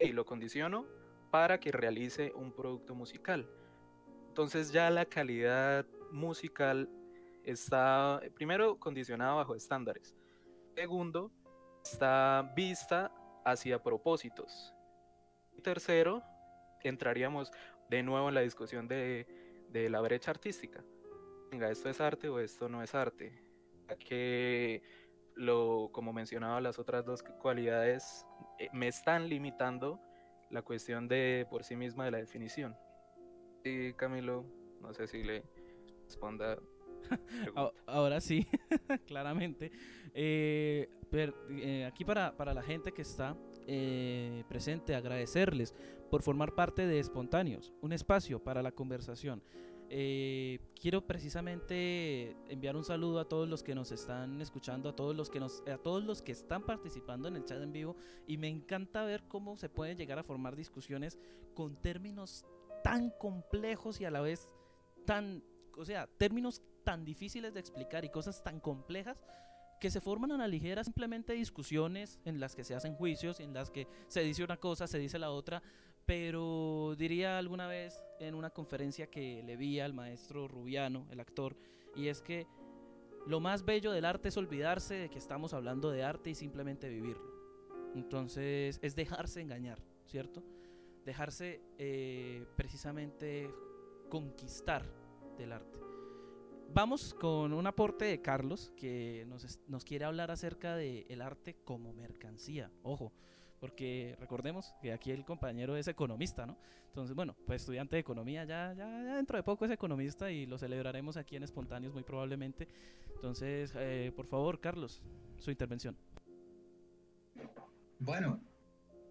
y 0.00 0.12
lo 0.12 0.24
condiciono 0.24 0.86
para 1.30 1.60
que 1.60 1.72
realice 1.72 2.32
un 2.34 2.52
producto 2.52 2.94
musical. 2.94 3.48
Entonces 4.34 4.72
ya 4.72 4.90
la 4.90 5.04
calidad 5.04 5.86
musical 6.10 6.90
está, 7.44 8.20
primero, 8.34 8.80
condicionada 8.80 9.34
bajo 9.34 9.54
estándares. 9.54 10.16
Segundo, 10.74 11.30
está 11.84 12.52
vista 12.56 13.12
hacia 13.44 13.80
propósitos. 13.80 14.74
Y 15.56 15.60
tercero, 15.60 16.20
entraríamos 16.82 17.52
de 17.88 18.02
nuevo 18.02 18.28
en 18.28 18.34
la 18.34 18.40
discusión 18.40 18.88
de, 18.88 19.24
la 19.72 20.00
brecha 20.00 20.32
artística. 20.32 20.82
Venga, 21.52 21.70
esto 21.70 21.88
es 21.88 22.00
arte 22.00 22.28
o 22.28 22.40
esto 22.40 22.68
no 22.68 22.82
es 22.82 22.92
arte. 22.92 23.40
Que 24.00 24.82
lo, 25.36 25.90
como 25.92 26.12
mencionaba, 26.12 26.60
las 26.60 26.80
otras 26.80 27.04
dos 27.04 27.22
cualidades 27.22 28.26
eh, 28.58 28.68
me 28.72 28.88
están 28.88 29.28
limitando 29.28 30.00
la 30.50 30.62
cuestión 30.62 31.06
de 31.06 31.46
por 31.48 31.62
sí 31.62 31.76
misma 31.76 32.06
de 32.06 32.10
la 32.10 32.18
definición. 32.18 32.76
Sí, 33.64 33.94
Camilo, 33.96 34.44
no 34.82 34.92
sé 34.92 35.06
si 35.06 35.22
le 35.22 35.42
responda. 36.04 36.58
Ahora 37.86 38.20
sí, 38.20 38.46
claramente. 39.06 39.72
Eh, 40.12 40.88
eh, 41.12 41.84
aquí 41.86 42.04
para, 42.04 42.36
para, 42.36 42.52
la 42.52 42.62
gente 42.62 42.92
que 42.92 43.02
está 43.02 43.34
presente, 44.48 44.94
agradecerles 44.94 45.74
por 46.10 46.22
formar 46.22 46.54
parte 46.54 46.86
de 46.86 46.98
Espontáneos, 46.98 47.72
un 47.80 47.94
espacio 47.94 48.38
para 48.42 48.62
la 48.62 48.72
conversación. 48.72 49.42
Eh, 49.88 50.60
quiero 50.80 51.06
precisamente 51.06 52.36
enviar 52.48 52.76
un 52.76 52.84
saludo 52.84 53.20
a 53.20 53.28
todos 53.28 53.48
los 53.48 53.62
que 53.62 53.74
nos 53.74 53.92
están 53.92 54.40
escuchando, 54.40 54.88
a 54.88 54.96
todos 54.96 55.14
los 55.14 55.30
que 55.30 55.40
nos, 55.40 55.62
a 55.68 55.78
todos 55.78 56.04
los 56.04 56.20
que 56.20 56.32
están 56.32 56.64
participando 56.64 57.28
en 57.28 57.36
el 57.36 57.44
chat 57.44 57.62
en 57.62 57.72
vivo 57.72 57.96
y 58.26 58.36
me 58.36 58.48
encanta 58.48 59.04
ver 59.04 59.24
cómo 59.28 59.56
se 59.56 59.68
pueden 59.68 59.96
llegar 59.96 60.18
a 60.18 60.24
formar 60.24 60.56
discusiones 60.56 61.18
con 61.54 61.76
términos 61.76 62.44
tan 62.84 63.10
complejos 63.18 63.98
y 63.98 64.04
a 64.04 64.10
la 64.10 64.20
vez 64.20 64.46
tan, 65.06 65.42
o 65.76 65.86
sea, 65.86 66.06
términos 66.06 66.62
tan 66.84 67.02
difíciles 67.02 67.54
de 67.54 67.60
explicar 67.60 68.04
y 68.04 68.10
cosas 68.10 68.44
tan 68.44 68.60
complejas 68.60 69.24
que 69.80 69.90
se 69.90 70.02
forman 70.02 70.32
a 70.32 70.36
la 70.36 70.46
ligera 70.46 70.84
simplemente 70.84 71.32
discusiones 71.32 72.20
en 72.26 72.38
las 72.40 72.54
que 72.54 72.62
se 72.62 72.74
hacen 72.74 72.94
juicios, 72.94 73.40
en 73.40 73.54
las 73.54 73.70
que 73.70 73.88
se 74.08 74.20
dice 74.20 74.44
una 74.44 74.58
cosa, 74.58 74.86
se 74.86 74.98
dice 74.98 75.18
la 75.18 75.30
otra, 75.30 75.62
pero 76.04 76.94
diría 76.98 77.38
alguna 77.38 77.66
vez 77.66 78.02
en 78.20 78.34
una 78.34 78.50
conferencia 78.50 79.06
que 79.06 79.42
le 79.42 79.56
vi 79.56 79.80
al 79.80 79.94
maestro 79.94 80.46
Rubiano, 80.46 81.06
el 81.10 81.20
actor, 81.20 81.56
y 81.96 82.08
es 82.08 82.20
que 82.20 82.46
lo 83.26 83.40
más 83.40 83.64
bello 83.64 83.92
del 83.92 84.04
arte 84.04 84.28
es 84.28 84.36
olvidarse 84.36 84.94
de 84.94 85.08
que 85.08 85.18
estamos 85.18 85.54
hablando 85.54 85.90
de 85.90 86.04
arte 86.04 86.28
y 86.28 86.34
simplemente 86.34 86.90
vivirlo. 86.90 87.32
Entonces 87.94 88.78
es 88.82 88.94
dejarse 88.94 89.40
engañar, 89.40 89.82
¿cierto? 90.04 90.42
Dejarse 91.04 91.60
eh, 91.78 92.46
precisamente 92.56 93.50
conquistar 94.08 94.84
del 95.36 95.52
arte. 95.52 95.78
Vamos 96.72 97.14
con 97.14 97.52
un 97.52 97.66
aporte 97.66 98.04
de 98.06 98.20
Carlos 98.20 98.72
que 98.76 99.24
nos, 99.28 99.60
nos 99.68 99.84
quiere 99.84 100.04
hablar 100.04 100.30
acerca 100.30 100.76
del 100.76 101.06
el 101.08 101.22
arte 101.22 101.56
como 101.64 101.92
mercancía. 101.92 102.70
Ojo, 102.82 103.12
porque 103.60 104.16
recordemos 104.18 104.74
que 104.80 104.92
aquí 104.92 105.10
el 105.10 105.24
compañero 105.24 105.76
es 105.76 105.88
economista, 105.88 106.46
¿no? 106.46 106.58
Entonces, 106.88 107.16
bueno, 107.16 107.34
pues 107.46 107.62
estudiante 107.62 107.96
de 107.96 108.00
economía 108.00 108.44
ya, 108.44 108.72
ya, 108.72 108.86
dentro 109.16 109.36
de 109.36 109.42
poco 109.42 109.64
es 109.64 109.70
economista 109.70 110.30
y 110.30 110.46
lo 110.46 110.58
celebraremos 110.58 111.16
aquí 111.16 111.34
en 111.34 111.42
Espontáneos 111.42 111.92
muy 111.92 112.02
probablemente. 112.02 112.68
Entonces, 113.14 113.72
eh, 113.76 114.12
por 114.14 114.26
favor, 114.26 114.60
Carlos, 114.60 115.02
su 115.38 115.50
intervención. 115.50 115.96
Bueno, 117.98 118.38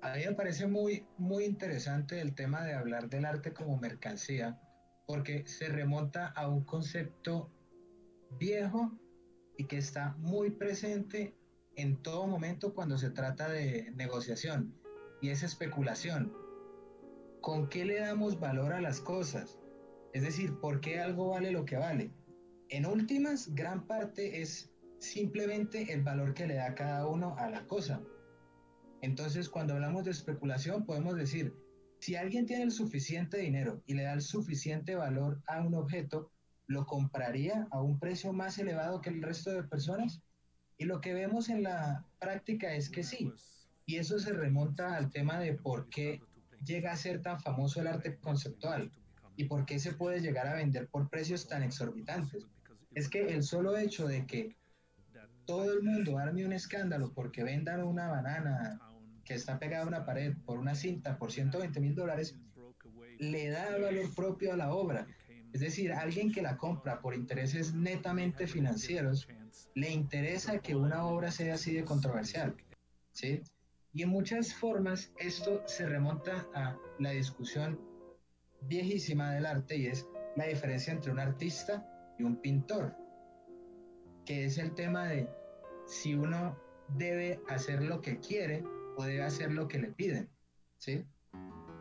a 0.04 0.16
mí 0.18 0.26
me 0.26 0.34
parece 0.34 0.68
muy, 0.68 1.08
muy 1.18 1.46
interesante 1.46 2.20
el 2.20 2.36
tema 2.36 2.66
de 2.66 2.74
hablar 2.74 3.10
del 3.10 3.24
arte 3.24 3.54
como 3.54 3.78
mercancía, 3.78 4.60
porque 5.08 5.48
se 5.48 5.70
remonta 5.70 6.28
a 6.28 6.50
un 6.50 6.66
concepto 6.66 7.50
viejo 8.38 8.92
y 9.58 9.66
que 9.66 9.78
está 9.78 10.16
muy 10.18 10.52
presente 10.52 11.34
en 11.78 12.02
todo 12.02 12.28
momento 12.28 12.74
cuando 12.74 12.98
se 12.98 13.12
trata 13.12 13.48
de 13.48 13.92
negociación 13.96 14.76
y 15.22 15.30
es 15.30 15.42
especulación. 15.42 16.34
¿Con 17.40 17.70
qué 17.70 17.86
le 17.86 18.02
damos 18.02 18.42
valor 18.42 18.74
a 18.74 18.82
las 18.82 19.00
cosas? 19.00 19.58
Es 20.12 20.24
decir, 20.24 20.60
¿por 20.60 20.82
qué 20.82 21.00
algo 21.00 21.30
vale 21.30 21.52
lo 21.52 21.64
que 21.64 21.78
vale? 21.78 22.12
En 22.68 22.86
últimas, 22.86 23.56
gran 23.56 23.88
parte 23.88 24.42
es 24.42 24.70
simplemente 25.00 25.94
el 25.94 26.04
valor 26.04 26.34
que 26.34 26.46
le 26.46 26.56
da 26.56 26.76
cada 26.76 27.08
uno 27.08 27.38
a 27.38 27.50
la 27.50 27.66
cosa. 27.68 28.02
Entonces, 29.04 29.50
cuando 29.50 29.74
hablamos 29.74 30.06
de 30.06 30.12
especulación, 30.12 30.86
podemos 30.86 31.18
decir, 31.18 31.54
si 32.00 32.16
alguien 32.16 32.46
tiene 32.46 32.64
el 32.64 32.72
suficiente 32.72 33.38
dinero 33.38 33.84
y 33.86 33.96
le 33.96 34.04
da 34.04 34.14
el 34.14 34.22
suficiente 34.22 34.96
valor 34.96 35.42
a 35.46 35.60
un 35.60 35.76
objeto, 35.76 36.32
¿lo 36.68 36.86
compraría 36.86 37.68
a 37.72 37.82
un 37.82 38.00
precio 38.00 38.32
más 38.32 38.58
elevado 38.60 39.02
que 39.02 39.10
el 39.10 39.22
resto 39.22 39.52
de 39.52 39.64
personas? 39.64 40.22
Y 40.78 40.86
lo 40.86 41.02
que 41.02 41.14
vemos 41.14 41.50
en 41.50 41.64
la 41.64 42.06
práctica 42.18 42.76
es 42.76 42.90
que 42.90 43.04
sí. 43.04 43.30
Y 43.86 43.98
eso 43.98 44.20
se 44.20 44.32
remonta 44.32 44.96
al 44.96 45.12
tema 45.12 45.38
de 45.38 45.52
por 45.52 45.90
qué 45.90 46.22
llega 46.64 46.94
a 46.94 46.96
ser 46.96 47.22
tan 47.22 47.42
famoso 47.42 47.82
el 47.82 47.88
arte 47.88 48.18
conceptual. 48.20 48.90
¿Y 49.36 49.44
por 49.50 49.66
qué 49.66 49.80
se 49.80 49.92
puede 49.92 50.22
llegar 50.22 50.48
a 50.48 50.54
vender 50.54 50.88
por 50.88 51.10
precios 51.10 51.46
tan 51.46 51.62
exorbitantes? 51.62 52.48
Es 52.96 53.10
que 53.10 53.34
el 53.34 53.44
solo 53.44 53.76
hecho 53.76 54.08
de 54.08 54.26
que 54.26 54.56
todo 55.46 55.74
el 55.74 55.84
mundo 55.84 56.18
arme 56.18 56.46
un 56.46 56.54
escándalo 56.54 57.12
porque 57.12 57.44
vendan 57.44 57.84
una 57.84 58.08
banana 58.08 58.80
que 59.24 59.34
está 59.36 59.60
pegada 59.60 59.84
a 59.84 59.88
una 59.88 60.06
pared 60.06 60.36
por 60.46 60.60
una 60.60 60.76
cinta 60.76 61.18
por 61.18 61.32
120 61.32 61.80
mil 61.80 61.96
dólares, 61.96 62.36
le 63.20 63.50
da 63.50 63.78
valor 63.78 64.14
propio 64.16 64.54
a 64.54 64.58
la 64.58 64.74
obra. 64.74 65.08
Es 65.54 65.62
decir, 65.62 65.94
alguien 65.94 66.32
que 66.32 66.42
la 66.42 66.58
compra 66.58 67.00
por 67.00 67.14
intereses 67.14 67.74
netamente 67.74 68.48
financieros, 68.48 69.28
le 69.76 69.92
interesa 69.92 70.60
que 70.60 70.76
una 70.76 71.06
obra 71.06 71.32
sea 71.32 71.56
así 71.56 71.74
de 71.74 71.86
controversial. 71.86 72.56
¿sí? 73.12 73.42
Y 73.94 74.02
en 74.02 74.10
muchas 74.10 74.54
formas 74.54 75.12
esto 75.20 75.64
se 75.68 75.86
remonta 75.88 76.48
a 76.56 76.76
la 77.00 77.12
discusión 77.12 77.80
viejísima 78.62 79.34
del 79.34 79.46
arte 79.46 79.78
y 79.78 79.88
es 79.88 80.08
la 80.36 80.46
diferencia 80.46 80.94
entre 80.94 81.12
un 81.12 81.20
artista 81.20 81.88
y 82.18 82.24
un 82.24 82.38
pintor, 82.38 82.96
que 84.26 84.46
es 84.46 84.58
el 84.58 84.74
tema 84.74 85.08
de 85.08 85.30
si 85.86 86.16
uno 86.16 86.58
debe 86.98 87.40
hacer 87.50 87.84
lo 87.84 88.02
que 88.02 88.20
quiere 88.20 88.64
o 88.98 89.04
debe 89.04 89.24
hacer 89.24 89.52
lo 89.52 89.68
que 89.68 89.80
le 89.80 89.92
piden. 89.92 90.30
¿sí? 90.78 91.06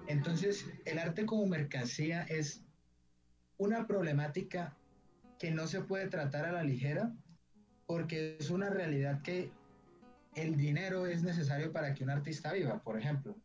Entonces, 0.07 0.67
el 0.85 0.99
arte 0.99 1.27
como 1.27 1.47
mercancía 1.47 2.23
es 2.23 2.63
una 3.59 3.87
problemática 3.87 4.77
que 5.39 5.51
no 5.51 5.67
se 5.67 5.83
puede 5.83 6.09
tratar 6.09 6.45
a 6.45 6.53
la 6.53 6.63
ligera 6.63 7.13
porque 7.87 8.37
es 8.39 8.51
una 8.51 8.71
realidad 8.71 9.23
que 9.23 9.51
el 10.35 10.57
dinero 10.57 11.07
es 11.07 11.23
necesario 11.23 11.73
para 11.73 11.95
que 11.95 12.05
un 12.05 12.11
artista 12.11 12.53
viva, 12.53 12.83
por 12.83 12.99
ejemplo. 12.99 13.37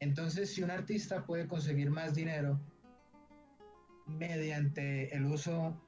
Entonces, 0.00 0.54
si 0.54 0.62
un 0.62 0.70
artista 0.70 1.24
puede 1.24 1.46
conseguir 1.46 1.90
más 1.90 2.14
dinero 2.14 2.60
mediante 4.06 5.14
el 5.14 5.24
uso 5.24 5.80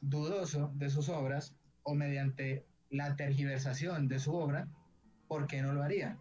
dudoso 0.00 0.70
de 0.74 0.90
sus 0.90 1.08
obras 1.08 1.56
o 1.82 1.94
mediante 1.94 2.66
la 2.90 3.16
tergiversación 3.16 4.08
de 4.08 4.18
su 4.18 4.34
obra, 4.34 4.68
¿por 5.34 5.48
qué 5.48 5.62
no 5.62 5.72
lo 5.72 5.82
haría? 5.82 6.16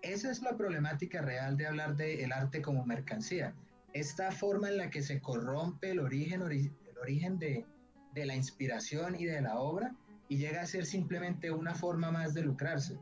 Esa 0.00 0.30
es 0.30 0.40
la 0.40 0.56
problemática 0.56 1.22
real 1.22 1.56
de 1.56 1.66
hablar 1.66 1.96
del 1.96 2.30
arte 2.30 2.62
como 2.62 2.86
mercancía. 2.86 3.52
Esta 3.94 4.30
forma 4.30 4.68
en 4.68 4.76
la 4.76 4.90
que 4.90 5.02
se 5.02 5.20
corrompe 5.20 5.90
el 5.90 5.98
origen, 5.98 6.40
el 6.42 6.98
origen 7.02 7.36
de, 7.40 7.66
de 8.14 8.26
la 8.26 8.36
inspiración 8.36 9.16
y 9.18 9.24
de 9.24 9.40
la 9.40 9.58
obra 9.58 9.92
y 10.28 10.38
llega 10.38 10.62
a 10.62 10.66
ser 10.66 10.86
simplemente 10.86 11.50
una 11.50 11.74
forma 11.74 12.12
más 12.12 12.32
de 12.32 12.42
lucrarse. 12.42 12.96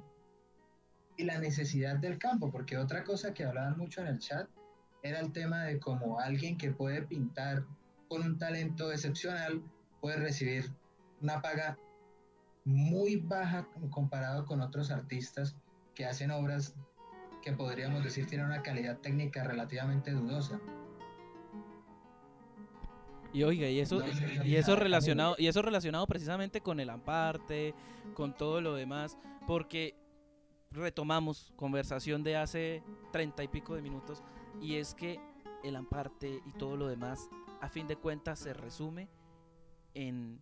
Y 1.18 1.24
la 1.24 1.38
necesidad 1.38 1.96
del 1.96 2.16
campo, 2.16 2.50
porque 2.50 2.78
otra 2.78 3.04
cosa 3.04 3.34
que 3.34 3.44
hablaban 3.44 3.76
mucho 3.76 4.00
en 4.00 4.06
el 4.06 4.20
chat 4.20 4.48
era 5.02 5.20
el 5.20 5.32
tema 5.32 5.64
de 5.64 5.78
cómo 5.78 6.18
alguien 6.18 6.56
que 6.56 6.72
puede 6.72 7.02
pintar 7.02 7.66
con 8.08 8.22
un 8.22 8.38
talento 8.38 8.90
excepcional 8.90 9.62
puede 10.00 10.16
recibir 10.16 10.72
una 11.20 11.42
paga 11.42 11.76
muy 12.64 13.16
baja 13.16 13.68
comparado 13.90 14.46
con 14.46 14.60
otros 14.60 14.90
artistas 14.90 15.56
que 15.94 16.06
hacen 16.06 16.30
obras 16.30 16.74
que 17.42 17.52
podríamos 17.52 18.02
decir 18.02 18.26
tienen 18.26 18.46
una 18.46 18.62
calidad 18.62 18.98
técnica 18.98 19.44
relativamente 19.44 20.10
dudosa. 20.12 20.58
Y 23.34 23.42
oiga, 23.42 23.68
y 23.68 23.80
eso, 23.80 24.00
y 24.44 24.54
eso 24.54 24.76
relacionado, 24.76 25.34
y 25.38 25.48
eso 25.48 25.60
relacionado 25.60 26.06
precisamente 26.06 26.60
con 26.60 26.78
el 26.78 26.88
amparte, 26.88 27.74
con 28.14 28.36
todo 28.36 28.60
lo 28.60 28.74
demás, 28.74 29.18
porque 29.46 29.96
retomamos 30.70 31.52
conversación 31.56 32.22
de 32.22 32.36
hace 32.36 32.82
treinta 33.12 33.42
y 33.42 33.48
pico 33.48 33.74
de 33.74 33.82
minutos, 33.82 34.22
y 34.62 34.76
es 34.76 34.94
que 34.94 35.20
el 35.64 35.74
amparte 35.74 36.40
y 36.46 36.52
todo 36.52 36.76
lo 36.76 36.86
demás, 36.86 37.28
a 37.60 37.68
fin 37.68 37.88
de 37.88 37.96
cuentas, 37.96 38.38
se 38.38 38.54
resume 38.54 39.08
en 39.94 40.40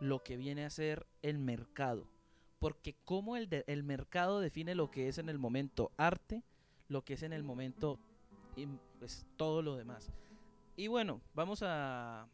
lo 0.00 0.22
que 0.22 0.36
viene 0.36 0.64
a 0.64 0.70
ser 0.70 1.06
el 1.22 1.38
mercado. 1.38 2.08
Porque 2.58 2.94
como 3.04 3.36
el, 3.36 3.64
el 3.66 3.82
mercado 3.84 4.40
define 4.40 4.74
lo 4.74 4.90
que 4.90 5.08
es 5.08 5.18
en 5.18 5.28
el 5.28 5.38
momento 5.38 5.92
arte, 5.96 6.42
lo 6.88 7.04
que 7.04 7.14
es 7.14 7.22
en 7.22 7.32
el 7.32 7.42
momento 7.42 7.98
pues, 8.98 9.26
todo 9.36 9.62
lo 9.62 9.76
demás. 9.76 10.10
Y 10.76 10.88
bueno, 10.88 11.20
vamos 11.34 11.62
a, 11.62 12.28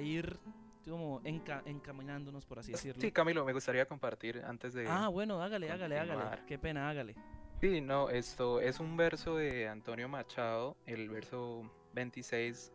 ir 0.00 0.38
como 0.84 1.20
encaminándonos, 1.24 2.46
por 2.46 2.58
así 2.58 2.72
decirlo. 2.72 3.00
Sí, 3.00 3.12
Camilo, 3.12 3.44
me 3.44 3.52
gustaría 3.52 3.86
compartir 3.86 4.42
antes 4.44 4.74
de... 4.74 4.86
Ah, 4.88 5.08
bueno, 5.08 5.42
hágale, 5.42 5.70
hágale, 5.70 5.98
hágale. 5.98 6.42
Qué 6.46 6.58
pena, 6.58 6.88
hágale. 6.88 7.14
Sí, 7.60 7.80
no, 7.80 8.08
esto 8.08 8.60
es 8.60 8.78
un 8.78 8.96
verso 8.96 9.36
de 9.36 9.68
Antonio 9.68 10.08
Machado, 10.08 10.76
el 10.86 11.08
verso 11.08 11.68
26 11.94 12.72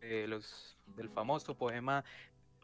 de 0.00 0.28
los, 0.28 0.78
del 0.94 1.10
famoso 1.10 1.56
poema 1.56 2.04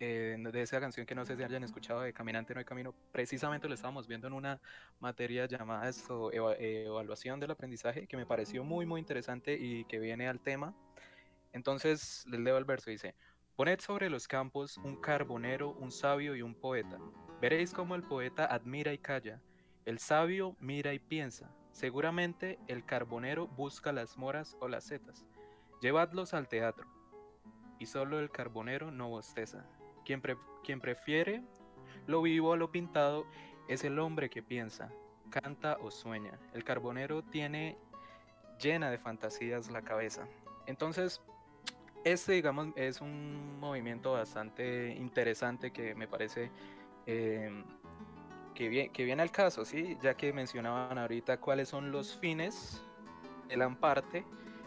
eh, 0.01 0.37
de 0.39 0.63
esa 0.63 0.81
canción 0.81 1.07
que 1.07 1.15
no 1.15 1.25
sé 1.25 1.37
si 1.37 1.43
hayan 1.43 1.65
escuchado 1.65 2.01
de 2.01 2.13
Caminante 2.13 2.55
no 2.55 2.59
hay 2.59 2.65
camino, 2.65 2.95
precisamente 3.13 3.69
lo 3.69 3.75
estábamos 3.75 4.07
viendo 4.07 4.27
en 4.27 4.33
una 4.33 4.61
materia 5.01 5.47
llamada 5.47 5.89
esto, 5.89 6.31
evaluación 6.33 7.41
del 7.41 7.51
aprendizaje, 7.51 8.07
que 8.07 8.17
me 8.17 8.27
pareció 8.27 8.65
muy, 8.65 8.87
muy 8.87 9.01
interesante 9.01 9.55
y 9.55 9.85
que 9.85 9.99
viene 9.99 10.29
al 10.29 10.41
tema 10.41 10.75
entonces 11.57 12.27
les 12.29 12.41
leo 12.41 12.59
el 12.59 12.67
verso, 12.67 12.91
dice, 12.91 13.15
poned 13.57 13.81
sobre 13.81 14.11
los 14.11 14.29
campos 14.29 14.77
un 14.77 15.01
carbonero, 15.01 15.71
un 15.71 15.91
sabio 15.91 16.37
y 16.37 16.43
un 16.43 16.55
poeta. 16.55 16.99
Veréis 17.41 17.73
cómo 17.73 17.95
el 17.95 18.03
poeta 18.03 18.45
admira 18.45 18.93
y 18.93 18.99
calla, 18.99 19.41
el 19.87 19.99
sabio 19.99 20.55
mira 20.61 20.93
y 20.93 20.99
piensa. 20.99 21.51
Seguramente 21.73 22.59
el 22.67 22.85
carbonero 22.85 23.47
busca 23.47 23.91
las 23.93 24.19
moras 24.19 24.55
o 24.61 24.69
las 24.69 24.85
setas. 24.85 25.25
Llevadlos 25.81 26.35
al 26.35 26.47
teatro. 26.47 26.87
Y 27.79 27.87
solo 27.87 28.21
el 28.21 28.31
carbonero 28.31 28.91
no 28.91 29.09
bosteza. 29.09 29.67
Quien, 30.07 30.81
prefiere 30.81 31.43
lo 32.07 32.23
vivo 32.23 32.53
a 32.53 32.57
lo 32.57 32.71
pintado 32.71 33.27
es 33.67 33.83
el 33.83 33.99
hombre 33.99 34.31
que 34.31 34.41
piensa, 34.41 34.93
canta 35.31 35.77
o 35.83 35.91
sueña. 35.91 36.39
El 36.55 36.63
carbonero 36.63 37.23
tiene 37.23 37.77
llena 38.61 38.89
de 38.89 38.99
fantasías 38.99 39.69
la 39.71 39.83
cabeza. 39.83 40.29
Entonces, 40.67 41.21
este, 42.05 42.35
digamos, 42.35 42.69
es 42.77 43.01
un 43.01 43.59
movimiento 43.59 44.13
bastante 44.13 44.95
interesante 44.95 45.73
que 45.73 45.97
me 45.97 46.07
parece 46.07 46.53
em, 47.07 47.65
que, 48.55 48.91
que 48.93 49.05
viene 49.05 49.23
al 49.23 49.33
caso, 49.33 49.65
¿sí? 49.65 49.99
Ya 50.01 50.15
que 50.15 50.33
mencionaban 50.33 50.99
ahorita 50.99 51.41
cuáles 51.41 51.69
son 51.69 51.91
los 51.91 52.17
fines 52.17 52.81
del 53.49 53.63
amparte. 53.63 54.25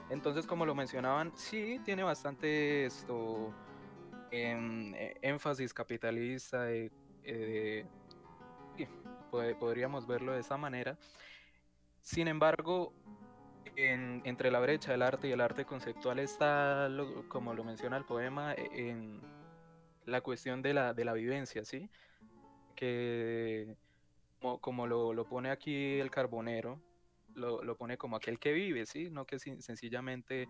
Entonces, 0.09 0.45
como 0.45 0.65
lo 0.65 0.75
mencionaban, 0.75 1.31
sí, 1.35 1.79
tiene 1.85 2.03
bastante 2.03 2.85
esto, 2.85 3.53
em, 4.31 4.93
e, 4.95 5.17
énfasis 5.21 5.73
capitalista, 5.73 6.67
podríamos 9.59 10.07
verlo 10.07 10.33
de 10.33 10.39
esa 10.39 10.57
manera. 10.57 10.97
Sin 12.01 12.27
embargo, 12.27 12.93
entre 13.75 14.51
la 14.51 14.59
brecha 14.59 14.91
del 14.91 15.01
arte 15.01 15.27
y 15.27 15.31
el 15.31 15.41
arte 15.41 15.65
conceptual 15.65 16.19
está, 16.19 16.89
como 17.27 17.53
lo 17.53 17.63
menciona 17.63 17.97
el 17.97 18.05
poema, 18.05 18.53
e, 18.53 18.89
en 18.89 19.21
la 20.05 20.21
cuestión 20.21 20.61
de 20.61 20.73
la, 20.73 20.93
de 20.93 21.05
la 21.05 21.13
vivencia, 21.13 21.63
¿sí? 21.63 21.89
Que 22.75 23.75
como, 24.39 24.87
lo, 24.87 25.25
pone 25.25 25.51
aquí 25.51 25.99
el 25.99 26.09
carbonero, 26.09 26.81
lo, 27.35 27.75
pone 27.77 27.97
como 27.97 28.15
aquel 28.15 28.39
que 28.39 28.53
vive, 28.53 28.85
¿sí? 28.85 29.09
No 29.09 29.25
que 29.25 29.39
sencillamente 29.39 30.47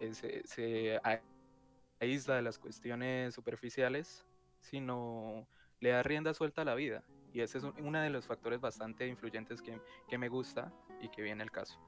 eh, 0.00 0.42
se 0.44 1.00
aísla 2.00 2.36
de 2.36 2.42
las 2.42 2.58
cuestiones 2.58 3.34
superficiales, 3.34 4.26
sino 4.60 5.46
le 5.80 5.90
da 5.90 6.02
rienda 6.02 6.34
suelta 6.34 6.62
a 6.62 6.64
la 6.64 6.74
vida. 6.74 7.04
Y 7.32 7.40
ese 7.40 7.58
es 7.58 7.64
uno 7.64 8.00
de 8.00 8.10
los 8.10 8.26
factores 8.26 8.60
bastante 8.60 9.06
influyentes 9.06 9.60
que, 9.60 9.80
que 10.08 10.18
me 10.18 10.28
gusta 10.28 10.72
y 11.00 11.08
que 11.08 11.22
viene 11.22 11.42
el 11.42 11.50
caso 11.50 11.78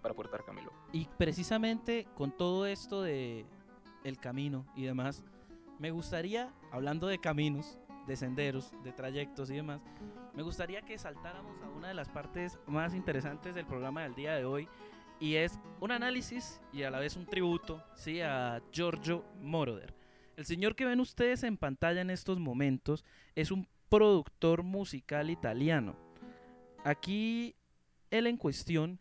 para 0.00 0.12
aportar 0.12 0.44
Camilo. 0.44 0.72
Y 0.92 1.08
precisamente 1.18 2.06
con 2.14 2.36
todo 2.36 2.66
esto 2.66 3.02
de 3.02 3.46
el 4.04 4.18
camino 4.18 4.66
y 4.74 4.84
demás, 4.84 5.22
me 5.78 5.90
gustaría, 5.90 6.52
hablando 6.70 7.06
de 7.06 7.18
caminos, 7.18 7.78
de 8.06 8.16
senderos, 8.16 8.72
de 8.84 8.92
trayectos 8.92 9.50
y 9.50 9.56
demás, 9.56 9.82
me 10.32 10.42
gustaría 10.42 10.82
que 10.82 10.96
saltáramos 10.96 11.60
a 11.62 11.68
una 11.68 11.88
de 11.88 11.94
las 11.94 12.08
partes 12.08 12.58
más 12.66 12.94
interesantes 12.94 13.54
del 13.54 13.66
programa 13.66 14.02
del 14.02 14.14
día 14.14 14.34
de 14.34 14.44
hoy 14.44 14.68
y 15.20 15.34
es 15.36 15.58
un 15.80 15.90
análisis 15.90 16.60
y 16.72 16.82
a 16.82 16.90
la 16.90 16.98
vez 16.98 17.16
un 17.16 17.26
tributo 17.26 17.82
¿sí? 17.94 18.20
a 18.20 18.62
Giorgio 18.72 19.24
Moroder. 19.40 19.94
El 20.36 20.44
señor 20.44 20.76
que 20.76 20.84
ven 20.84 21.00
ustedes 21.00 21.42
en 21.44 21.56
pantalla 21.56 22.00
en 22.00 22.10
estos 22.10 22.38
momentos 22.38 23.04
es 23.34 23.50
un 23.50 23.66
productor 23.88 24.62
musical 24.62 25.30
italiano. 25.30 25.96
Aquí 26.84 27.56
él 28.10 28.26
en 28.26 28.36
cuestión 28.36 29.00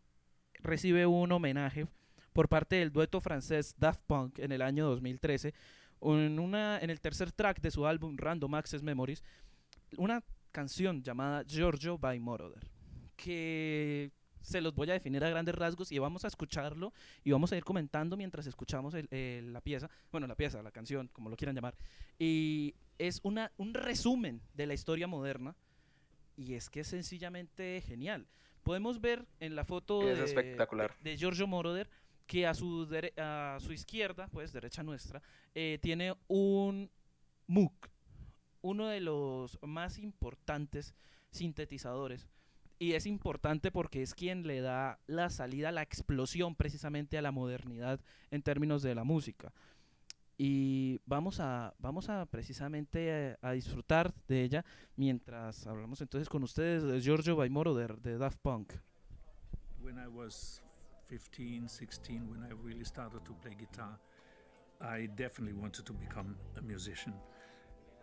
recibe 0.60 1.06
un 1.06 1.32
homenaje 1.32 1.88
por 2.34 2.50
parte 2.50 2.78
del 2.78 2.92
dueto 2.92 3.22
francés 3.22 3.76
Daft 3.78 4.04
Punk 4.06 4.40
en 4.40 4.52
el 4.52 4.62
año 4.62 4.88
2013, 4.88 5.54
en, 6.02 6.40
una, 6.40 6.80
en 6.80 6.90
el 6.90 7.00
tercer 7.00 7.32
track 7.32 7.62
de 7.62 7.72
su 7.72 7.86
álbum 7.86 8.18
Random 8.18 8.56
Access 8.56 8.84
Memories, 8.84 9.24
una 9.98 10.24
canción 10.52 11.04
llamada 11.04 11.44
Giorgio 11.44 11.98
by 11.98 12.20
Moroder, 12.20 12.70
que 13.16 14.12
se 14.46 14.62
los 14.62 14.76
voy 14.76 14.90
a 14.90 14.94
definir 14.94 15.24
a 15.24 15.30
grandes 15.30 15.56
rasgos 15.56 15.92
y 15.92 16.00
vamos 16.00 16.24
a 16.24 16.28
escucharlo 16.28 16.94
y 17.24 17.32
vamos 17.32 17.52
a 17.52 17.58
ir 17.58 17.64
comentando 17.64 18.16
mientras 18.16 18.46
escuchamos 18.48 18.94
la 18.94 19.62
pieza, 19.62 19.90
bueno, 20.12 20.28
la 20.28 20.36
pieza, 20.36 20.62
la 20.62 20.72
canción, 20.72 21.10
como 21.12 21.30
lo 21.30 21.36
quieran 21.36 21.56
llamar. 21.56 21.76
Y 22.20 22.76
es 22.98 23.20
una, 23.24 23.52
un 23.58 23.74
resumen 23.74 24.42
de 24.54 24.68
la 24.68 24.74
historia 24.74 25.08
moderna 25.08 25.56
y 26.38 26.54
es 26.54 26.70
que 26.70 26.82
es 26.82 26.88
sencillamente 26.88 27.82
genial. 27.86 28.28
Podemos 28.64 29.02
ver 29.02 29.26
en 29.40 29.56
la 29.56 29.64
foto 29.64 30.02
de, 30.02 30.24
espectacular. 30.24 30.96
de 31.02 31.18
Giorgio 31.18 31.48
Moroder 31.48 31.90
que 32.26 32.48
a 32.48 32.54
su, 32.54 32.88
a 33.18 33.58
su 33.60 33.72
izquierda, 33.72 34.28
pues 34.32 34.52
derecha 34.52 34.84
nuestra, 34.84 35.22
eh, 35.54 35.80
tiene 35.82 36.16
un 36.28 36.90
Moog, 37.48 37.74
uno 38.62 38.88
de 38.88 39.00
los 39.00 39.60
más 39.62 40.00
importantes 40.00 40.96
sintetizadores 41.30 42.28
y 42.78 42.94
es 42.94 43.06
importante 43.06 43.72
porque 43.72 44.02
es 44.02 44.14
quien 44.14 44.46
le 44.46 44.62
da 44.62 45.00
la 45.08 45.30
salida, 45.30 45.72
la 45.72 45.82
explosión 45.82 46.56
precisamente 46.56 47.18
a 47.18 47.22
la 47.22 47.32
modernidad 47.32 48.00
en 48.32 48.42
términos 48.42 48.82
de 48.82 48.96
la 48.96 49.04
música. 49.04 49.54
Y 50.38 51.00
vamos 51.06 51.40
a, 51.40 51.74
vamos 51.80 52.10
a 52.10 52.26
precisamente 52.26 53.38
a, 53.42 53.52
disfrutar 53.54 54.14
de 54.28 54.44
ella 54.44 54.66
mientras 54.98 55.66
hablamos 55.66 56.02
entonces 56.02 56.28
con 56.28 56.44
ustedes 56.44 56.84
de 56.84 57.00
Giorgio 57.00 57.38
Baimoro 57.38 57.74
de, 57.74 57.88
de 57.88 58.18
Daft 58.18 58.40
Punk. 58.42 58.74
When 59.82 59.98
I 59.98 60.08
was 60.08 60.62
15, 61.08 61.70
16, 61.70 62.30
when 62.30 62.44
I 62.44 62.54
really 62.64 62.84
started 62.84 63.24
to 63.24 63.34
play 63.36 63.56
guitar, 63.56 63.98
I 64.82 65.08
definitely 65.08 65.54
wanted 65.54 65.86
to 65.86 65.94
become 65.94 66.36
a 66.58 66.62
musician. 66.62 67.14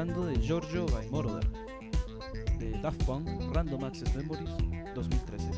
De 0.00 0.40
Giorgio 0.40 0.86
by 0.86 1.10
Moroder 1.10 1.46
de 2.58 2.70
Daft 2.80 3.04
Punk 3.04 3.28
Random 3.52 3.84
Access 3.84 4.14
Memories 4.16 4.48
2013. 4.94 5.50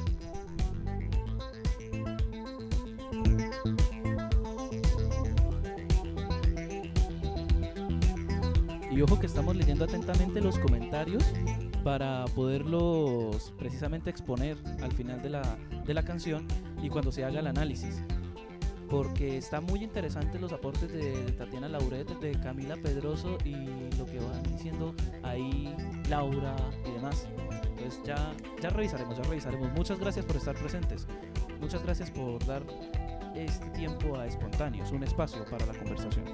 Y 8.91 9.01
ojo 9.01 9.21
que 9.21 9.27
estamos 9.27 9.55
leyendo 9.55 9.85
atentamente 9.85 10.41
los 10.41 10.59
comentarios 10.59 11.23
para 11.85 12.25
poderlos 12.35 13.55
precisamente 13.57 14.11
exponer 14.11 14.57
al 14.83 14.91
final 14.91 15.23
de 15.23 15.31
la, 15.31 15.57
de 15.87 15.95
la 15.95 16.05
canción 16.05 16.49
y 16.83 16.89
cuando 16.89 17.13
se 17.13 17.25
haga 17.25 17.39
el 17.39 17.47
análisis 17.47 18.03
porque 18.93 19.39
está 19.39 19.63
muy 19.63 19.83
interesante 19.83 20.39
los 20.39 20.53
aportes 20.53 20.93
de, 20.93 21.15
Tatiana 21.39 21.67
Lauret, 21.67 22.07
de 22.21 22.33
Camila 22.33 22.77
Pedroso 22.77 23.39
y 23.43 23.55
que 24.07 24.19
van 24.19 24.43
diciendo 24.45 24.95
ahí 25.23 25.75
Laura 26.09 26.55
y 26.87 26.91
demás. 26.93 27.27
Entonces 27.71 28.01
ya, 28.05 28.33
ya 28.61 28.71
revisaremos, 28.71 29.17
ya 29.17 29.23
revisaremos. 29.25 29.73
Muchas 29.73 29.99
gracias 29.99 30.25
por 30.25 30.37
estar 30.37 30.55
presentes. 30.55 31.07
Muchas 31.61 31.83
gracias 31.83 32.11
por 32.11 32.45
dar 32.45 32.63
este 33.35 33.67
tiempo 33.71 34.17
a 34.17 34.27
Espontáneos, 34.27 34.91
un 34.93 35.03
espacio 35.03 35.45
para 35.47 35.67
la 35.67 35.75
conversación. 35.75 36.25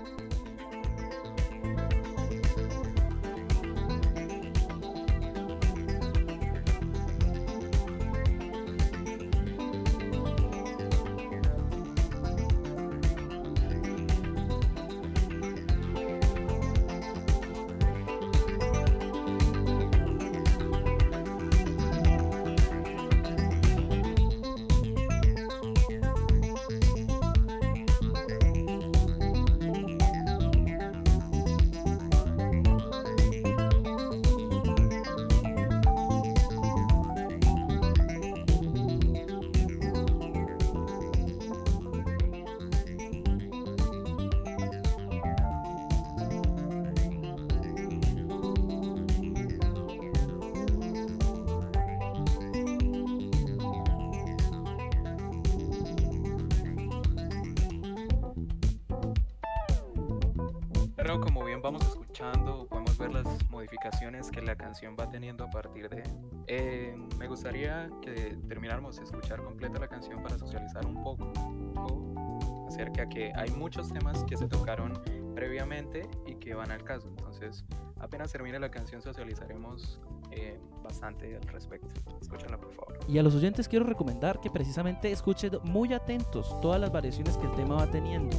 Que 73.08 73.32
hay 73.34 73.50
muchos 73.50 73.92
temas 73.92 74.24
que 74.24 74.36
se 74.36 74.46
tocaron 74.46 74.92
previamente 75.34 76.08
y 76.26 76.34
que 76.36 76.54
van 76.54 76.70
al 76.70 76.82
caso. 76.82 77.08
Entonces, 77.08 77.64
apenas 78.00 78.32
termine 78.32 78.58
la 78.58 78.70
canción 78.70 79.00
socializaremos 79.02 80.00
eh, 80.30 80.58
bastante 80.82 81.36
al 81.36 81.42
respecto. 81.42 81.88
Escúchenla, 82.20 82.58
por 82.58 82.72
favor. 82.72 82.98
Y 83.08 83.18
a 83.18 83.22
los 83.22 83.34
oyentes 83.34 83.68
quiero 83.68 83.84
recomendar 83.84 84.40
que 84.40 84.50
precisamente 84.50 85.10
escuchen 85.10 85.52
muy 85.64 85.92
atentos 85.94 86.60
todas 86.60 86.80
las 86.80 86.92
variaciones 86.92 87.36
que 87.36 87.46
el 87.46 87.52
tema 87.52 87.76
va 87.76 87.90
teniendo, 87.90 88.36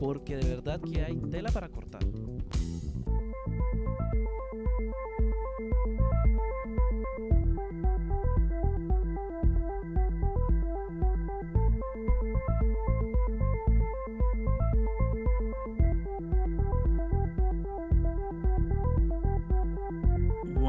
porque 0.00 0.36
de 0.36 0.48
verdad 0.48 0.80
que 0.80 1.04
hay 1.04 1.16
tela 1.30 1.50
para 1.50 1.68
cortar. 1.68 2.02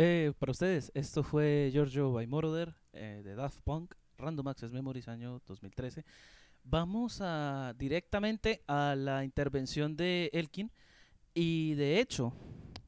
Eh, 0.00 0.32
para 0.38 0.52
ustedes, 0.52 0.92
esto 0.94 1.24
fue 1.24 1.70
Giorgio 1.72 2.12
by 2.12 2.28
eh, 2.92 3.20
de 3.24 3.34
Daft 3.34 3.62
Punk, 3.62 3.96
Random 4.16 4.46
Access 4.46 4.70
Memories, 4.70 5.08
año 5.08 5.42
2013. 5.48 6.04
vamos 6.62 7.18
a 7.20 7.74
directamente 7.76 8.62
a 8.68 8.94
la 8.94 9.24
intervención 9.24 9.96
de 9.96 10.30
Elkin 10.32 10.70
y 11.34 11.74
de 11.74 11.98
hecho, 11.98 12.32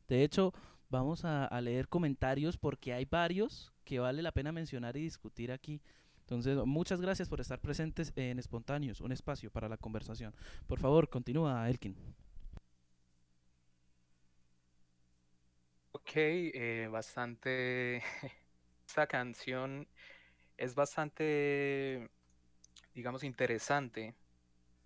de 0.07 0.23
hecho, 0.23 0.55
vamos 0.89 1.25
a, 1.25 1.47
a 1.47 1.61
leer 1.61 1.89
comentarios 1.89 2.57
porque 2.57 2.93
hay 2.93 3.07
varios 3.07 3.73
que 3.83 3.99
vale 3.99 4.23
la 4.23 4.31
pena 4.31 4.53
mencionar 4.53 4.97
y 4.97 5.03
discutir 5.03 5.51
aquí. 5.51 5.83
Entonces, 6.21 6.57
muchas 6.65 7.01
gracias 7.01 7.29
por 7.29 7.41
estar 7.41 7.61
presentes 7.61 8.13
en 8.15 8.39
Espontáneos, 8.39 9.01
un 9.01 9.11
espacio 9.11 9.51
para 9.51 9.69
la 9.69 9.79
conversación. 9.79 10.33
Por 10.69 10.79
favor, 10.79 11.09
continúa, 11.09 11.69
Elkin. 11.69 11.97
Eh, 16.15 16.89
bastante. 16.91 18.03
Esta 18.87 19.07
canción 19.07 19.87
es 20.57 20.75
bastante, 20.75 22.11
digamos, 22.95 23.23
interesante, 23.23 24.17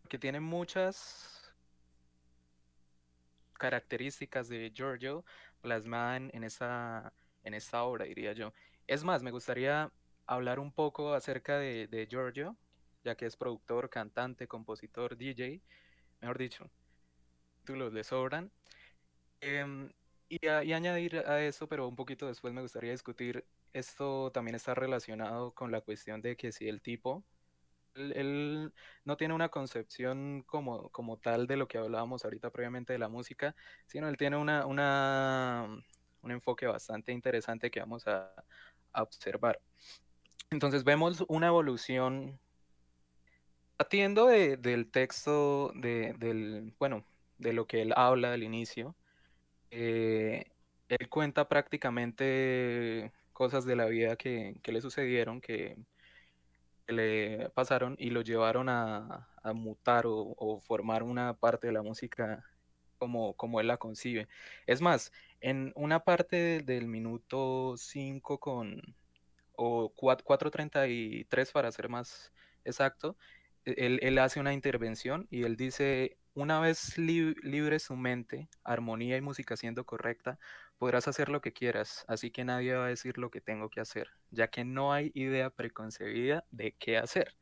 que 0.08 0.18
tiene 0.18 0.40
muchas 0.40 1.54
características 3.54 4.48
de 4.48 4.70
Giorgio 4.74 5.24
plasmadas 5.62 6.20
en, 6.34 6.44
esa, 6.44 7.14
en 7.44 7.54
esta 7.54 7.82
obra, 7.84 8.04
diría 8.04 8.34
yo. 8.34 8.52
Es 8.86 9.02
más, 9.04 9.22
me 9.22 9.30
gustaría 9.30 9.90
hablar 10.26 10.58
un 10.58 10.72
poco 10.72 11.14
acerca 11.14 11.58
de, 11.58 12.06
Giorgio, 12.10 12.56
ya 13.02 13.14
que 13.14 13.24
es 13.24 13.36
productor, 13.36 13.88
cantante, 13.88 14.46
compositor, 14.46 15.16
DJ, 15.16 15.62
mejor 16.20 16.36
dicho, 16.36 16.70
títulos 17.62 17.94
le 17.94 18.04
sobran. 18.04 18.52
Eh, 19.40 19.88
y, 20.28 20.46
añadir 20.48 21.18
a 21.26 21.42
eso, 21.42 21.68
pero 21.68 21.88
un 21.88 21.96
poquito 21.96 22.26
después 22.26 22.52
me 22.54 22.62
gustaría 22.62 22.92
discutir, 22.92 23.44
esto 23.72 24.30
también 24.32 24.54
está 24.54 24.74
relacionado 24.74 25.52
con 25.52 25.70
la 25.70 25.80
cuestión 25.80 26.20
de 26.22 26.36
que 26.36 26.52
si 26.52 26.68
el 26.68 26.80
tipo, 26.80 27.24
él, 27.94 28.72
no 29.04 29.16
tiene 29.16 29.34
una 29.34 29.48
concepción 29.48 30.42
como, 30.46 30.90
como 30.90 31.18
tal 31.18 31.46
de 31.46 31.56
lo 31.56 31.68
que 31.68 31.78
hablábamos 31.78 32.24
ahorita 32.24 32.50
previamente 32.50 32.92
de 32.92 32.98
la 32.98 33.08
música, 33.08 33.54
sino 33.86 34.08
él 34.08 34.16
tiene 34.16 34.36
una, 34.36 34.66
una, 34.66 35.68
un 36.22 36.30
enfoque 36.30 36.66
bastante 36.66 37.12
interesante 37.12 37.70
que 37.70 37.80
vamos 37.80 38.06
a, 38.06 38.32
a 38.92 39.02
observar. 39.02 39.60
Entonces 40.50 40.84
vemos 40.84 41.24
una 41.28 41.48
evolución 41.48 42.38
atiendo 43.78 44.26
de, 44.26 44.56
del 44.56 44.90
texto, 44.90 45.72
de, 45.74 46.14
del, 46.18 46.72
bueno, 46.78 47.04
de 47.38 47.52
lo 47.52 47.66
que 47.66 47.82
él 47.82 47.92
habla 47.96 48.32
al 48.32 48.42
inicio. 48.42 48.94
Eh, 49.76 50.44
él 50.88 51.08
cuenta 51.08 51.48
prácticamente 51.48 53.12
cosas 53.32 53.64
de 53.64 53.76
la 53.76 53.86
vida 53.86 54.16
que, 54.16 54.60
que 54.62 54.72
le 54.72 54.80
sucedieron, 54.80 55.40
que, 55.40 55.76
le 56.86 57.50
pasaron 57.54 57.96
y 57.98 58.10
lo 58.10 58.22
llevaron 58.22 58.68
a, 58.68 59.28
mutar 59.54 60.06
o, 60.06 60.34
o, 60.38 60.60
formar 60.60 61.02
una 61.02 61.34
parte 61.34 61.66
de 61.68 61.72
la 61.72 61.82
música 61.82 62.44
como, 62.98 63.34
como 63.34 63.60
él 63.60 63.68
la 63.68 63.78
concibe. 63.78 64.28
Es 64.66 64.80
más, 64.80 65.12
en 65.40 65.72
una 65.76 66.04
parte 66.04 66.60
del 66.60 66.86
minuto 66.86 67.76
5 67.76 68.38
con 68.38 68.82
o 69.56 69.92
4.33 69.94 71.52
para 71.52 71.72
ser 71.72 71.88
más 71.88 72.32
exacto, 72.64 73.16
e, 73.64 73.74
él, 73.78 74.00
él, 74.02 74.18
hace 74.18 74.40
una 74.40 74.52
intervención 74.52 75.26
y 75.30 75.44
él 75.44 75.56
dice, 75.56 76.18
una 76.34 76.60
vez 76.60 76.98
li 76.98 77.34
libre 77.42 77.78
su 77.78 77.96
mente, 77.96 78.48
armonía 78.64 79.16
y 79.16 79.20
música 79.20 79.56
siendo 79.56 79.84
correcta, 79.84 80.38
podrás 80.78 81.08
hacer 81.08 81.28
lo 81.28 81.40
que 81.40 81.52
quieras, 81.52 82.04
así 82.08 82.30
que 82.30 82.44
nadie 82.44 82.74
va 82.74 82.86
a 82.86 82.88
decir 82.88 83.18
lo 83.18 83.30
que 83.30 83.40
tengo 83.40 83.70
que 83.70 83.80
hacer, 83.80 84.10
ya 84.30 84.48
que 84.48 84.64
no 84.64 84.92
hay 84.92 85.12
idea 85.14 85.50
preconcebida 85.50 86.44
de 86.50 86.72
qué 86.72 86.98
hacer. 86.98 87.36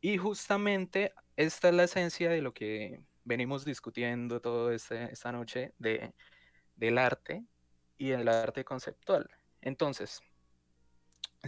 Y 0.00 0.16
justamente 0.18 1.12
esta 1.36 1.68
es 1.68 1.74
la 1.74 1.84
esencia 1.84 2.30
de 2.30 2.42
lo 2.42 2.54
que 2.54 3.02
venimos 3.24 3.64
discutiendo 3.64 4.40
toda 4.40 4.74
este, 4.74 5.12
esta 5.12 5.32
noche 5.32 5.74
de, 5.78 6.14
del 6.76 6.98
arte 6.98 7.44
y 7.98 8.12
el 8.12 8.28
arte 8.28 8.64
conceptual. 8.64 9.28
Entonces, 9.60 10.20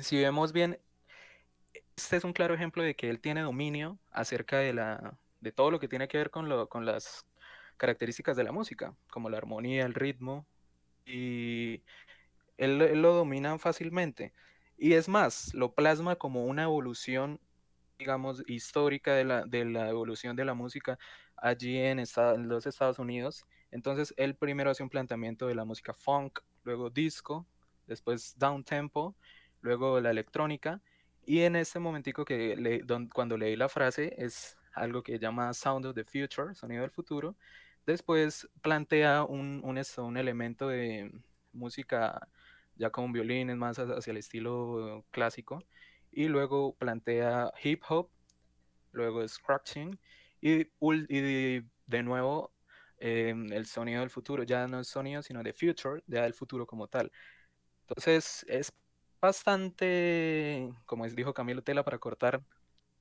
si 0.00 0.20
vemos 0.20 0.52
bien, 0.52 0.78
este 1.96 2.16
es 2.16 2.24
un 2.24 2.32
claro 2.32 2.54
ejemplo 2.54 2.82
de 2.82 2.94
que 2.94 3.08
él 3.08 3.20
tiene 3.20 3.42
dominio 3.42 3.98
acerca 4.10 4.58
de, 4.58 4.74
la, 4.74 5.18
de 5.40 5.52
todo 5.52 5.70
lo 5.70 5.80
que 5.80 5.88
tiene 5.88 6.08
que 6.08 6.18
ver 6.18 6.30
con, 6.30 6.48
lo, 6.48 6.68
con 6.68 6.84
las 6.84 7.26
características 7.76 8.36
de 8.36 8.44
la 8.44 8.52
música, 8.52 8.94
como 9.10 9.30
la 9.30 9.38
armonía, 9.38 9.86
el 9.86 9.94
ritmo, 9.94 10.46
y 11.06 11.82
él, 12.58 12.78
lo 13.00 13.14
domina 13.14 13.58
fácilmente. 13.58 14.32
Y 14.76 14.94
es 14.94 15.08
más, 15.08 15.54
lo 15.54 15.74
plasma 15.74 16.16
como 16.16 16.44
una 16.44 16.64
evolución, 16.64 17.40
digamos, 17.98 18.42
histórica 18.46 19.14
de 19.14 19.24
la, 19.24 19.44
de 19.44 19.64
la 19.64 19.88
evolución 19.88 20.36
de 20.36 20.44
la 20.44 20.54
música 20.54 20.98
allí 21.36 21.78
en, 21.78 21.98
en 21.98 22.48
los 22.48 22.66
Estados 22.66 22.98
Unidos. 22.98 23.46
Entonces, 23.70 24.12
él 24.16 24.34
primero 24.36 24.70
hace 24.70 24.82
un 24.82 24.90
planteamiento 24.90 25.46
de 25.46 25.54
la 25.54 25.64
música 25.64 25.94
funk, 25.94 26.40
luego 26.64 26.90
disco, 26.90 27.46
después 27.86 28.38
down 28.38 28.62
tempo, 28.62 29.16
luego 29.62 30.00
la 30.00 30.10
electrónica, 30.10 30.80
y 31.24 31.40
en 31.40 31.56
este 31.56 31.78
momentico 31.78 32.24
que 32.24 32.56
le, 32.56 32.82
cuando 33.12 33.36
leí 33.36 33.56
la 33.56 33.68
frase 33.68 34.14
es 34.18 34.56
algo 34.72 35.02
que 35.02 35.18
llama 35.18 35.52
Sound 35.54 35.86
of 35.86 35.94
the 35.94 36.04
Future, 36.04 36.54
sonido 36.54 36.82
del 36.82 36.90
futuro, 36.90 37.36
después 37.86 38.48
plantea 38.62 39.24
un, 39.24 39.62
un, 39.64 40.16
elemento 40.16 40.68
de 40.68 41.12
música 41.52 42.28
ya 42.76 42.90
con 42.90 43.12
violines 43.12 43.56
más 43.56 43.78
hacia 43.78 44.10
el 44.10 44.16
estilo 44.18 45.04
clásico, 45.10 45.62
y 46.12 46.28
luego 46.28 46.74
plantea 46.74 47.52
hip 47.62 47.82
hop, 47.88 48.08
luego 48.92 49.26
scratching, 49.26 49.98
y, 50.40 50.64
de 50.80 52.02
nuevo 52.02 52.52
eh, 52.98 53.34
el 53.52 53.66
sonido 53.66 54.00
del 54.00 54.10
futuro, 54.10 54.42
ya 54.44 54.66
no 54.68 54.80
es 54.80 54.88
sonido, 54.88 55.22
sino 55.22 55.42
de 55.42 55.52
future, 55.52 56.02
ya 56.06 56.22
del 56.22 56.34
futuro 56.34 56.66
como 56.66 56.88
tal. 56.88 57.10
Entonces 57.82 58.44
es 58.48 58.72
bastante, 59.20 60.72
como 60.86 61.06
dijo 61.08 61.34
Camilo 61.34 61.62
Tela, 61.62 61.84
para 61.84 61.98
cortar 61.98 62.42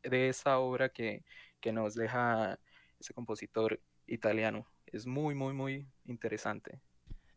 de 0.03 0.29
esa 0.29 0.59
obra 0.59 0.89
que, 0.89 1.23
que 1.59 1.71
nos 1.71 1.95
deja 1.95 2.59
ese 2.99 3.13
compositor 3.13 3.79
italiano. 4.07 4.65
Es 4.85 5.05
muy, 5.05 5.35
muy, 5.35 5.53
muy 5.53 5.87
interesante. 6.05 6.81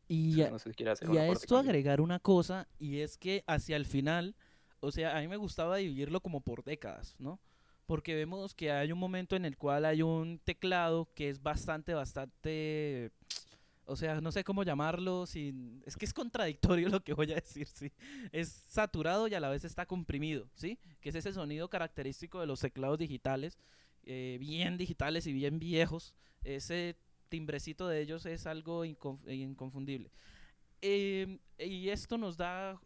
Y, 0.08 0.36
no 0.50 0.58
sé 0.58 0.72
si 0.72 0.84
a, 0.84 0.94
y 1.12 1.16
a 1.16 1.28
esto 1.28 1.56
agregar 1.56 2.00
una 2.00 2.18
cosa, 2.18 2.68
y 2.78 3.00
es 3.00 3.16
que 3.16 3.44
hacia 3.46 3.76
el 3.76 3.86
final, 3.86 4.34
o 4.80 4.90
sea, 4.90 5.16
a 5.16 5.20
mí 5.20 5.28
me 5.28 5.36
gustaba 5.36 5.76
dividirlo 5.76 6.20
como 6.20 6.40
por 6.40 6.64
décadas, 6.64 7.14
¿no? 7.18 7.40
Porque 7.86 8.14
vemos 8.14 8.54
que 8.54 8.72
hay 8.72 8.92
un 8.92 8.98
momento 8.98 9.36
en 9.36 9.44
el 9.44 9.56
cual 9.56 9.84
hay 9.84 10.02
un 10.02 10.38
teclado 10.44 11.08
que 11.14 11.30
es 11.30 11.42
bastante, 11.42 11.94
bastante 11.94 13.12
o 13.84 13.96
sea, 13.96 14.20
no 14.20 14.32
sé 14.32 14.44
cómo 14.44 14.62
llamarlo, 14.62 15.26
sin... 15.26 15.82
es 15.84 15.96
que 15.96 16.04
es 16.04 16.14
contradictorio 16.14 16.88
lo 17.00 17.02
que 17.02 17.14
voy 17.14 17.32
a 17.32 17.36
decir, 17.36 17.66
sí. 17.66 17.92
Es 18.30 18.48
saturado 18.68 19.28
y 19.28 19.34
a 19.34 19.40
la 19.40 19.48
vez 19.48 19.64
está 19.64 19.86
comprimido, 19.86 20.48
¿sí? 20.54 20.78
Que 21.00 21.10
es 21.10 21.14
ese 21.14 21.32
sonido 21.32 21.68
característico 21.68 22.40
de 22.40 22.46
los 22.46 22.60
teclados 22.60 22.98
digitales, 22.98 23.58
eh, 24.04 24.36
bien 24.40 24.76
digitales 24.76 25.26
y 25.26 25.32
bien 25.32 25.58
viejos. 25.58 26.14
Ese 26.44 26.96
timbrecito 27.28 27.88
de 27.88 28.00
ellos 28.00 28.26
es 28.26 28.46
algo 28.46 28.84
inconf 28.84 29.26
inconfundible. 29.28 30.10
Eh, 30.80 31.38
y 31.58 31.88
esto 31.88 32.18
nos 32.18 32.36
da 32.36 32.80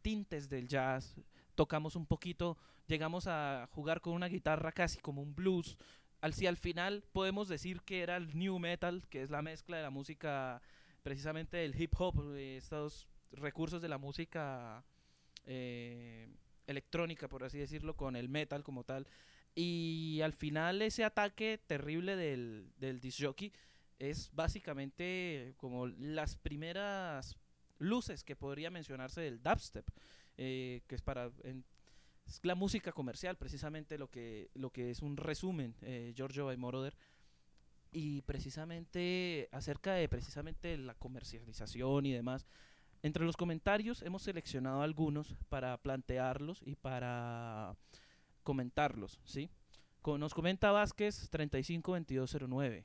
tintes 0.00 0.48
del 0.48 0.68
jazz. 0.68 1.16
Tocamos 1.54 1.96
un 1.96 2.06
poquito, 2.06 2.56
llegamos 2.86 3.26
a 3.26 3.68
jugar 3.72 4.00
con 4.00 4.14
una 4.14 4.28
guitarra 4.28 4.72
casi 4.72 4.98
como 4.98 5.22
un 5.22 5.34
blues, 5.34 5.76
al, 6.22 6.34
si 6.34 6.46
al 6.46 6.56
final 6.56 7.02
podemos 7.12 7.48
decir 7.48 7.82
que 7.82 8.00
era 8.00 8.16
el 8.16 8.38
new 8.38 8.58
metal, 8.58 9.02
que 9.10 9.22
es 9.22 9.30
la 9.30 9.42
mezcla 9.42 9.76
de 9.76 9.82
la 9.82 9.90
música, 9.90 10.62
precisamente 11.02 11.56
del 11.56 11.78
hip 11.78 11.92
hop, 11.98 12.34
estos 12.36 13.08
recursos 13.32 13.82
de 13.82 13.88
la 13.88 13.98
música 13.98 14.84
eh, 15.46 16.28
electrónica, 16.68 17.28
por 17.28 17.42
así 17.42 17.58
decirlo, 17.58 17.96
con 17.96 18.14
el 18.14 18.28
metal 18.28 18.62
como 18.62 18.84
tal. 18.84 19.08
Y 19.54 20.20
al 20.22 20.32
final 20.32 20.80
ese 20.82 21.04
ataque 21.04 21.58
terrible 21.66 22.16
del, 22.16 22.72
del 22.78 23.00
disc 23.00 23.22
jockey 23.22 23.52
es 23.98 24.30
básicamente 24.32 25.54
como 25.58 25.86
las 25.86 26.36
primeras 26.36 27.36
luces 27.78 28.24
que 28.24 28.36
podría 28.36 28.70
mencionarse 28.70 29.20
del 29.20 29.42
dubstep, 29.42 29.86
eh, 30.38 30.82
que 30.86 30.94
es 30.94 31.02
para 31.02 31.30
en, 31.42 31.64
es 32.26 32.40
la 32.44 32.54
música 32.54 32.92
comercial, 32.92 33.36
precisamente 33.36 33.98
lo 33.98 34.08
que, 34.08 34.50
lo 34.54 34.70
que 34.70 34.90
es 34.90 35.02
un 35.02 35.16
resumen, 35.16 35.74
eh, 35.82 36.12
Giorgio 36.16 36.46
by 36.46 36.56
Moroder, 36.56 36.96
y 37.90 38.22
precisamente 38.22 39.48
acerca 39.52 39.94
de 39.94 40.08
precisamente 40.08 40.76
la 40.78 40.94
comercialización 40.94 42.06
y 42.06 42.12
demás. 42.12 42.46
Entre 43.02 43.24
los 43.24 43.36
comentarios 43.36 44.02
hemos 44.02 44.22
seleccionado 44.22 44.82
algunos 44.82 45.34
para 45.48 45.76
plantearlos 45.76 46.62
y 46.64 46.76
para 46.76 47.76
comentarlos, 48.42 49.20
¿sí? 49.24 49.50
Nos 50.04 50.34
comenta 50.34 50.72
Vázquez 50.72 51.28
352209. 51.30 52.84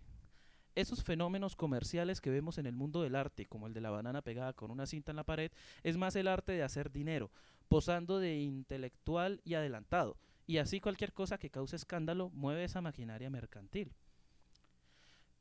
Esos 0.75 1.03
fenómenos 1.03 1.55
comerciales 1.55 2.21
que 2.21 2.29
vemos 2.29 2.59
en 2.59 2.67
el 2.67 2.75
mundo 2.75 3.01
del 3.01 3.15
arte, 3.15 3.47
como 3.47 3.65
el 3.65 3.73
de 3.73 3.81
la 3.81 3.89
banana 3.89 4.21
pegada 4.21 4.53
con 4.53 4.69
una 4.69 4.85
cinta 4.85 5.11
en 5.11 5.15
la 5.15 5.23
pared, 5.23 5.51
es 5.81 5.97
más 5.97 6.15
el 6.15 6.27
arte 6.27 6.51
de 6.51 6.61
hacer 6.61 6.91
dinero, 6.91 7.31
posando 7.67 8.19
de 8.19 8.37
intelectual 8.37 9.41
y 9.43 9.55
adelantado, 9.55 10.17
y 10.45 10.59
así 10.59 10.79
cualquier 10.79 11.13
cosa 11.13 11.39
que 11.39 11.49
cause 11.49 11.75
escándalo 11.75 12.29
mueve 12.29 12.63
esa 12.63 12.81
maquinaria 12.81 13.29
mercantil. 13.29 13.91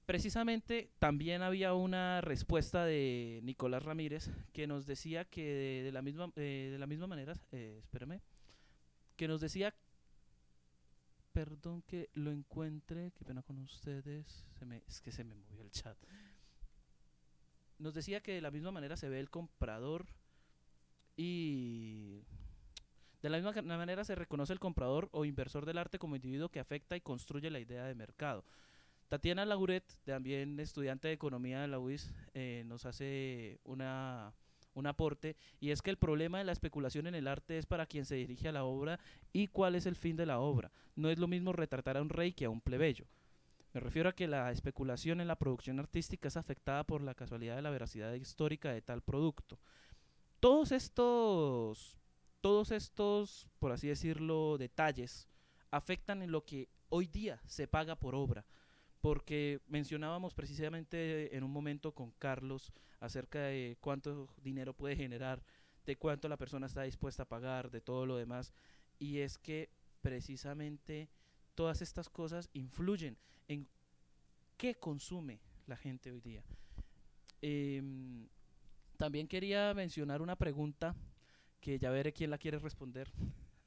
Precisamente 0.06 0.90
también 0.98 1.42
había 1.42 1.74
una 1.74 2.20
respuesta 2.20 2.84
de 2.84 3.40
Nicolás 3.42 3.82
Ramírez 3.82 4.30
que 4.52 4.66
nos 4.66 4.86
decía 4.86 5.24
que 5.24 5.82
de, 5.84 5.92
la, 5.92 6.00
misma, 6.00 6.32
eh, 6.36 6.70
de 6.72 6.78
la 6.78 6.86
misma 6.86 7.08
manera, 7.08 7.34
eh, 7.52 7.80
espérame, 7.82 8.20
que 9.16 9.28
nos 9.28 9.40
decía, 9.40 9.74
perdón 11.36 11.82
que 11.82 12.08
lo 12.14 12.30
encuentre, 12.30 13.12
qué 13.12 13.22
pena 13.22 13.42
con 13.42 13.58
ustedes, 13.58 14.46
es 14.88 15.02
que 15.02 15.12
se 15.12 15.22
me 15.22 15.34
movió 15.34 15.60
el 15.60 15.70
chat. 15.70 15.94
Nos 17.78 17.92
decía 17.92 18.22
que 18.22 18.32
de 18.32 18.40
la 18.40 18.50
misma 18.50 18.70
manera 18.70 18.96
se 18.96 19.10
ve 19.10 19.20
el 19.20 19.28
comprador 19.28 20.06
y 21.14 22.22
de 23.20 23.28
la 23.28 23.36
misma 23.36 23.76
manera 23.76 24.02
se 24.02 24.14
reconoce 24.14 24.54
el 24.54 24.60
comprador 24.60 25.10
o 25.12 25.26
inversor 25.26 25.66
del 25.66 25.76
arte 25.76 25.98
como 25.98 26.16
individuo 26.16 26.48
que 26.48 26.58
afecta 26.58 26.96
y 26.96 27.02
construye 27.02 27.50
la 27.50 27.60
idea 27.60 27.84
de 27.84 27.94
mercado. 27.94 28.42
Tatiana 29.08 29.44
Lauret, 29.44 29.84
también 30.04 30.58
estudiante 30.58 31.08
de 31.08 31.14
economía 31.14 31.60
de 31.60 31.68
la 31.68 31.78
UIS, 31.78 32.14
eh, 32.32 32.62
nos 32.64 32.86
hace 32.86 33.60
una, 33.62 34.32
un 34.76 34.86
aporte 34.86 35.36
y 35.58 35.70
es 35.70 35.82
que 35.82 35.90
el 35.90 35.96
problema 35.96 36.38
de 36.38 36.44
la 36.44 36.52
especulación 36.52 37.06
en 37.06 37.14
el 37.14 37.26
arte 37.26 37.58
es 37.58 37.66
para 37.66 37.86
quien 37.86 38.04
se 38.04 38.14
dirige 38.14 38.48
a 38.48 38.52
la 38.52 38.64
obra 38.64 39.00
y 39.32 39.48
cuál 39.48 39.74
es 39.74 39.86
el 39.86 39.96
fin 39.96 40.16
de 40.16 40.26
la 40.26 40.38
obra. 40.38 40.70
No 40.94 41.10
es 41.10 41.18
lo 41.18 41.26
mismo 41.26 41.52
retratar 41.52 41.96
a 41.96 42.02
un 42.02 42.10
rey 42.10 42.32
que 42.32 42.44
a 42.44 42.50
un 42.50 42.60
plebeyo. 42.60 43.06
Me 43.72 43.80
refiero 43.80 44.08
a 44.08 44.14
que 44.14 44.28
la 44.28 44.52
especulación 44.52 45.20
en 45.20 45.28
la 45.28 45.36
producción 45.36 45.78
artística 45.80 46.28
es 46.28 46.36
afectada 46.36 46.84
por 46.84 47.02
la 47.02 47.14
casualidad 47.14 47.56
de 47.56 47.62
la 47.62 47.70
veracidad 47.70 48.12
histórica 48.14 48.70
de 48.72 48.82
tal 48.82 49.02
producto. 49.02 49.58
Todos 50.40 50.72
estos, 50.72 51.98
todos 52.40 52.70
estos, 52.70 53.48
por 53.58 53.72
así 53.72 53.88
decirlo, 53.88 54.56
detalles 54.58 55.26
afectan 55.70 56.22
en 56.22 56.30
lo 56.30 56.44
que 56.44 56.68
hoy 56.90 57.06
día 57.06 57.40
se 57.46 57.66
paga 57.66 57.96
por 57.96 58.14
obra 58.14 58.44
porque 59.06 59.60
mencionábamos 59.68 60.34
precisamente 60.34 61.36
en 61.36 61.44
un 61.44 61.52
momento 61.52 61.94
con 61.94 62.10
Carlos 62.18 62.72
acerca 62.98 63.38
de 63.38 63.76
cuánto 63.78 64.34
dinero 64.42 64.74
puede 64.74 64.96
generar, 64.96 65.44
de 65.84 65.94
cuánto 65.94 66.28
la 66.28 66.36
persona 66.36 66.66
está 66.66 66.82
dispuesta 66.82 67.22
a 67.22 67.28
pagar, 67.28 67.70
de 67.70 67.80
todo 67.80 68.04
lo 68.04 68.16
demás, 68.16 68.52
y 68.98 69.18
es 69.18 69.38
que 69.38 69.70
precisamente 70.02 71.08
todas 71.54 71.82
estas 71.82 72.08
cosas 72.08 72.50
influyen 72.52 73.16
en 73.46 73.68
qué 74.56 74.74
consume 74.74 75.38
la 75.68 75.76
gente 75.76 76.10
hoy 76.10 76.20
día. 76.20 76.42
Em, 77.42 78.26
también 78.96 79.28
quería 79.28 79.72
mencionar 79.72 80.20
una 80.20 80.34
pregunta 80.34 80.96
que 81.60 81.78
ya 81.78 81.90
veré 81.90 82.12
quién 82.12 82.30
la 82.30 82.38
quiere 82.38 82.58
responder, 82.58 83.12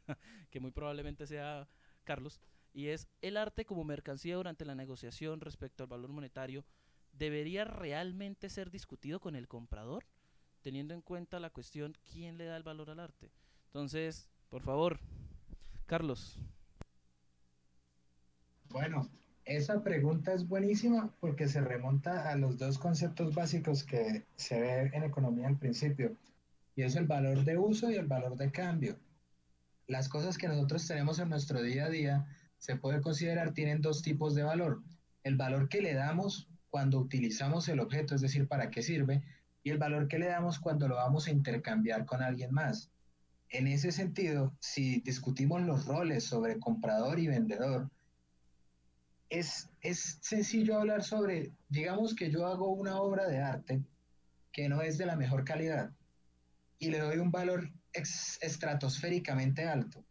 que 0.51 0.59
muy 0.59 0.71
probablemente 0.71 1.25
sea 1.25 1.65
Carlos 2.03 2.41
y 2.74 2.88
es 2.88 3.07
el 3.22 3.38
arte 3.38 3.65
como 3.65 3.84
mercancía 3.84 4.36
durante 4.36 4.65
la 4.65 4.76
negociación 4.76 5.41
respecto 5.41 5.84
al 5.84 5.89
valor 5.89 6.11
monetario 6.11 6.65
debería 7.13 7.65
realmente 7.65 8.49
ser 8.49 8.72
discutido 8.72 9.20
con 9.20 9.36
el 9.36 9.47
comprador, 9.47 10.05
teniendo 10.61 10.93
en 10.93 11.01
cuenta 11.01 11.39
la 11.39 11.49
cuestión 11.49 11.95
quién 12.11 12.38
le 12.38 12.45
da 12.45 12.57
el 12.57 12.63
valor 12.63 12.89
al 12.89 12.99
arte. 12.99 13.32
Entonces, 13.67 14.28
por 14.49 14.61
favor, 14.61 14.99
Carlos. 15.86 16.39
Bueno, 18.70 19.09
esa 19.45 19.84
pregunta 19.84 20.34
es 20.34 20.47
buenísima 20.47 21.11
porque 21.20 21.47
se 21.47 21.61
remonta 21.61 22.30
a 22.30 22.36
los 22.36 22.57
dos 22.57 22.78
conceptos 22.78 23.34
básicos 23.34 23.84
que 23.84 24.26
se 24.36 24.61
ve 24.61 24.91
en 24.93 25.03
economía 25.03 25.47
al 25.47 25.57
principio, 25.57 26.15
y 26.76 26.84
es 26.84 26.95
el 26.95 27.07
valor 27.07 27.43
de 27.43 27.57
uso 27.57 27.89
y 27.91 27.95
el 27.95 28.05
valor 28.05 28.38
de 28.38 28.51
cambio. 28.51 28.95
Las 29.88 30.07
cosas 30.07 30.38
que 30.38 30.47
nosotros 30.47 30.88
tenemos 30.88 31.17
en 31.17 31.30
nuestro 31.30 31.63
día 31.63 31.86
a 31.86 31.89
día 31.89 32.28
se 32.60 32.76
puede 32.76 33.01
considerar 33.01 33.53
tienen 33.53 33.82
dos 33.82 34.03
tipos 34.03 34.36
de 34.36 34.43
valor. 34.43 34.84
El 35.24 35.36
valor 35.36 35.70
que 35.70 35.82
le 35.82 35.93
damos 35.93 36.47
cuando 36.70 36.99
utilizamos 36.99 37.68
el 37.70 37.80
objeto, 37.80 38.14
es 38.14 38.22
decir, 38.22 38.47
para 38.47 38.70
qué 38.70 38.84
sirve, 38.84 39.24
y 39.64 39.72
el 39.72 39.78
valor 39.78 40.07
que 40.07 40.20
le 40.20 40.28
damos 40.28 40.60
cuando 40.60 40.88
lo 40.88 40.95
vamos 40.95 41.28
a 41.28 41.32
intercambiar 41.32 42.05
con 42.05 42.22
alguien 42.22 42.53
más. 42.53 42.91
En 43.49 43.68
ese 43.68 43.91
sentido, 43.91 44.53
si 44.60 45.01
discutimos 45.01 45.62
los 45.64 45.86
roles 45.86 46.24
sobre 46.24 46.60
comprador 46.60 47.20
y 47.20 47.28
vendedor, 47.28 47.89
es, 49.30 49.70
es 49.82 50.20
sencillo 50.22 50.78
hablar 50.78 51.03
sobre, 51.03 51.51
digamos 51.70 52.16
que 52.16 52.30
yo 52.30 52.45
hago 52.45 52.70
una 52.70 52.99
obra 52.99 53.28
de 53.28 53.39
arte 53.39 53.82
que 54.51 54.70
no 54.70 54.82
es 54.82 54.97
de 54.97 55.05
la 55.05 55.16
mejor 55.16 55.43
calidad 55.43 55.91
y 56.80 56.89
le 56.89 56.99
doy 56.99 57.18
un 57.18 57.32
valor 57.32 57.70
estratosféricamente 57.93 59.68
alto. 59.68 60.03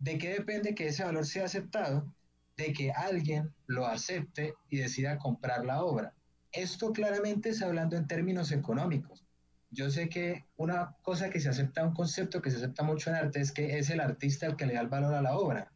¿De 0.00 0.16
qué 0.16 0.30
depende 0.30 0.74
que 0.74 0.88
ese 0.88 1.04
valor 1.04 1.26
sea 1.26 1.44
aceptado? 1.44 2.10
De 2.56 2.72
que 2.72 2.90
alguien 2.90 3.52
lo 3.66 3.86
acepte 3.86 4.54
y 4.70 4.78
decida 4.78 5.18
comprar 5.18 5.66
la 5.66 5.84
obra. 5.84 6.14
Esto 6.52 6.92
claramente 6.92 7.50
es 7.50 7.60
hablando 7.60 7.96
en 7.96 8.08
términos 8.08 8.50
económicos. 8.50 9.22
Yo 9.70 9.90
sé 9.90 10.08
que 10.08 10.46
una 10.56 10.96
cosa 11.02 11.28
que 11.28 11.38
se 11.38 11.50
acepta, 11.50 11.86
un 11.86 11.92
concepto 11.92 12.40
que 12.40 12.50
se 12.50 12.56
acepta 12.56 12.82
mucho 12.82 13.10
en 13.10 13.16
arte 13.16 13.40
es 13.40 13.52
que 13.52 13.78
es 13.78 13.90
el 13.90 14.00
artista 14.00 14.46
el 14.46 14.56
que 14.56 14.64
le 14.64 14.72
da 14.72 14.80
el 14.80 14.88
valor 14.88 15.12
a 15.12 15.20
la 15.20 15.36
obra. 15.36 15.70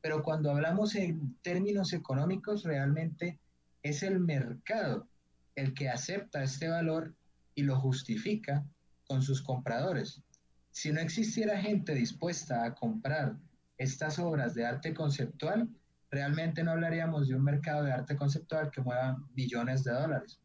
Pero 0.00 0.22
cuando 0.22 0.52
hablamos 0.52 0.94
en 0.94 1.36
términos 1.42 1.92
económicos, 1.92 2.62
realmente 2.62 3.40
es 3.82 4.04
el 4.04 4.20
mercado 4.20 5.08
el 5.56 5.74
que 5.74 5.88
acepta 5.88 6.44
este 6.44 6.68
valor 6.68 7.12
y 7.56 7.64
lo 7.64 7.80
justifica 7.80 8.64
con 9.08 9.20
sus 9.22 9.42
compradores. 9.42 10.22
Si 10.70 10.92
no 10.92 11.00
existiera 11.00 11.60
gente 11.60 11.92
dispuesta 11.94 12.64
a 12.64 12.74
comprar 12.74 13.36
estas 13.78 14.18
obras 14.18 14.54
de 14.54 14.66
arte 14.66 14.94
conceptual, 14.94 15.68
realmente 16.10 16.62
no 16.62 16.72
hablaríamos 16.72 17.28
de 17.28 17.34
un 17.34 17.42
mercado 17.42 17.84
de 17.84 17.92
arte 17.92 18.16
conceptual 18.16 18.70
que 18.70 18.80
mueva 18.80 19.18
billones 19.32 19.84
de 19.84 19.92
dólares. 19.92 20.40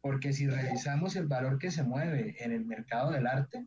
Porque 0.00 0.32
si 0.32 0.48
revisamos 0.48 1.16
el 1.16 1.26
valor 1.26 1.58
que 1.58 1.70
se 1.70 1.82
mueve 1.82 2.36
en 2.44 2.52
el 2.52 2.64
mercado 2.64 3.12
del 3.12 3.26
arte, 3.26 3.66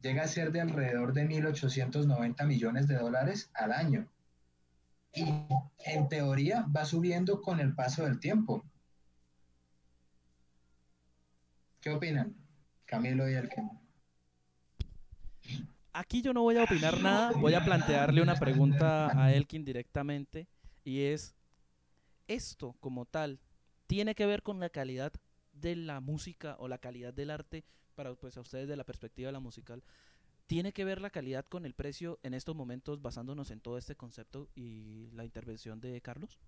llega 0.00 0.22
a 0.22 0.28
ser 0.28 0.52
de 0.52 0.60
alrededor 0.60 1.12
de 1.12 1.28
1.890 1.28 2.46
millones 2.46 2.86
de 2.86 2.96
dólares 2.96 3.50
al 3.54 3.72
año. 3.72 4.08
Y 5.12 5.24
en 5.84 6.08
teoría 6.08 6.66
va 6.74 6.84
subiendo 6.84 7.40
con 7.40 7.60
el 7.60 7.74
paso 7.74 8.04
del 8.04 8.18
tiempo. 8.20 8.64
¿Qué 11.80 11.90
opinan? 11.90 12.34
Camilo 12.86 13.28
y 13.28 13.34
el 13.34 13.48
que 13.48 13.62
aquí 15.94 16.20
yo 16.20 16.34
no 16.34 16.42
voy 16.42 16.56
a 16.58 16.64
opinar 16.64 17.00
nada, 17.00 17.30
voy 17.38 17.54
a 17.54 17.64
plantearle 17.64 18.20
una 18.20 18.34
pregunta 18.34 19.08
a 19.18 19.32
Elkin 19.32 19.64
directamente 19.64 20.48
y 20.82 21.02
es, 21.04 21.34
¿esto 22.28 22.76
como 22.80 23.06
tal 23.06 23.40
tiene 23.86 24.14
que 24.14 24.26
ver 24.26 24.42
con 24.42 24.60
la 24.60 24.68
calidad 24.68 25.12
de 25.52 25.76
la 25.76 26.00
música 26.00 26.56
o 26.58 26.68
la 26.68 26.78
calidad 26.78 27.14
del 27.14 27.30
arte 27.30 27.64
para 27.94 28.12
pues 28.14 28.36
a 28.36 28.40
ustedes 28.40 28.68
de 28.68 28.76
la 28.76 28.84
perspectiva 28.84 29.28
de 29.28 29.32
la 29.32 29.40
musical? 29.40 29.82
¿Tiene 30.46 30.72
que 30.72 30.84
ver 30.84 31.00
la 31.00 31.10
calidad 31.10 31.46
con 31.46 31.64
el 31.64 31.72
precio 31.72 32.18
en 32.22 32.34
estos 32.34 32.54
momentos 32.54 33.00
basándonos 33.00 33.50
en 33.50 33.60
todo 33.60 33.78
este 33.78 33.96
concepto 33.96 34.50
y 34.54 35.08
la 35.12 35.24
intervención 35.24 35.80
de 35.80 36.00
Carlos? 36.02 36.38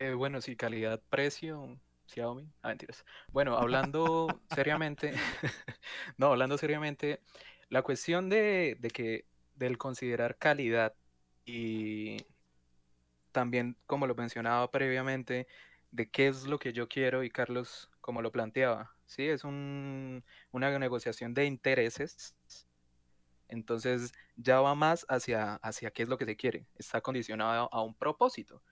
Eh, 0.00 0.14
bueno, 0.14 0.40
sí, 0.40 0.56
calidad-precio, 0.56 1.78
Xiaomi. 2.06 2.50
Ah, 2.62 2.68
mentiras. 2.68 3.04
Bueno, 3.32 3.56
hablando 3.56 4.40
seriamente, 4.52 5.12
no, 6.16 6.28
hablando 6.28 6.58
seriamente, 6.58 7.20
la 7.74 7.82
cuestión 7.82 8.28
de, 8.28 8.78
que 8.92 9.26
del 9.56 9.78
considerar 9.78 10.38
calidad 10.38 10.94
y 11.44 12.18
también, 13.32 13.76
como 13.86 14.06
lo 14.06 14.14
mencionaba 14.14 14.70
previamente, 14.70 15.48
de 15.90 16.08
qué 16.08 16.28
es 16.28 16.44
lo 16.44 16.60
que 16.60 16.72
yo 16.72 16.88
quiero 16.88 17.24
y 17.24 17.30
Carlos, 17.30 17.90
como 18.00 18.22
lo 18.22 18.30
planteaba, 18.30 18.94
¿sí? 19.06 19.26
Es 19.26 19.42
una 19.42 20.22
negociación 20.78 21.34
de 21.34 21.46
intereses, 21.46 22.36
entonces 23.48 24.12
ya 24.36 24.60
va 24.60 24.76
más 24.76 25.04
hacia, 25.08 25.56
hacia 25.56 25.90
qué 25.90 26.04
es 26.04 26.08
lo 26.08 26.16
que 26.16 26.26
se 26.26 26.36
quiere, 26.36 26.68
está 26.76 27.00
condicionado 27.00 27.68
a 27.72 27.82
un 27.82 27.96
propósito. 27.96 28.62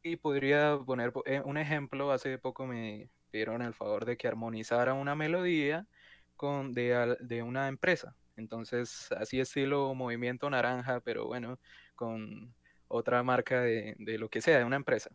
Y 0.00 0.14
podría 0.14 0.78
poner 0.86 1.12
eh, 1.26 1.42
un 1.44 1.58
ejemplo, 1.58 2.12
hace 2.12 2.38
poco 2.38 2.68
me 2.68 3.10
pidieron 3.32 3.62
el 3.62 3.74
favor 3.74 4.04
de 4.04 4.16
que 4.16 4.28
armonizara 4.28 4.94
una 4.94 5.16
melodía 5.16 5.88
con, 6.36 6.72
de, 6.72 7.16
de 7.18 7.42
una 7.42 7.66
empresa, 7.66 8.14
entonces, 8.38 9.10
así 9.12 9.40
estilo 9.40 9.94
Movimiento 9.94 10.48
Naranja, 10.48 11.00
pero 11.00 11.26
bueno, 11.26 11.58
con 11.94 12.54
otra 12.88 13.22
marca 13.22 13.62
de, 13.62 13.96
lo 14.18 14.30
que 14.30 14.40
sea, 14.40 14.58
de 14.58 14.64
una 14.64 14.76
empresa. 14.76 15.10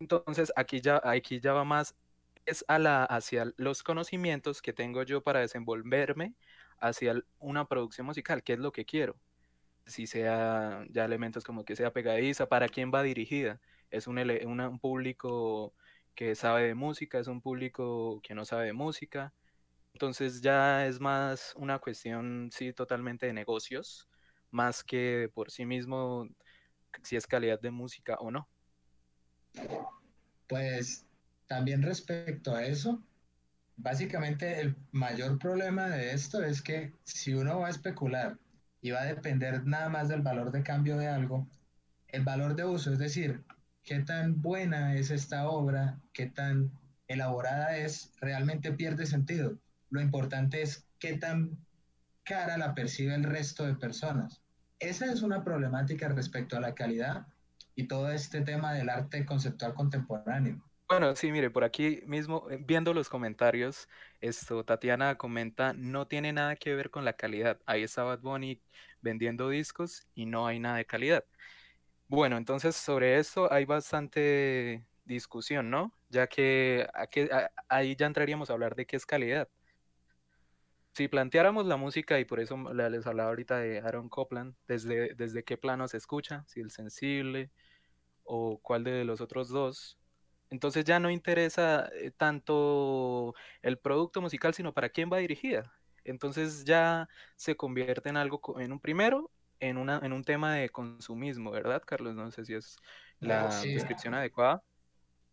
Entonces, 0.00 0.52
aquí 0.56 0.80
ya, 0.80 1.00
aquí 1.04 1.40
ya 1.40 1.52
va 1.52 1.64
más 1.64 1.96
es 2.46 2.64
a 2.68 2.78
la, 2.78 3.04
hacia 3.04 3.52
los 3.56 3.82
conocimientos 3.82 4.62
que 4.62 4.72
tengo 4.72 5.02
yo 5.02 5.22
para 5.22 5.40
desenvolverme 5.40 6.34
hacia 6.78 7.14
una 7.38 7.66
producción 7.66 8.06
musical, 8.06 8.42
qué 8.42 8.54
es 8.54 8.58
lo 8.60 8.72
que 8.72 8.84
quiero. 8.84 9.16
Si 9.86 10.06
sea 10.06 10.84
ya 10.90 11.04
elementos 11.04 11.44
como 11.44 11.64
que 11.64 11.76
sea 11.76 11.92
pegadiza, 11.92 12.48
para 12.48 12.68
quién 12.68 12.92
va 12.94 13.02
dirigida. 13.02 13.60
Es 13.90 14.06
un, 14.06 14.18
un 14.18 14.78
público 14.80 15.74
que 16.14 16.34
sabe 16.34 16.64
de 16.68 16.74
música, 16.74 17.18
es 17.18 17.28
un 17.28 17.40
público 17.40 18.20
que 18.22 18.34
no 18.34 18.44
sabe 18.44 18.66
de 18.66 18.72
música, 18.72 19.34
entonces 19.96 20.42
ya 20.42 20.86
es 20.86 21.00
más 21.00 21.54
una 21.56 21.78
cuestión, 21.78 22.50
sí, 22.52 22.74
totalmente 22.74 23.24
de 23.24 23.32
negocios, 23.32 24.06
más 24.50 24.84
que 24.84 25.30
por 25.32 25.50
sí 25.50 25.64
mismo 25.64 26.28
si 27.02 27.16
es 27.16 27.26
calidad 27.26 27.58
de 27.58 27.70
música 27.70 28.16
o 28.16 28.30
no. 28.30 28.46
Pues 30.46 31.06
también 31.46 31.80
respecto 31.80 32.54
a 32.54 32.66
eso, 32.66 33.02
básicamente 33.78 34.60
el 34.60 34.76
mayor 34.92 35.38
problema 35.38 35.88
de 35.88 36.12
esto 36.12 36.44
es 36.44 36.60
que 36.60 36.92
si 37.04 37.32
uno 37.32 37.60
va 37.60 37.68
a 37.68 37.70
especular 37.70 38.36
y 38.82 38.90
va 38.90 39.00
a 39.00 39.06
depender 39.06 39.64
nada 39.64 39.88
más 39.88 40.10
del 40.10 40.20
valor 40.20 40.52
de 40.52 40.62
cambio 40.62 40.98
de 40.98 41.08
algo, 41.08 41.48
el 42.08 42.22
valor 42.22 42.54
de 42.54 42.66
uso, 42.66 42.92
es 42.92 42.98
decir, 42.98 43.42
qué 43.82 44.00
tan 44.00 44.42
buena 44.42 44.94
es 44.94 45.10
esta 45.10 45.48
obra, 45.48 45.98
qué 46.12 46.26
tan 46.26 46.70
elaborada 47.08 47.78
es, 47.78 48.12
realmente 48.20 48.72
pierde 48.72 49.06
sentido. 49.06 49.56
Lo 49.90 50.00
importante 50.00 50.62
es 50.62 50.86
qué 50.98 51.16
tan 51.18 51.58
cara 52.24 52.58
la 52.58 52.74
percibe 52.74 53.14
el 53.14 53.24
resto 53.24 53.64
de 53.64 53.74
personas. 53.74 54.42
Esa 54.78 55.06
es 55.12 55.22
una 55.22 55.42
problemática 55.44 56.08
respecto 56.08 56.56
a 56.56 56.60
la 56.60 56.74
calidad 56.74 57.26
y 57.74 57.86
todo 57.88 58.10
este 58.10 58.40
tema 58.40 58.72
del 58.74 58.88
arte 58.88 59.24
conceptual 59.24 59.74
contemporáneo. 59.74 60.60
Bueno, 60.88 61.16
sí, 61.16 61.32
mire, 61.32 61.50
por 61.50 61.64
aquí 61.64 62.02
mismo, 62.06 62.46
eh, 62.48 62.58
viendo 62.64 62.94
los 62.94 63.08
comentarios, 63.08 63.88
esto, 64.20 64.64
Tatiana 64.64 65.16
comenta, 65.16 65.72
no 65.72 66.06
tiene 66.06 66.32
nada 66.32 66.54
que 66.56 66.74
ver 66.74 66.90
con 66.90 67.04
la 67.04 67.14
calidad. 67.14 67.60
Ahí 67.66 67.82
está 67.82 68.04
Bad 68.04 68.20
Bunny 68.20 68.60
vendiendo 69.02 69.48
discos 69.48 70.06
y 70.14 70.26
no 70.26 70.46
hay 70.46 70.60
nada 70.60 70.76
de 70.76 70.86
calidad. 70.86 71.24
Bueno, 72.08 72.36
entonces 72.36 72.76
sobre 72.76 73.18
esto 73.18 73.52
hay 73.52 73.64
bastante 73.64 74.84
discusión, 75.04 75.70
¿no? 75.70 75.92
Ya 76.08 76.28
que 76.28 76.88
ahí 77.68 77.96
ya 77.96 78.06
entraríamos 78.06 78.50
a 78.50 78.52
hablar 78.52 78.76
de 78.76 78.86
qué 78.86 78.96
es 78.96 79.06
calidad. 79.06 79.48
Si 80.96 81.08
planteáramos 81.08 81.66
la 81.66 81.76
música, 81.76 82.18
y 82.20 82.24
por 82.24 82.40
eso 82.40 82.56
les 82.72 83.06
hablaba 83.06 83.28
ahorita 83.28 83.58
de 83.58 83.80
Aaron 83.80 84.08
Copland, 84.08 84.54
desde, 84.66 85.14
desde 85.14 85.44
qué 85.44 85.58
plano 85.58 85.88
se 85.88 85.98
escucha, 85.98 86.42
si 86.46 86.60
el 86.60 86.70
sensible 86.70 87.50
o 88.24 88.58
cuál 88.62 88.82
de 88.82 89.04
los 89.04 89.20
otros 89.20 89.50
dos, 89.50 89.98
entonces 90.48 90.86
ya 90.86 90.98
no 90.98 91.10
interesa 91.10 91.90
eh, 91.92 92.12
tanto 92.16 93.34
el 93.60 93.76
producto 93.76 94.22
musical, 94.22 94.54
sino 94.54 94.72
para 94.72 94.88
quién 94.88 95.12
va 95.12 95.18
dirigida. 95.18 95.70
Entonces 96.02 96.64
ya 96.64 97.10
se 97.34 97.56
convierte 97.56 98.08
en 98.08 98.16
algo, 98.16 98.58
en 98.58 98.72
un 98.72 98.80
primero, 98.80 99.30
en, 99.60 99.76
una, 99.76 100.00
en 100.02 100.14
un 100.14 100.24
tema 100.24 100.54
de 100.54 100.70
consumismo, 100.70 101.50
¿verdad, 101.50 101.82
Carlos? 101.84 102.14
No 102.14 102.30
sé 102.30 102.46
si 102.46 102.54
es 102.54 102.78
la 103.20 103.48
descripción 103.60 104.14
adecuada. 104.14 104.62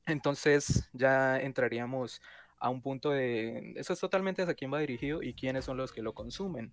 Entonces 0.06 0.90
ya 0.92 1.40
entraríamos 1.40 2.22
a 2.64 2.70
un 2.70 2.82
punto 2.82 3.10
de, 3.10 3.74
eso 3.76 3.92
es 3.92 4.00
totalmente 4.00 4.42
hacia 4.42 4.54
quién 4.54 4.74
va 4.74 4.80
dirigido 4.80 5.22
y 5.22 5.34
quiénes 5.34 5.66
son 5.66 5.76
los 5.76 5.92
que 5.92 6.02
lo 6.02 6.14
consumen. 6.14 6.72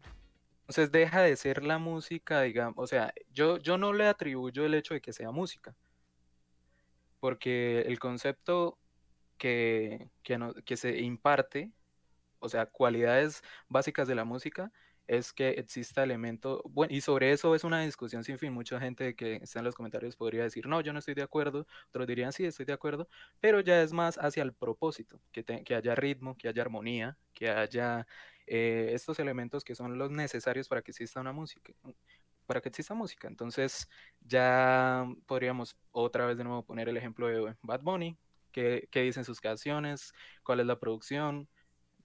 Entonces 0.61 0.93
deja 0.93 1.21
de 1.21 1.35
ser 1.35 1.65
la 1.65 1.79
música, 1.79 2.43
digamos, 2.43 2.77
o 2.79 2.87
sea, 2.87 3.13
yo, 3.33 3.59
yo 3.59 3.77
no 3.77 3.93
le 3.93 4.07
atribuyo 4.07 4.65
el 4.65 4.75
hecho 4.75 4.95
de 4.95 5.01
que 5.01 5.13
sea 5.13 5.33
música, 5.33 5.75
porque 7.19 7.81
el 7.81 7.99
concepto 7.99 8.79
que, 9.37 10.09
que 10.23 10.77
se 10.77 11.01
imparte, 11.01 11.73
o 12.39 12.49
sea, 12.49 12.67
cualidades 12.67 13.43
básicas 13.69 14.07
de 14.07 14.15
la 14.15 14.25
música, 14.25 14.71
es 15.11 15.33
que 15.33 15.51
exista 15.51 16.05
elemento, 16.05 16.63
bueno, 16.67 16.95
y 16.95 17.01
sobre 17.01 17.33
eso 17.33 17.57
es 17.57 17.65
una 17.65 17.81
discusión 17.81 18.23
sin 18.23 18.39
fin, 18.39 18.53
mucha 18.53 18.79
gente 18.79 19.17
que 19.17 19.37
está 19.43 19.59
en 19.59 19.65
los 19.65 19.75
comentarios 19.75 20.15
podría 20.15 20.45
decir, 20.45 20.69
no, 20.69 20.81
yo 20.83 20.93
no 20.93 21.01
estoy 21.01 21.15
de 21.15 21.23
acuerdo, 21.23 21.67
otros 21.89 22.07
dirían, 22.07 22.33
sí, 22.33 22.45
estoy 22.45 22.65
de 22.65 22.75
acuerdo, 22.75 23.09
pero 23.41 23.59
ya 23.59 23.83
es 23.83 23.93
más 23.93 24.19
hacia 24.19 24.45
el 24.45 24.53
propósito, 24.53 25.21
que, 25.33 25.45
que 25.45 25.75
haya 25.75 25.97
ritmo, 25.97 26.37
que 26.37 26.47
haya 26.47 26.63
armonía, 26.63 27.19
que 27.35 27.51
haya 27.51 28.07
eh, 28.47 28.91
estos 28.93 29.19
elementos 29.19 29.65
que 29.65 29.75
son 29.75 29.99
los 29.99 30.13
necesarios 30.13 30.69
para 30.69 30.81
que 30.81 30.93
exista 30.93 31.21
una 31.21 31.33
música, 31.33 31.73
para 32.47 32.61
que 32.61 32.69
exista 32.69 32.95
música. 32.95 33.27
Entonces 33.27 33.89
ya 34.21 35.07
podríamos 35.27 35.77
otra 35.91 36.25
vez 36.27 36.39
de 36.39 36.45
nuevo 36.45 36.65
poner 36.65 36.89
el 36.89 36.97
ejemplo 36.97 37.27
de 37.27 37.57
Bad 37.63 37.81
Bunny, 37.83 38.17
qué, 38.53 38.87
qué 38.93 39.03
dicen 39.03 39.25
sus 39.25 39.41
canciones, 39.41 40.15
cuál 40.45 40.61
es 40.61 40.67
la 40.67 40.79
producción. 40.79 41.49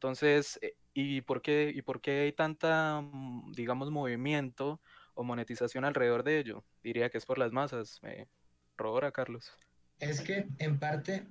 Entonces, 0.06 0.60
eh, 0.62 0.76
¿Y 0.98 1.20
por 1.20 1.42
qué, 1.42 1.74
y 1.76 1.82
por 1.82 2.00
qué 2.00 2.22
hay 2.22 2.32
tanta, 2.32 3.02
mm, 3.02 3.52
digamos, 3.52 3.92
movimiento 3.92 4.80
o 5.14 5.26
monetización 5.26 5.84
alrededor 5.84 6.24
de 6.24 6.40
ello? 6.40 6.64
Diría 6.82 7.10
que 7.10 7.18
es 7.18 7.26
por 7.26 7.38
las 7.38 7.52
masas. 7.52 8.00
¿Me 8.02 8.30
robora, 8.78 9.12
Carlos? 9.12 9.52
Es 10.00 10.22
que 10.22 10.48
en 10.58 10.80
parte 10.80 11.26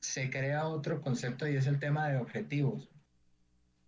se 0.00 0.30
crea 0.30 0.66
otro 0.66 1.02
concepto 1.02 1.46
y 1.46 1.54
es 1.54 1.66
el 1.66 1.78
tema 1.78 2.08
de 2.08 2.16
objetivos. 2.16 2.88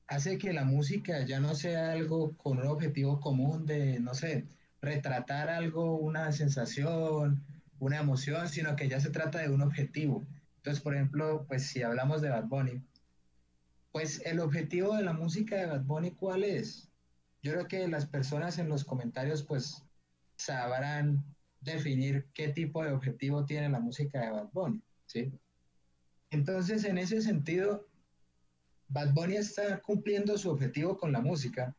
Hace 0.06 0.36
que 0.36 0.52
la 0.52 0.64
música 0.64 1.24
ya 1.24 1.40
no 1.40 1.54
sea 1.54 1.92
algo 1.92 2.36
con 2.36 2.58
un 2.58 2.66
objetivo 2.66 3.18
común 3.18 3.64
de, 3.64 4.00
no 4.00 4.12
sé, 4.12 4.44
retratar 4.82 5.48
algo, 5.48 5.96
una 5.96 6.30
sensación, 6.32 7.42
una 7.78 8.00
emoción, 8.00 8.50
sino 8.50 8.76
que 8.76 8.86
ya 8.86 9.00
se 9.00 9.08
trata 9.08 9.38
de 9.38 9.48
un 9.48 9.62
objetivo. 9.62 10.26
Entonces, 10.56 10.82
por 10.82 10.94
ejemplo, 10.94 11.46
pues 11.48 11.66
si 11.68 11.82
hablamos 11.82 12.20
de 12.20 12.28
Bad 12.28 12.48
Bunny, 12.48 12.82
pues 13.92 14.22
el 14.24 14.40
objetivo 14.40 14.96
de 14.96 15.02
la 15.02 15.12
música 15.12 15.56
de 15.56 15.66
Bad 15.66 15.84
Bunny, 15.84 16.12
¿cuál 16.12 16.44
es? 16.44 16.88
Yo 17.42 17.52
creo 17.52 17.68
que 17.68 17.86
las 17.88 18.06
personas 18.06 18.58
en 18.58 18.68
los 18.68 18.84
comentarios 18.84 19.42
pues 19.42 19.84
sabrán 20.36 21.22
definir 21.60 22.26
qué 22.32 22.48
tipo 22.48 22.82
de 22.82 22.92
objetivo 22.92 23.44
tiene 23.44 23.68
la 23.68 23.80
música 23.80 24.20
de 24.20 24.30
Bad 24.30 24.48
Bunny, 24.52 24.82
¿sí? 25.06 25.30
Entonces, 26.30 26.84
en 26.84 26.96
ese 26.96 27.20
sentido, 27.20 27.86
Bad 28.88 29.12
Bunny 29.12 29.36
está 29.36 29.80
cumpliendo 29.82 30.38
su 30.38 30.50
objetivo 30.50 30.96
con 30.96 31.12
la 31.12 31.20
música. 31.20 31.76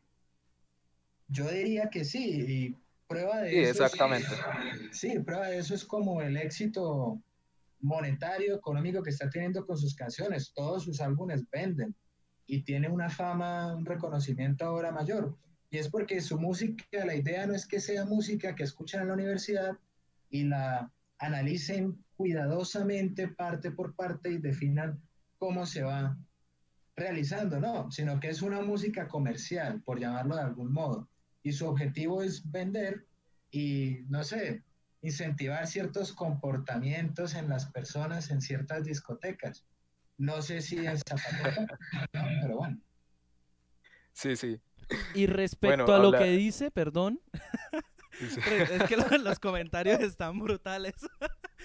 Yo 1.27 1.49
diría 1.49 1.89
que 1.89 2.05
sí, 2.05 2.45
y 2.47 2.77
prueba 3.07 3.41
de 3.41 3.49
sí, 3.49 3.57
eso. 3.57 3.83
Exactamente. 3.83 4.27
sí, 4.91 5.19
prueba 5.19 5.47
de 5.47 5.57
eso 5.57 5.73
es 5.73 5.83
como 5.83 6.21
el 6.21 6.37
éxito 6.37 7.19
monetario, 7.79 8.55
económico 8.55 9.01
que 9.01 9.09
está 9.09 9.29
teniendo 9.29 9.65
con 9.65 9.77
sus 9.77 9.95
canciones. 9.95 10.53
Todos 10.53 10.83
sus 10.83 11.01
álbumes 11.01 11.43
venden 11.49 11.95
y 12.45 12.61
tiene 12.61 12.89
una 12.89 13.09
fama, 13.09 13.75
un 13.75 13.85
reconocimiento 13.85 14.65
ahora 14.65 14.91
mayor. 14.91 15.35
Y 15.69 15.77
es 15.77 15.89
porque 15.89 16.21
su 16.21 16.39
música, 16.39 17.05
la 17.05 17.15
idea 17.15 17.47
no 17.47 17.55
es 17.55 17.65
que 17.65 17.79
sea 17.79 18.05
música 18.05 18.55
que 18.55 18.63
escuchan 18.63 19.01
en 19.01 19.07
la 19.07 19.13
universidad 19.15 19.77
y 20.29 20.43
la 20.43 20.91
analicen 21.17 22.03
cuidadosamente 22.15 23.27
parte 23.27 23.71
por 23.71 23.95
parte 23.95 24.29
y 24.29 24.37
definan 24.37 25.01
cómo 25.37 25.65
se 25.65 25.83
va 25.83 26.17
realizando, 26.95 27.59
no, 27.59 27.89
sino 27.91 28.19
que 28.19 28.29
es 28.29 28.41
una 28.41 28.61
música 28.61 29.07
comercial, 29.07 29.81
por 29.81 29.99
llamarlo 29.99 30.35
de 30.35 30.43
algún 30.43 30.71
modo. 30.71 31.09
Y 31.41 31.53
su 31.53 31.67
objetivo 31.67 32.21
es 32.21 32.49
vender 32.51 33.05
y, 33.51 34.05
no 34.09 34.23
sé, 34.23 34.63
incentivar 35.01 35.67
ciertos 35.67 36.13
comportamientos 36.13 37.35
en 37.35 37.49
las 37.49 37.65
personas 37.71 38.31
en 38.31 38.41
ciertas 38.41 38.85
discotecas. 38.85 39.65
No 40.17 40.41
sé 40.41 40.61
si 40.61 40.85
es 40.85 41.01
zapatero, 41.07 41.65
pero 42.11 42.57
bueno. 42.57 42.79
Sí, 44.11 44.35
sí. 44.35 44.59
Y 45.15 45.25
respecto 45.27 45.93
a 45.93 45.99
lo 45.99 46.11
que 46.11 46.25
dice, 46.25 46.71
perdón, 46.71 47.19
es 48.19 48.83
que 48.87 48.97
los, 49.17 49.39
comentarios 49.39 49.99
están 50.01 50.39
brutales. 50.39 50.95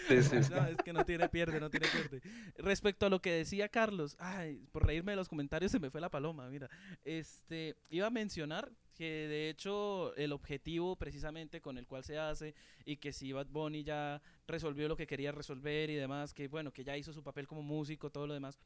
Sí, 0.09 0.23
sí, 0.23 0.37
no, 0.51 0.67
es 0.67 0.77
que 0.79 0.93
no 0.93 1.05
tiene 1.05 1.29
pierde, 1.29 1.61
no 1.61 1.71
tiene 1.71 1.87
pierde. 1.89 2.23
Respecto 2.57 3.07
a 3.07 3.09
lo 3.11 3.21
que 3.21 3.33
decía 3.33 3.69
Carlos, 3.69 4.17
ay, 4.19 4.67
por 4.73 4.87
reírme 4.87 5.13
de 5.13 5.17
los 5.17 5.29
comentarios 5.29 5.73
se 5.73 5.79
me 5.79 5.91
fue 5.91 6.01
la 6.01 6.11
paloma, 6.11 6.49
mira. 6.49 6.69
Este, 7.05 7.77
iba 7.91 8.07
a 8.07 8.11
mencionar 8.11 8.71
que 8.99 9.29
de 9.29 9.49
hecho 9.49 10.13
el 10.17 10.33
objetivo 10.33 10.97
precisamente 10.97 11.61
con 11.61 11.79
el 11.79 11.87
cual 11.87 12.03
se 12.03 12.19
hace 12.19 12.53
y 12.85 12.97
que 12.97 13.13
si 13.13 13.33
Bad 13.33 13.47
Bunny 13.47 13.85
ya 13.85 14.21
resolvió 14.49 14.89
lo 14.89 14.97
que 14.97 15.07
quería 15.07 15.31
resolver 15.31 15.89
y 15.89 15.95
demás, 15.95 16.35
que 16.35 16.49
bueno, 16.49 16.73
que 16.73 16.83
ya 16.83 16.97
hizo 16.97 17.13
su 17.13 17.23
papel 17.23 17.47
como 17.47 17.63
músico, 17.63 18.11
todo 18.11 18.27
lo 18.27 18.35
demás, 18.35 18.59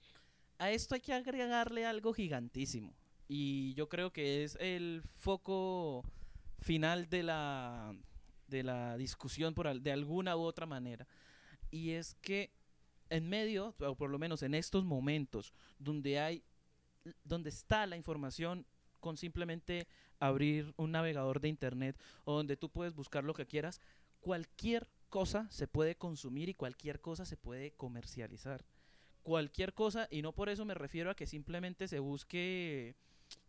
a 0.58 0.70
esto 0.70 0.94
hay 0.94 1.02
que 1.02 1.12
agregarle 1.12 1.84
algo 1.84 2.14
gigantísimo. 2.14 2.94
Y 3.28 3.74
yo 3.74 3.90
creo 3.90 4.10
que 4.10 4.42
es 4.42 4.56
el 4.58 5.02
foco 5.12 6.02
final 6.60 7.10
de 7.10 7.24
la, 7.24 7.94
de 8.46 8.62
la 8.62 8.96
discusión 8.96 9.52
por, 9.52 9.80
de 9.80 9.92
alguna 9.92 10.34
u 10.34 10.40
otra 10.40 10.64
manera. 10.64 11.06
Y 11.70 11.90
es 11.90 12.14
que 12.22 12.54
en 13.10 13.28
medio, 13.28 13.74
o 13.80 13.96
por 13.96 14.08
lo 14.08 14.18
menos 14.18 14.42
en 14.42 14.54
estos 14.54 14.82
momentos 14.82 15.52
donde 15.78 16.18
hay 16.18 16.42
donde 17.24 17.50
está 17.50 17.84
la 17.86 17.96
información 17.96 18.64
con 19.00 19.16
simplemente 19.16 19.88
abrir 20.22 20.72
un 20.76 20.92
navegador 20.92 21.40
de 21.40 21.48
internet 21.48 21.96
o 22.24 22.34
donde 22.34 22.56
tú 22.56 22.68
puedes 22.68 22.94
buscar 22.94 23.24
lo 23.24 23.34
que 23.34 23.46
quieras, 23.46 23.80
cualquier 24.20 24.86
cosa 25.08 25.48
se 25.50 25.66
puede 25.66 25.96
consumir 25.96 26.48
y 26.48 26.54
cualquier 26.54 27.00
cosa 27.00 27.24
se 27.24 27.36
puede 27.36 27.72
comercializar. 27.72 28.64
Cualquier 29.24 29.74
cosa, 29.74 30.06
y 30.10 30.22
no 30.22 30.32
por 30.32 30.48
eso 30.48 30.64
me 30.64 30.74
refiero 30.74 31.10
a 31.10 31.16
que 31.16 31.26
simplemente 31.26 31.88
se 31.88 31.98
busque 31.98 32.94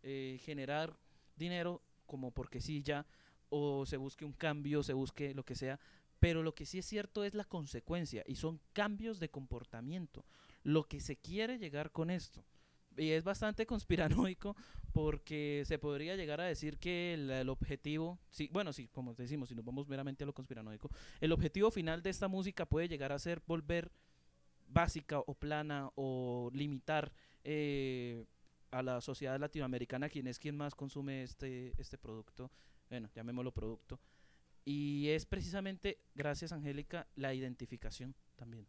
eh, 0.02 0.40
generar 0.44 0.96
dinero 1.36 1.80
como 2.06 2.32
porque 2.32 2.60
sí 2.60 2.82
ya, 2.82 3.06
o 3.50 3.86
se 3.86 3.96
busque 3.96 4.24
un 4.24 4.32
cambio, 4.32 4.82
se 4.82 4.94
busque 4.94 5.32
lo 5.32 5.44
que 5.44 5.54
sea, 5.54 5.78
pero 6.18 6.42
lo 6.42 6.56
que 6.56 6.66
sí 6.66 6.78
es 6.78 6.86
cierto 6.86 7.22
es 7.22 7.34
la 7.34 7.44
consecuencia 7.44 8.24
y 8.26 8.34
son 8.34 8.60
cambios 8.72 9.20
de 9.20 9.28
comportamiento. 9.28 10.24
Lo 10.64 10.84
que 10.84 11.00
se 11.00 11.16
quiere 11.16 11.58
llegar 11.58 11.92
con 11.92 12.10
esto 12.10 12.44
Y 12.96 13.10
es 13.10 13.24
bastante 13.24 13.66
conspiranoico 13.66 14.56
porque 14.92 15.64
se 15.66 15.78
podría 15.78 16.16
llegar 16.16 16.40
a 16.40 16.44
decir 16.44 16.78
que 16.78 17.14
el, 17.14 17.48
objetivo, 17.48 18.18
sí, 18.30 18.48
bueno, 18.52 18.72
sí, 18.72 18.88
como 18.88 19.14
decimos, 19.14 19.48
si 19.48 19.54
nos 19.54 19.64
vamos 19.64 19.88
meramente 19.88 20.24
a 20.24 20.26
lo 20.26 20.32
conspiranoico, 20.32 20.90
el 21.20 21.32
objetivo 21.32 21.70
final 21.70 22.02
de 22.02 22.10
esta 22.10 22.28
música 22.28 22.66
puede 22.66 22.88
llegar 22.88 23.12
a 23.12 23.18
ser 23.18 23.42
volver 23.46 23.90
básica 24.68 25.18
o 25.18 25.34
plana 25.34 25.90
o 25.94 26.50
limitar 26.52 27.12
eh, 27.42 28.24
a 28.70 28.82
la 28.82 29.00
sociedad 29.00 29.38
latinoamericana, 29.38 30.08
quien 30.08 30.26
es 30.26 30.38
quien 30.38 30.56
más 30.56 30.74
consume 30.74 31.22
este, 31.22 31.72
este 31.78 31.98
producto, 31.98 32.50
bueno, 32.88 33.08
llamémoslo 33.14 33.52
producto. 33.52 34.00
Y 34.64 35.08
es 35.08 35.26
precisamente, 35.26 35.98
gracias 36.14 36.52
Angélica, 36.52 37.06
la 37.16 37.34
identificación 37.34 38.14
también, 38.36 38.66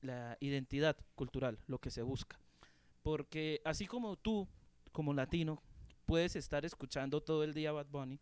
la 0.00 0.36
identidad 0.40 0.96
cultural, 1.14 1.58
lo 1.66 1.78
que 1.78 1.90
se 1.90 2.02
busca. 2.02 2.38
Porque 3.04 3.60
así 3.66 3.86
como 3.86 4.16
tú, 4.16 4.48
como 4.90 5.12
latino, 5.12 5.62
puedes 6.06 6.36
estar 6.36 6.64
escuchando 6.64 7.20
todo 7.22 7.44
el 7.44 7.52
día 7.52 7.70
Bad 7.70 7.88
Bunny, 7.90 8.18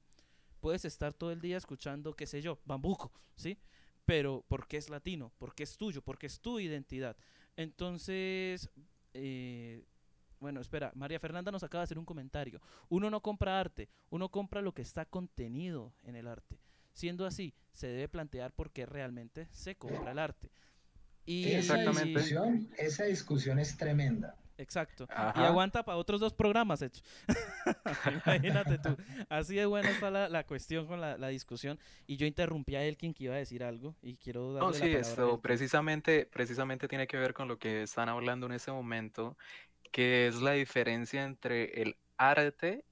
puedes 0.59 0.85
estar 0.85 1.15
todo 1.15 1.31
el 1.31 1.41
día 1.41 1.57
escuchando, 1.57 2.15
qué 2.15 2.27
sé 2.27 2.43
yo, 2.43 2.59
Bambuco, 2.65 3.13
¿sí? 3.37 3.59
Pero 4.05 4.45
porque 4.49 4.77
es 4.77 4.91
latino, 4.91 5.33
porque 5.39 5.63
es 5.63 5.79
tuyo, 5.79 6.03
porque 6.03 6.27
es 6.27 6.41
tu 6.41 6.59
identidad. 6.59 7.17
Entonces, 7.55 8.69
eh, 9.15 9.85
bueno, 10.41 10.61
espera, 10.61 10.91
María 10.97 11.21
Fernanda 11.21 11.53
nos 11.53 11.63
acaba 11.63 11.83
de 11.83 11.85
hacer 11.85 11.99
un 12.01 12.05
comentario. 12.05 12.61
Uno 12.89 13.09
no 13.09 13.21
compra 13.21 13.61
arte, 13.61 13.89
uno 14.11 14.31
compra 14.31 14.63
lo 14.63 14.75
que 14.75 14.83
está 14.83 15.05
contenido 15.05 15.95
en 16.03 16.17
el 16.17 16.27
arte. 16.27 16.59
Siendo 16.93 17.25
así, 17.25 17.55
se 17.71 17.87
debe 17.87 18.09
plantear 18.09 18.53
por 18.53 18.73
qué 18.73 18.85
realmente 18.85 19.47
se 19.53 19.77
compra 19.77 20.11
el 20.11 20.19
arte. 20.19 20.51
Y 21.25 21.53
esa 21.53 21.77
discusión, 21.77 22.69
esa 22.77 23.05
discusión 23.05 23.61
es 23.61 23.77
tremenda. 23.77 24.42
Exacto. 24.59 25.07
Y 25.35 25.41
aguanta 25.41 25.85
para 25.85 25.99
otros 25.99 26.21
dos 26.21 26.35
programas, 26.35 26.83
hecho. 26.83 27.03
Imagínate 28.27 28.79
tú. 28.79 28.97
Así 29.29 29.57
de 29.57 29.67
buena 29.67 29.91
está 29.91 30.11
la, 30.11 30.29
la 30.29 30.45
cuestión 30.45 30.87
con 30.87 31.01
la, 31.01 31.17
la, 31.17 31.29
discusión. 31.29 31.79
Y 32.07 32.17
yo 32.17 32.27
interrumpí 32.27 32.77
a 32.77 32.85
Elkin 32.85 33.15
que 33.15 33.25
iba 33.25 33.35
a 33.35 33.39
decir 33.39 33.65
algo 33.65 33.97
y 34.03 34.17
quiero 34.17 34.53
darle 34.53 34.69
No, 34.69 34.75
sí, 34.75 34.93
esto 34.93 35.41
precisamente, 35.41 36.27
precisamente 36.27 36.89
tiene 36.89 37.07
que 37.07 37.17
ver 37.17 37.35
con 37.35 37.49
lo 37.49 37.59
que 37.59 37.83
están 37.83 38.09
hablando 38.09 38.47
en 38.47 38.53
ese 38.53 38.71
momento, 38.73 39.37
que 39.91 40.27
es 40.27 40.41
la 40.41 40.53
diferencia 40.53 41.25
entre 41.25 41.83
el 41.83 41.97
arte 42.17 42.85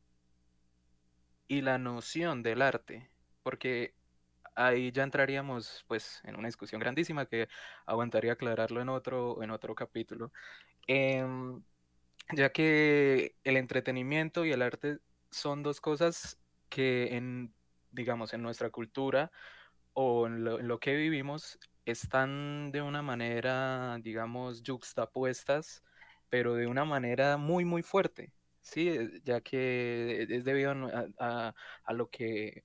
y 1.49 1.61
la 1.62 1.78
noción 1.78 2.43
del 2.43 2.62
arte. 2.62 3.11
Porque 3.43 3.95
ahí 4.55 4.91
ya 4.93 5.03
entraríamos 5.03 5.85
pues 5.89 6.20
en 6.24 6.37
una 6.37 6.49
discusión 6.49 6.81
grandísima 6.81 7.27
que 7.27 7.49
aguantaría 7.87 8.32
aclararlo 8.32 8.81
en 8.81 8.89
otro, 8.89 9.43
en 9.43 9.51
otro 9.51 9.74
capítulo. 9.74 10.32
Em, 10.93 11.62
ya 12.33 12.51
que 12.51 13.37
el 13.45 13.57
entretenimiento 13.57 14.45
y 14.45 14.51
el 14.51 14.61
arte 14.61 14.99
son 15.31 15.62
dos 15.62 15.81
cosas 15.81 16.41
que 16.69 17.17
en, 17.17 17.55
digamos, 17.93 18.35
en 18.35 18.43
nuestra 18.43 18.71
cultura 18.71 19.31
o 19.93 20.27
en 20.27 20.43
lo, 20.45 20.81
que 20.81 20.97
vivimos 20.97 21.61
están 21.85 22.73
de 22.73 22.83
una 22.83 23.03
manera, 23.03 23.99
digamos, 24.03 24.65
juxtapuestas, 24.67 25.85
pero 26.29 26.55
de 26.55 26.67
una 26.67 26.85
manera 26.85 27.37
muy, 27.37 27.65
muy 27.65 27.83
fuerte, 27.85 28.33
¿sí? 28.61 28.93
Ya 29.25 29.41
que 29.43 30.27
es 30.29 30.45
debido 30.45 30.73
a, 31.21 31.55
a 31.85 31.93
lo 31.93 32.11
que 32.11 32.65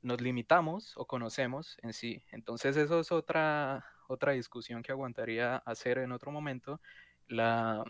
nos 0.00 0.22
limitamos 0.22 0.94
o 0.96 1.06
conocemos 1.06 1.76
en 1.82 1.92
sí. 1.92 2.24
Entonces 2.32 2.76
eso 2.78 3.00
es 3.00 3.12
otra, 3.12 3.84
otra 4.08 4.32
discusión 4.32 4.82
que 4.82 4.92
aguantaría 4.92 5.56
hacer 5.58 5.98
en 5.98 6.12
otro 6.12 6.30
momento, 6.30 6.80
la 7.28 7.84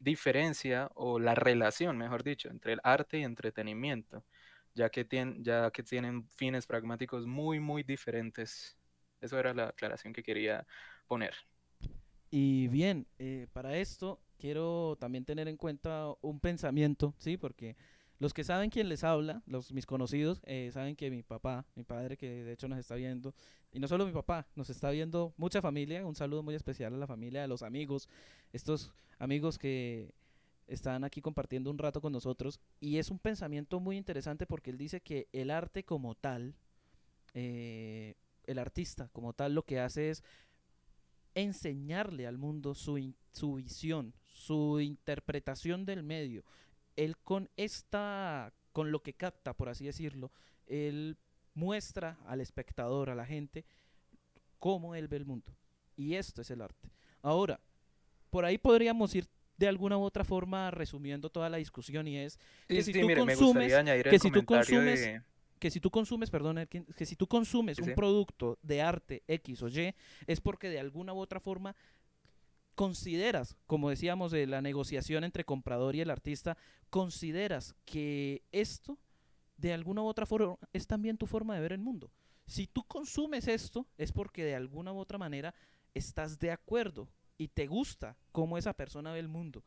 diferencia 0.00 0.90
o 0.94 1.18
la 1.18 1.34
relación, 1.34 1.96
mejor 1.96 2.22
dicho, 2.22 2.48
entre 2.48 2.74
el 2.74 2.80
arte 2.82 3.18
y 3.18 3.24
entretenimiento, 3.24 4.24
ya 4.74 4.90
que, 4.90 5.04
tienen, 5.04 5.42
ya 5.42 5.70
que 5.70 5.82
tienen 5.82 6.28
fines 6.36 6.66
pragmáticos 6.66 7.26
muy, 7.26 7.60
muy 7.60 7.82
diferentes. 7.82 8.76
Eso 9.20 9.38
era 9.38 9.54
la 9.54 9.68
aclaración 9.68 10.12
que 10.12 10.22
quería 10.22 10.66
poner. 11.06 11.34
Y 12.30 12.68
bien, 12.68 13.06
eh, 13.18 13.46
para 13.52 13.76
esto 13.78 14.20
quiero 14.38 14.96
también 15.00 15.24
tener 15.24 15.48
en 15.48 15.56
cuenta 15.56 16.12
un 16.20 16.40
pensamiento, 16.40 17.14
¿sí? 17.18 17.36
Porque 17.36 17.76
los 18.18 18.32
que 18.34 18.44
saben 18.44 18.70
quién 18.70 18.88
les 18.88 19.04
habla, 19.04 19.42
los 19.46 19.72
mis 19.72 19.86
conocidos, 19.86 20.40
eh, 20.44 20.70
saben 20.72 20.96
que 20.96 21.10
mi 21.10 21.22
papá, 21.22 21.66
mi 21.74 21.84
padre, 21.84 22.16
que 22.16 22.44
de 22.44 22.52
hecho 22.52 22.68
nos 22.68 22.78
está 22.78 22.94
viendo, 22.94 23.34
y 23.76 23.78
no 23.78 23.88
solo 23.88 24.06
mi 24.06 24.12
papá, 24.12 24.46
nos 24.54 24.70
está 24.70 24.90
viendo 24.90 25.34
mucha 25.36 25.60
familia, 25.60 26.06
un 26.06 26.14
saludo 26.14 26.42
muy 26.42 26.54
especial 26.54 26.94
a 26.94 26.96
la 26.96 27.06
familia, 27.06 27.44
a 27.44 27.46
los 27.46 27.62
amigos, 27.62 28.08
estos 28.54 28.90
amigos 29.18 29.58
que 29.58 30.14
están 30.66 31.04
aquí 31.04 31.20
compartiendo 31.20 31.70
un 31.70 31.76
rato 31.76 32.00
con 32.00 32.10
nosotros, 32.10 32.58
y 32.80 32.96
es 32.96 33.10
un 33.10 33.18
pensamiento 33.18 33.78
muy 33.78 33.98
interesante 33.98 34.46
porque 34.46 34.70
él 34.70 34.78
dice 34.78 35.02
que 35.02 35.28
el 35.30 35.50
arte 35.50 35.84
como 35.84 36.14
tal, 36.14 36.54
eh, 37.34 38.14
el 38.46 38.58
artista 38.58 39.10
como 39.12 39.34
tal, 39.34 39.54
lo 39.54 39.62
que 39.62 39.78
hace 39.78 40.08
es 40.08 40.24
enseñarle 41.34 42.26
al 42.26 42.38
mundo 42.38 42.74
su, 42.74 43.12
su 43.32 43.56
visión, 43.56 44.14
su 44.24 44.80
interpretación 44.80 45.84
del 45.84 46.02
medio, 46.02 46.46
él 46.96 47.18
con 47.18 47.50
esta, 47.58 48.54
con 48.72 48.90
lo 48.90 49.02
que 49.02 49.12
capta, 49.12 49.52
por 49.52 49.68
así 49.68 49.84
decirlo, 49.84 50.32
él 50.66 51.18
muestra 51.56 52.18
al 52.26 52.40
espectador, 52.40 53.10
a 53.10 53.14
la 53.14 53.26
gente, 53.26 53.64
cómo 54.58 54.94
él 54.94 55.08
ve 55.08 55.16
el 55.16 55.24
mundo. 55.24 55.56
Y 55.96 56.14
esto 56.14 56.42
es 56.42 56.50
el 56.50 56.60
arte. 56.60 56.90
Ahora, 57.22 57.58
por 58.30 58.44
ahí 58.44 58.58
podríamos 58.58 59.14
ir 59.14 59.26
de 59.56 59.66
alguna 59.66 59.96
u 59.96 60.02
otra 60.02 60.22
forma 60.22 60.70
resumiendo 60.70 61.30
toda 61.30 61.48
la 61.48 61.56
discusión 61.56 62.06
y 62.06 62.18
es 62.18 62.38
que 62.68 62.82
sí, 62.82 62.82
si 62.82 62.92
sí, 62.92 63.00
tú 63.00 63.06
mire, 63.06 63.20
consumes, 63.20 63.72
que 64.04 64.18
si 64.18 64.30
tú 64.30 64.44
consumes, 64.44 65.00
de... 65.00 65.22
que 65.58 65.70
si 65.70 65.80
tú 65.80 65.90
consumes, 65.90 66.30
perdón, 66.30 66.66
que, 66.68 66.84
que 66.84 67.06
si 67.06 67.16
tú 67.16 67.26
consumes 67.26 67.78
Sí, 67.78 67.82
un 67.82 67.94
producto 67.94 68.58
de 68.62 68.82
arte 68.82 69.22
X 69.26 69.62
o 69.62 69.68
Y, 69.68 69.94
es 70.26 70.40
porque 70.42 70.68
de 70.68 70.78
alguna 70.78 71.14
u 71.14 71.18
otra 71.18 71.40
forma 71.40 71.74
consideras, 72.74 73.56
como 73.66 73.88
decíamos 73.88 74.30
de 74.30 74.46
la 74.46 74.60
negociación 74.60 75.24
entre 75.24 75.44
comprador 75.44 75.96
y 75.96 76.02
el 76.02 76.10
artista, 76.10 76.58
consideras 76.90 77.74
que 77.86 78.42
esto 78.52 78.98
de 79.56 79.72
alguna 79.72 80.02
u 80.02 80.06
otra 80.06 80.26
forma 80.26 80.56
es 80.72 80.86
también 80.86 81.16
tu 81.16 81.26
forma 81.26 81.54
de 81.54 81.60
ver 81.60 81.72
el 81.72 81.80
mundo. 81.80 82.10
Si 82.46 82.66
tú 82.66 82.84
consumes 82.84 83.48
esto 83.48 83.86
es 83.98 84.12
porque 84.12 84.44
de 84.44 84.54
alguna 84.54 84.92
u 84.92 84.98
otra 84.98 85.18
manera 85.18 85.54
estás 85.94 86.38
de 86.38 86.50
acuerdo 86.50 87.08
y 87.38 87.48
te 87.48 87.66
gusta 87.66 88.16
cómo 88.32 88.58
esa 88.58 88.72
persona 88.74 89.12
ve 89.12 89.18
el 89.18 89.28
mundo. 89.28 89.64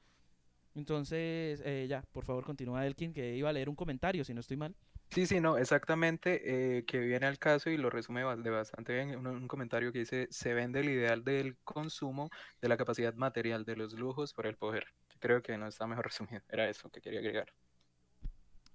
Entonces, 0.76 1.62
eh, 1.66 1.88
ya, 1.90 2.04
por 2.12 2.24
favor, 2.26 2.46
continúa 2.46 2.86
Elkin, 2.86 3.14
que 3.14 3.36
iba 3.36 3.50
a 3.50 3.54
leer 3.54 3.70
un 3.70 3.76
comentario, 3.76 4.24
si 4.24 4.34
no 4.34 4.40
estoy 4.40 4.58
mal. 4.58 4.76
Sí, 5.12 5.26
sí, 5.26 5.42
no, 5.42 5.58
exactamente, 5.58 6.78
eh, 6.78 6.86
que 6.86 7.00
viene 7.00 7.26
al 7.26 7.40
caso 7.40 7.72
y 7.72 7.78
lo 7.78 7.90
resume 7.90 8.24
bastante 8.24 8.94
bien, 8.94 9.16
un, 9.18 9.26
un 9.26 9.48
comentario 9.48 9.92
que 9.92 10.00
dice, 10.00 10.28
se 10.30 10.54
vende 10.54 10.82
el 10.82 10.90
ideal 10.90 11.24
del 11.24 11.58
consumo 11.64 12.30
de 12.62 12.70
la 12.70 12.78
capacidad 12.78 13.16
material 13.16 13.66
de 13.66 13.76
los 13.76 13.94
lujos 13.94 14.34
por 14.34 14.46
el 14.46 14.56
poder. 14.56 14.86
Creo 15.20 15.42
que 15.42 15.58
no 15.58 15.68
está 15.68 15.88
mejor 15.88 16.06
resumido, 16.10 16.44
era 16.48 16.70
eso 16.70 16.90
que 16.92 17.02
quería 17.02 17.20
agregar. 17.20 17.52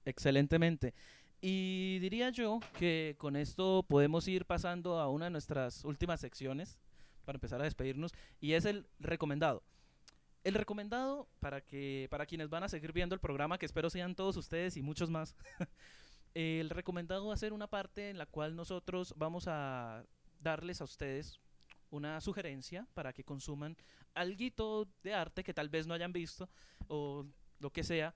Excelentemente. 0.05 0.95
Y 1.41 1.99
diría 1.99 2.31
yo 2.31 2.61
que 2.79 3.17
con 3.19 3.37
esto 3.37 3.85
podemos 3.87 4.27
ir 4.29 4.47
pasando 4.47 4.99
a 4.99 5.11
una 5.11 5.27
de 5.27 5.31
nuestras 5.31 5.85
últimas 5.85 6.21
secciones 6.21 6.79
para 7.25 7.37
empezar 7.37 7.61
a 7.61 7.65
despedirnos 7.65 8.13
y 8.41 8.53
es 8.53 8.65
el 8.65 8.87
recomendado. 8.99 9.63
El 10.43 10.55
recomendado 10.55 11.29
para 11.41 11.61
que 11.61 12.07
para 12.11 12.27
quienes 12.27 12.49
van 12.49 12.65
a 12.65 12.69
seguir 12.69 12.93
viendo 12.93 13.15
el 13.15 13.21
programa, 13.21 13.59
que 13.59 13.67
espero 13.67 13.91
sean 13.91 14.15
todos 14.15 14.37
ustedes 14.37 14.77
y 14.77 14.83
muchos 14.83 15.11
más. 15.11 15.37
el 16.35 16.71
recomendado 16.71 17.27
va 17.27 17.35
a 17.35 17.39
ser 17.39 17.53
una 17.53 17.67
parte 17.67 18.11
en 18.11 18.19
la 18.19 18.27
cual 18.27 18.57
nosotros 18.57 19.15
vamos 19.17 19.45
a 19.47 20.05
darles 20.41 20.81
a 20.81 20.85
ustedes 20.85 21.41
una 21.91 22.21
sugerencia 22.21 22.87
para 22.95 23.13
que 23.13 23.25
consuman 23.25 23.77
algo 24.15 24.89
de 25.03 25.15
arte 25.15 25.45
que 25.45 25.55
tal 25.55 25.69
vez 25.69 25.87
no 25.87 25.95
hayan 25.95 26.13
visto 26.13 26.49
o 26.89 27.27
lo 27.61 27.71
que 27.71 27.85
sea 27.85 28.15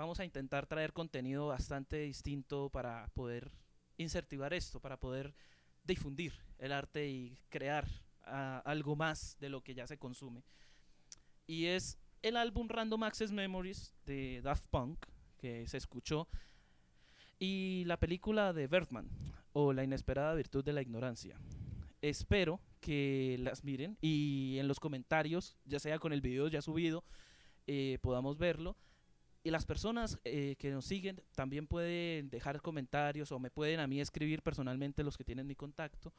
vamos 0.00 0.18
a 0.18 0.24
intentar 0.24 0.66
traer 0.66 0.94
contenido 0.94 1.48
bastante 1.48 1.98
distinto 1.98 2.70
para 2.70 3.08
poder 3.08 3.52
incentivar 3.98 4.54
esto, 4.54 4.80
para 4.80 4.98
poder 4.98 5.34
difundir 5.84 6.32
el 6.58 6.72
arte 6.72 7.06
y 7.10 7.38
crear 7.50 7.86
uh, 8.26 8.62
algo 8.64 8.96
más 8.96 9.36
de 9.40 9.50
lo 9.50 9.60
que 9.60 9.74
ya 9.74 9.86
se 9.86 9.98
consume. 9.98 10.42
Y 11.46 11.66
es 11.66 11.98
el 12.22 12.38
álbum 12.38 12.66
Random 12.66 13.02
Access 13.02 13.30
Memories 13.30 13.94
de 14.06 14.40
Daft 14.40 14.68
Punk, 14.70 15.04
que 15.36 15.68
se 15.68 15.76
escuchó, 15.76 16.28
y 17.38 17.84
la 17.84 17.98
película 17.98 18.54
de 18.54 18.68
Bergman, 18.68 19.10
o 19.52 19.74
La 19.74 19.84
inesperada 19.84 20.34
virtud 20.34 20.64
de 20.64 20.72
la 20.72 20.80
ignorancia. 20.80 21.38
Espero 22.00 22.58
que 22.80 23.36
las 23.38 23.64
miren 23.64 23.98
y 24.00 24.56
en 24.58 24.66
los 24.66 24.80
comentarios, 24.80 25.58
ya 25.66 25.78
sea 25.78 25.98
con 25.98 26.14
el 26.14 26.22
video 26.22 26.48
ya 26.48 26.62
subido, 26.62 27.04
eh, 27.66 27.98
podamos 28.00 28.38
verlo 28.38 28.78
y 29.42 29.50
las 29.50 29.64
personas 29.64 30.18
eh, 30.24 30.56
que 30.58 30.70
nos 30.70 30.84
siguen 30.84 31.22
también 31.34 31.66
pueden 31.66 32.28
dejar 32.28 32.60
comentarios 32.60 33.32
o 33.32 33.38
me 33.38 33.50
pueden 33.50 33.80
a 33.80 33.86
mí 33.86 34.00
escribir 34.00 34.42
personalmente 34.42 35.02
los 35.02 35.16
que 35.16 35.24
tienen 35.24 35.46
mi 35.46 35.54
contacto 35.54 36.12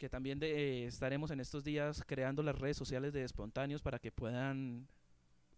que 0.00 0.08
también 0.08 0.40
de, 0.40 0.50
eh, 0.50 0.86
estaremos 0.86 1.30
en 1.30 1.40
estos 1.40 1.62
días 1.62 2.02
creando 2.06 2.42
las 2.42 2.58
redes 2.58 2.76
sociales 2.76 3.12
de 3.12 3.22
espontáneos 3.22 3.82
para 3.82 3.98
que 3.98 4.10
puedan 4.10 4.88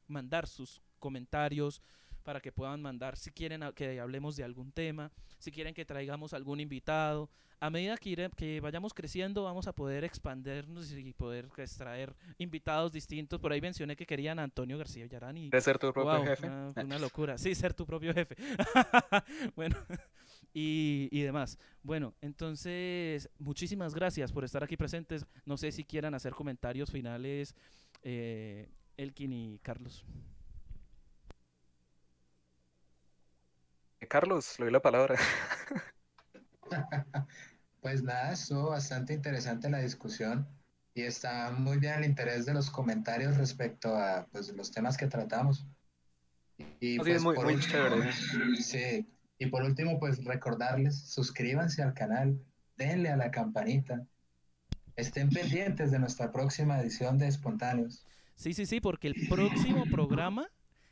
mandar 0.09 0.49
sus 0.49 0.83
comentarios, 0.99 1.81
para 2.23 2.41
que 2.41 2.53
puedan 2.53 2.81
mandar 2.81 3.17
si 3.17 3.31
quieren 3.31 3.63
que 3.75 4.01
hablemos 4.01 4.37
de 4.37 4.45
algún 4.45 4.73
tema, 4.73 5.11
si 5.39 5.51
quieren 5.51 5.75
que 5.75 5.85
traigamos 5.85 6.33
algún 6.33 6.61
invitado. 6.61 7.31
A 7.61 7.71
medida 7.71 7.97
que, 7.97 8.31
que 8.37 8.61
vayamos 8.61 8.93
creciendo 8.93 9.45
vamos 9.45 9.69
a 9.69 9.73
poder 9.73 10.03
expandernos 10.03 10.91
y 10.93 11.13
poder 11.13 11.49
extraer 11.57 12.13
invitados 12.39 12.91
distintos. 12.91 13.41
Por 13.41 13.53
ahí 13.53 13.61
mencioné 13.61 13.95
que 13.95 14.05
querían 14.05 14.41
a 14.41 14.43
Antonio 14.43 14.79
García 14.79 15.05
Villarán 15.05 15.37
y... 15.37 15.49
De 15.49 15.61
ser 15.61 15.79
tu 15.79 15.93
propio 15.93 16.25
jefe. 16.25 16.49
Una, 16.85 16.99
locura. 16.99 17.39
Sí, 17.39 17.55
ser 17.55 17.73
tu 17.73 17.87
propio 17.87 18.13
jefe. 18.13 18.35
bueno, 19.55 19.77
y, 20.53 21.09
y, 21.13 21.23
demás. 21.23 21.57
Bueno, 21.85 22.15
entonces, 22.21 23.31
muchísimas 23.39 23.95
gracias 23.95 24.33
por 24.33 24.43
estar 24.45 24.65
aquí 24.65 24.77
presentes. 24.77 25.25
No 25.47 25.57
sé 25.57 25.71
si 25.71 25.85
quieran 25.85 26.15
hacer 26.15 26.33
comentarios 26.33 26.91
finales, 26.91 27.55
eh, 28.03 28.69
Elkin 28.97 29.33
y 29.33 29.59
Carlos. 29.61 30.05
Carlos, 34.13 34.59
le 34.59 34.67
doy 34.67 34.73
la 34.75 34.83
palabra. 34.83 35.17
pues 37.81 38.03
nada, 38.03 38.33
estuvo 38.33 38.69
bastante 38.69 39.15
interesante 39.15 39.71
la 39.71 39.79
discusión 39.79 40.47
y 40.93 41.01
está 41.01 41.51
muy 41.51 41.79
bien 41.79 41.95
el 41.95 42.05
interés 42.05 42.45
de 42.45 42.53
los 42.53 42.69
comentarios 42.69 43.39
respecto 43.39 43.97
a 43.97 44.27
pues, 44.31 44.55
los 44.55 44.71
temas 44.71 44.99
que 44.99 45.07
tratamos. 45.07 45.65
Y, 46.79 46.99
pues, 46.99 47.23
muy, 47.23 47.39
muy 47.39 47.59
chévere. 47.59 48.13
Sí, 48.61 49.09
y 49.39 49.47
por 49.47 49.63
último, 49.63 49.99
pues 49.99 50.23
recordarles, 50.23 51.09
suscríbanse 51.09 51.83
al 51.83 51.95
canal, 51.95 52.39
denle 52.77 53.09
a 53.09 53.17
la 53.17 53.31
campanita, 53.31 54.07
estén 54.95 55.31
pendientes 55.31 55.91
de 55.91 55.99
nuestra 55.99 56.31
próxima 56.33 56.79
edición 56.79 57.17
de 57.17 57.29
Espontáneos. 57.29 58.05
Sí, 58.35 58.53
sí, 58.53 58.67
sí, 58.67 58.79
porque 58.79 59.09
el 59.09 59.15
próximo 59.31 59.85
programa, 59.91 60.51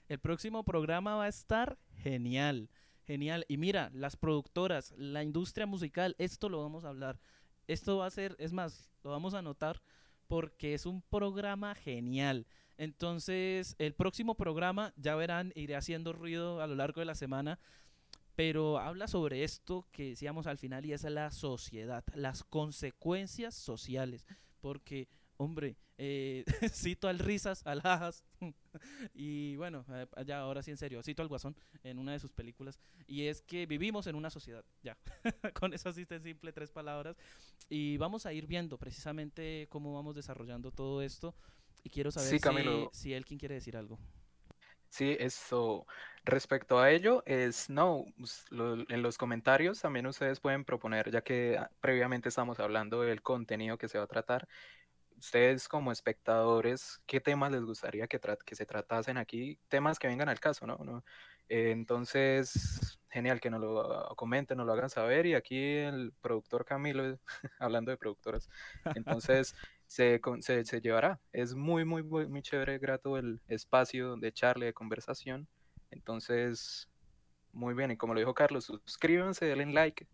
el 0.09 0.21
próximo 0.21 0.65
programa 0.65 1.17
va 1.17 1.25
a 1.27 1.29
estar 1.29 1.77
genial. 1.99 2.71
Genial. 3.11 3.45
Y 3.49 3.57
mira, 3.57 3.91
las 3.93 4.15
productoras, 4.15 4.95
la 4.97 5.24
industria 5.24 5.66
musical, 5.66 6.15
esto 6.19 6.49
lo 6.49 6.62
vamos 6.62 6.85
a 6.85 6.91
hablar. 6.91 7.19
Esto 7.66 7.97
va 7.97 8.07
a 8.07 8.11
ser, 8.11 8.37
es 8.39 8.53
más, 8.53 8.89
lo 9.03 9.11
vamos 9.11 9.35
a 9.35 9.41
anotar 9.41 9.82
porque 10.28 10.74
es 10.74 10.87
un 10.87 11.03
programa 11.03 11.74
genial. 11.74 12.47
Entonces, 12.78 13.74
el 13.81 13.95
próximo 13.95 14.37
programa, 14.37 14.95
ya 14.97 15.16
verán, 15.16 15.51
iré 15.57 15.74
haciendo 15.74 16.12
ruido 16.12 16.62
a 16.62 16.69
lo 16.69 16.77
largo 16.77 17.01
de 17.01 17.07
la 17.07 17.16
semana, 17.16 17.59
pero 18.37 18.78
habla 18.78 19.09
sobre 19.09 19.43
esto 19.43 19.89
que 19.91 20.11
decíamos 20.11 20.47
al 20.47 20.59
final 20.59 20.87
y 20.87 20.93
es 20.93 21.03
la 21.03 21.32
sociedad, 21.32 22.05
las 22.15 22.45
consecuencias 22.45 23.57
sociales, 23.57 24.24
porque 24.61 25.09
hombre, 25.41 25.79
eh, 25.97 26.45
cito 26.71 27.09
al 27.09 27.19
Risas, 27.19 27.67
al 27.67 27.81
Ajas, 27.83 28.25
y 29.15 29.57
bueno, 29.57 29.87
eh, 29.89 30.07
ya 30.27 30.41
ahora 30.41 30.62
sí 30.62 30.71
en 30.71 30.77
serio, 30.77 31.03
cito 31.03 31.23
al 31.23 31.29
Guasón 31.29 31.57
en 31.83 31.99
una 31.99 32.12
de 32.12 32.19
sus 32.19 32.31
películas, 32.31 32.79
y 33.07 33.27
es 33.27 33.41
que 33.41 33.65
vivimos 33.65 34.07
en 34.07 34.17
una 34.17 34.29
sociedad, 34.29 34.65
ya, 34.83 34.99
con 35.55 35.71
de 35.71 35.79
simple 35.79 36.53
tres 36.53 36.71
palabras, 36.71 37.17
y 37.71 37.97
vamos 37.97 38.27
a 38.27 38.35
ir 38.35 38.47
viendo 38.47 38.77
precisamente 38.77 39.67
cómo 39.71 39.95
vamos 39.95 40.15
desarrollando 40.15 40.73
todo 40.73 41.01
esto, 41.01 41.35
y 41.83 41.89
quiero 41.89 42.11
saber 42.11 42.39
si, 42.39 42.89
si 42.93 43.15
él 43.15 43.25
quien 43.25 43.39
quiere 43.39 43.55
decir 43.55 43.79
algo. 43.79 43.99
Sí, 44.91 45.17
eso. 45.21 45.87
Respecto 46.25 46.81
a 46.81 46.91
ello, 46.91 47.23
es 47.25 47.71
no, 47.71 48.05
en 48.51 49.03
los 49.03 49.17
comentarios 49.17 49.81
también 49.81 50.07
ustedes 50.07 50.41
pueden 50.41 50.65
proponer, 50.65 51.11
ya 51.11 51.23
que 51.23 51.57
ah, 51.57 51.71
previamente 51.81 52.29
estamos 52.29 52.59
hablando 52.61 53.01
del 53.01 53.23
contenido 53.23 53.79
que 53.79 53.89
se 53.89 53.99
va 53.99 54.05
a 54.05 54.09
tratar, 54.09 54.49
ustedes 55.21 55.69
como 55.69 55.93
espectadores, 55.93 57.01
¿qué 57.07 57.21
temas 57.21 57.53
les 57.53 57.63
gustaría 57.63 58.07
que, 58.09 58.19
que 58.45 58.55
se 58.55 58.67
tratasen 58.67 59.19
aquí? 59.19 59.59
Temas 59.69 59.99
que 59.99 60.09
vengan 60.09 60.29
al 60.29 60.41
caso, 60.41 60.67
¿no? 60.67 61.05
Eh, 61.49 61.73
entonces, 61.73 62.99
genial 63.11 63.41
que 63.41 63.51
nos 63.51 63.61
lo 63.61 64.15
comenten, 64.17 64.57
nos 64.57 64.67
lo 64.67 64.73
hagan 64.73 64.89
saber. 64.91 65.27
Y 65.27 65.35
aquí 65.35 65.59
el 65.77 66.13
productor 66.21 66.65
Camilo, 66.65 67.19
hablando 67.59 67.91
de 67.91 67.99
productoras, 67.99 68.49
entonces 68.97 69.55
se, 69.87 70.21
se, 70.41 70.65
se, 70.65 70.81
llevará. 70.81 71.21
Es 71.33 71.55
muy, 71.55 71.85
muy, 71.85 72.03
muy, 72.03 72.27
muy 72.27 72.43
chévere, 72.43 72.79
grato 72.79 73.19
el 73.19 73.41
espacio 73.49 74.17
de 74.17 74.33
charla, 74.33 74.67
de 74.67 74.73
conversación. 74.75 75.49
Entonces, 75.91 76.89
muy 77.53 77.75
bien. 77.75 77.91
Y 77.91 77.97
como 77.97 78.15
lo 78.15 78.21
dijo 78.21 78.35
Carlos, 78.35 78.65
suscríbanse, 78.65 79.45
denle 79.47 79.67
like, 79.67 80.07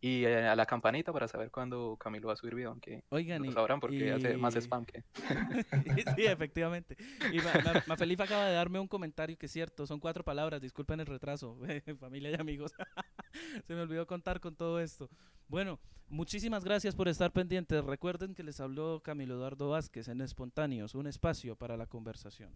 y 0.00 0.24
eh, 0.24 0.46
a 0.46 0.54
la 0.54 0.64
campanita 0.66 1.12
para 1.12 1.26
saber 1.26 1.50
cuándo 1.50 1.96
Camilo 1.96 2.28
va 2.28 2.34
a 2.34 2.36
subir 2.36 2.54
video, 2.54 2.70
aunque 2.70 3.02
Oigan, 3.08 3.42
no 3.42 3.52
sabrán 3.52 3.80
porque 3.80 4.12
hace 4.12 4.36
más 4.36 4.54
spam 4.54 4.84
que... 4.84 5.02
sí, 6.16 6.24
efectivamente. 6.24 6.96
Y 7.32 7.38
Mafelifa 7.86 8.24
acaba 8.24 8.46
de 8.46 8.54
darme 8.54 8.78
un 8.78 8.86
comentario 8.86 9.36
que 9.36 9.46
es 9.46 9.52
cierto, 9.52 9.86
son 9.86 9.98
cuatro 9.98 10.24
palabras, 10.24 10.60
disculpen 10.60 11.00
el 11.00 11.06
retraso, 11.06 11.58
familia 11.98 12.30
y 12.30 12.34
amigos. 12.34 12.72
Se 13.66 13.74
me 13.74 13.82
olvidó 13.82 14.06
contar 14.06 14.40
con 14.40 14.54
todo 14.54 14.80
esto. 14.80 15.10
Bueno, 15.48 15.80
muchísimas 16.08 16.64
gracias 16.64 16.94
por 16.94 17.08
estar 17.08 17.32
pendientes. 17.32 17.84
Recuerden 17.84 18.34
que 18.34 18.42
les 18.42 18.60
habló 18.60 19.00
Camilo 19.00 19.34
Eduardo 19.34 19.70
Vázquez 19.70 20.08
en 20.08 20.20
Espontáneos, 20.20 20.94
un 20.94 21.06
espacio 21.06 21.56
para 21.56 21.76
la 21.76 21.86
conversación. 21.86 22.52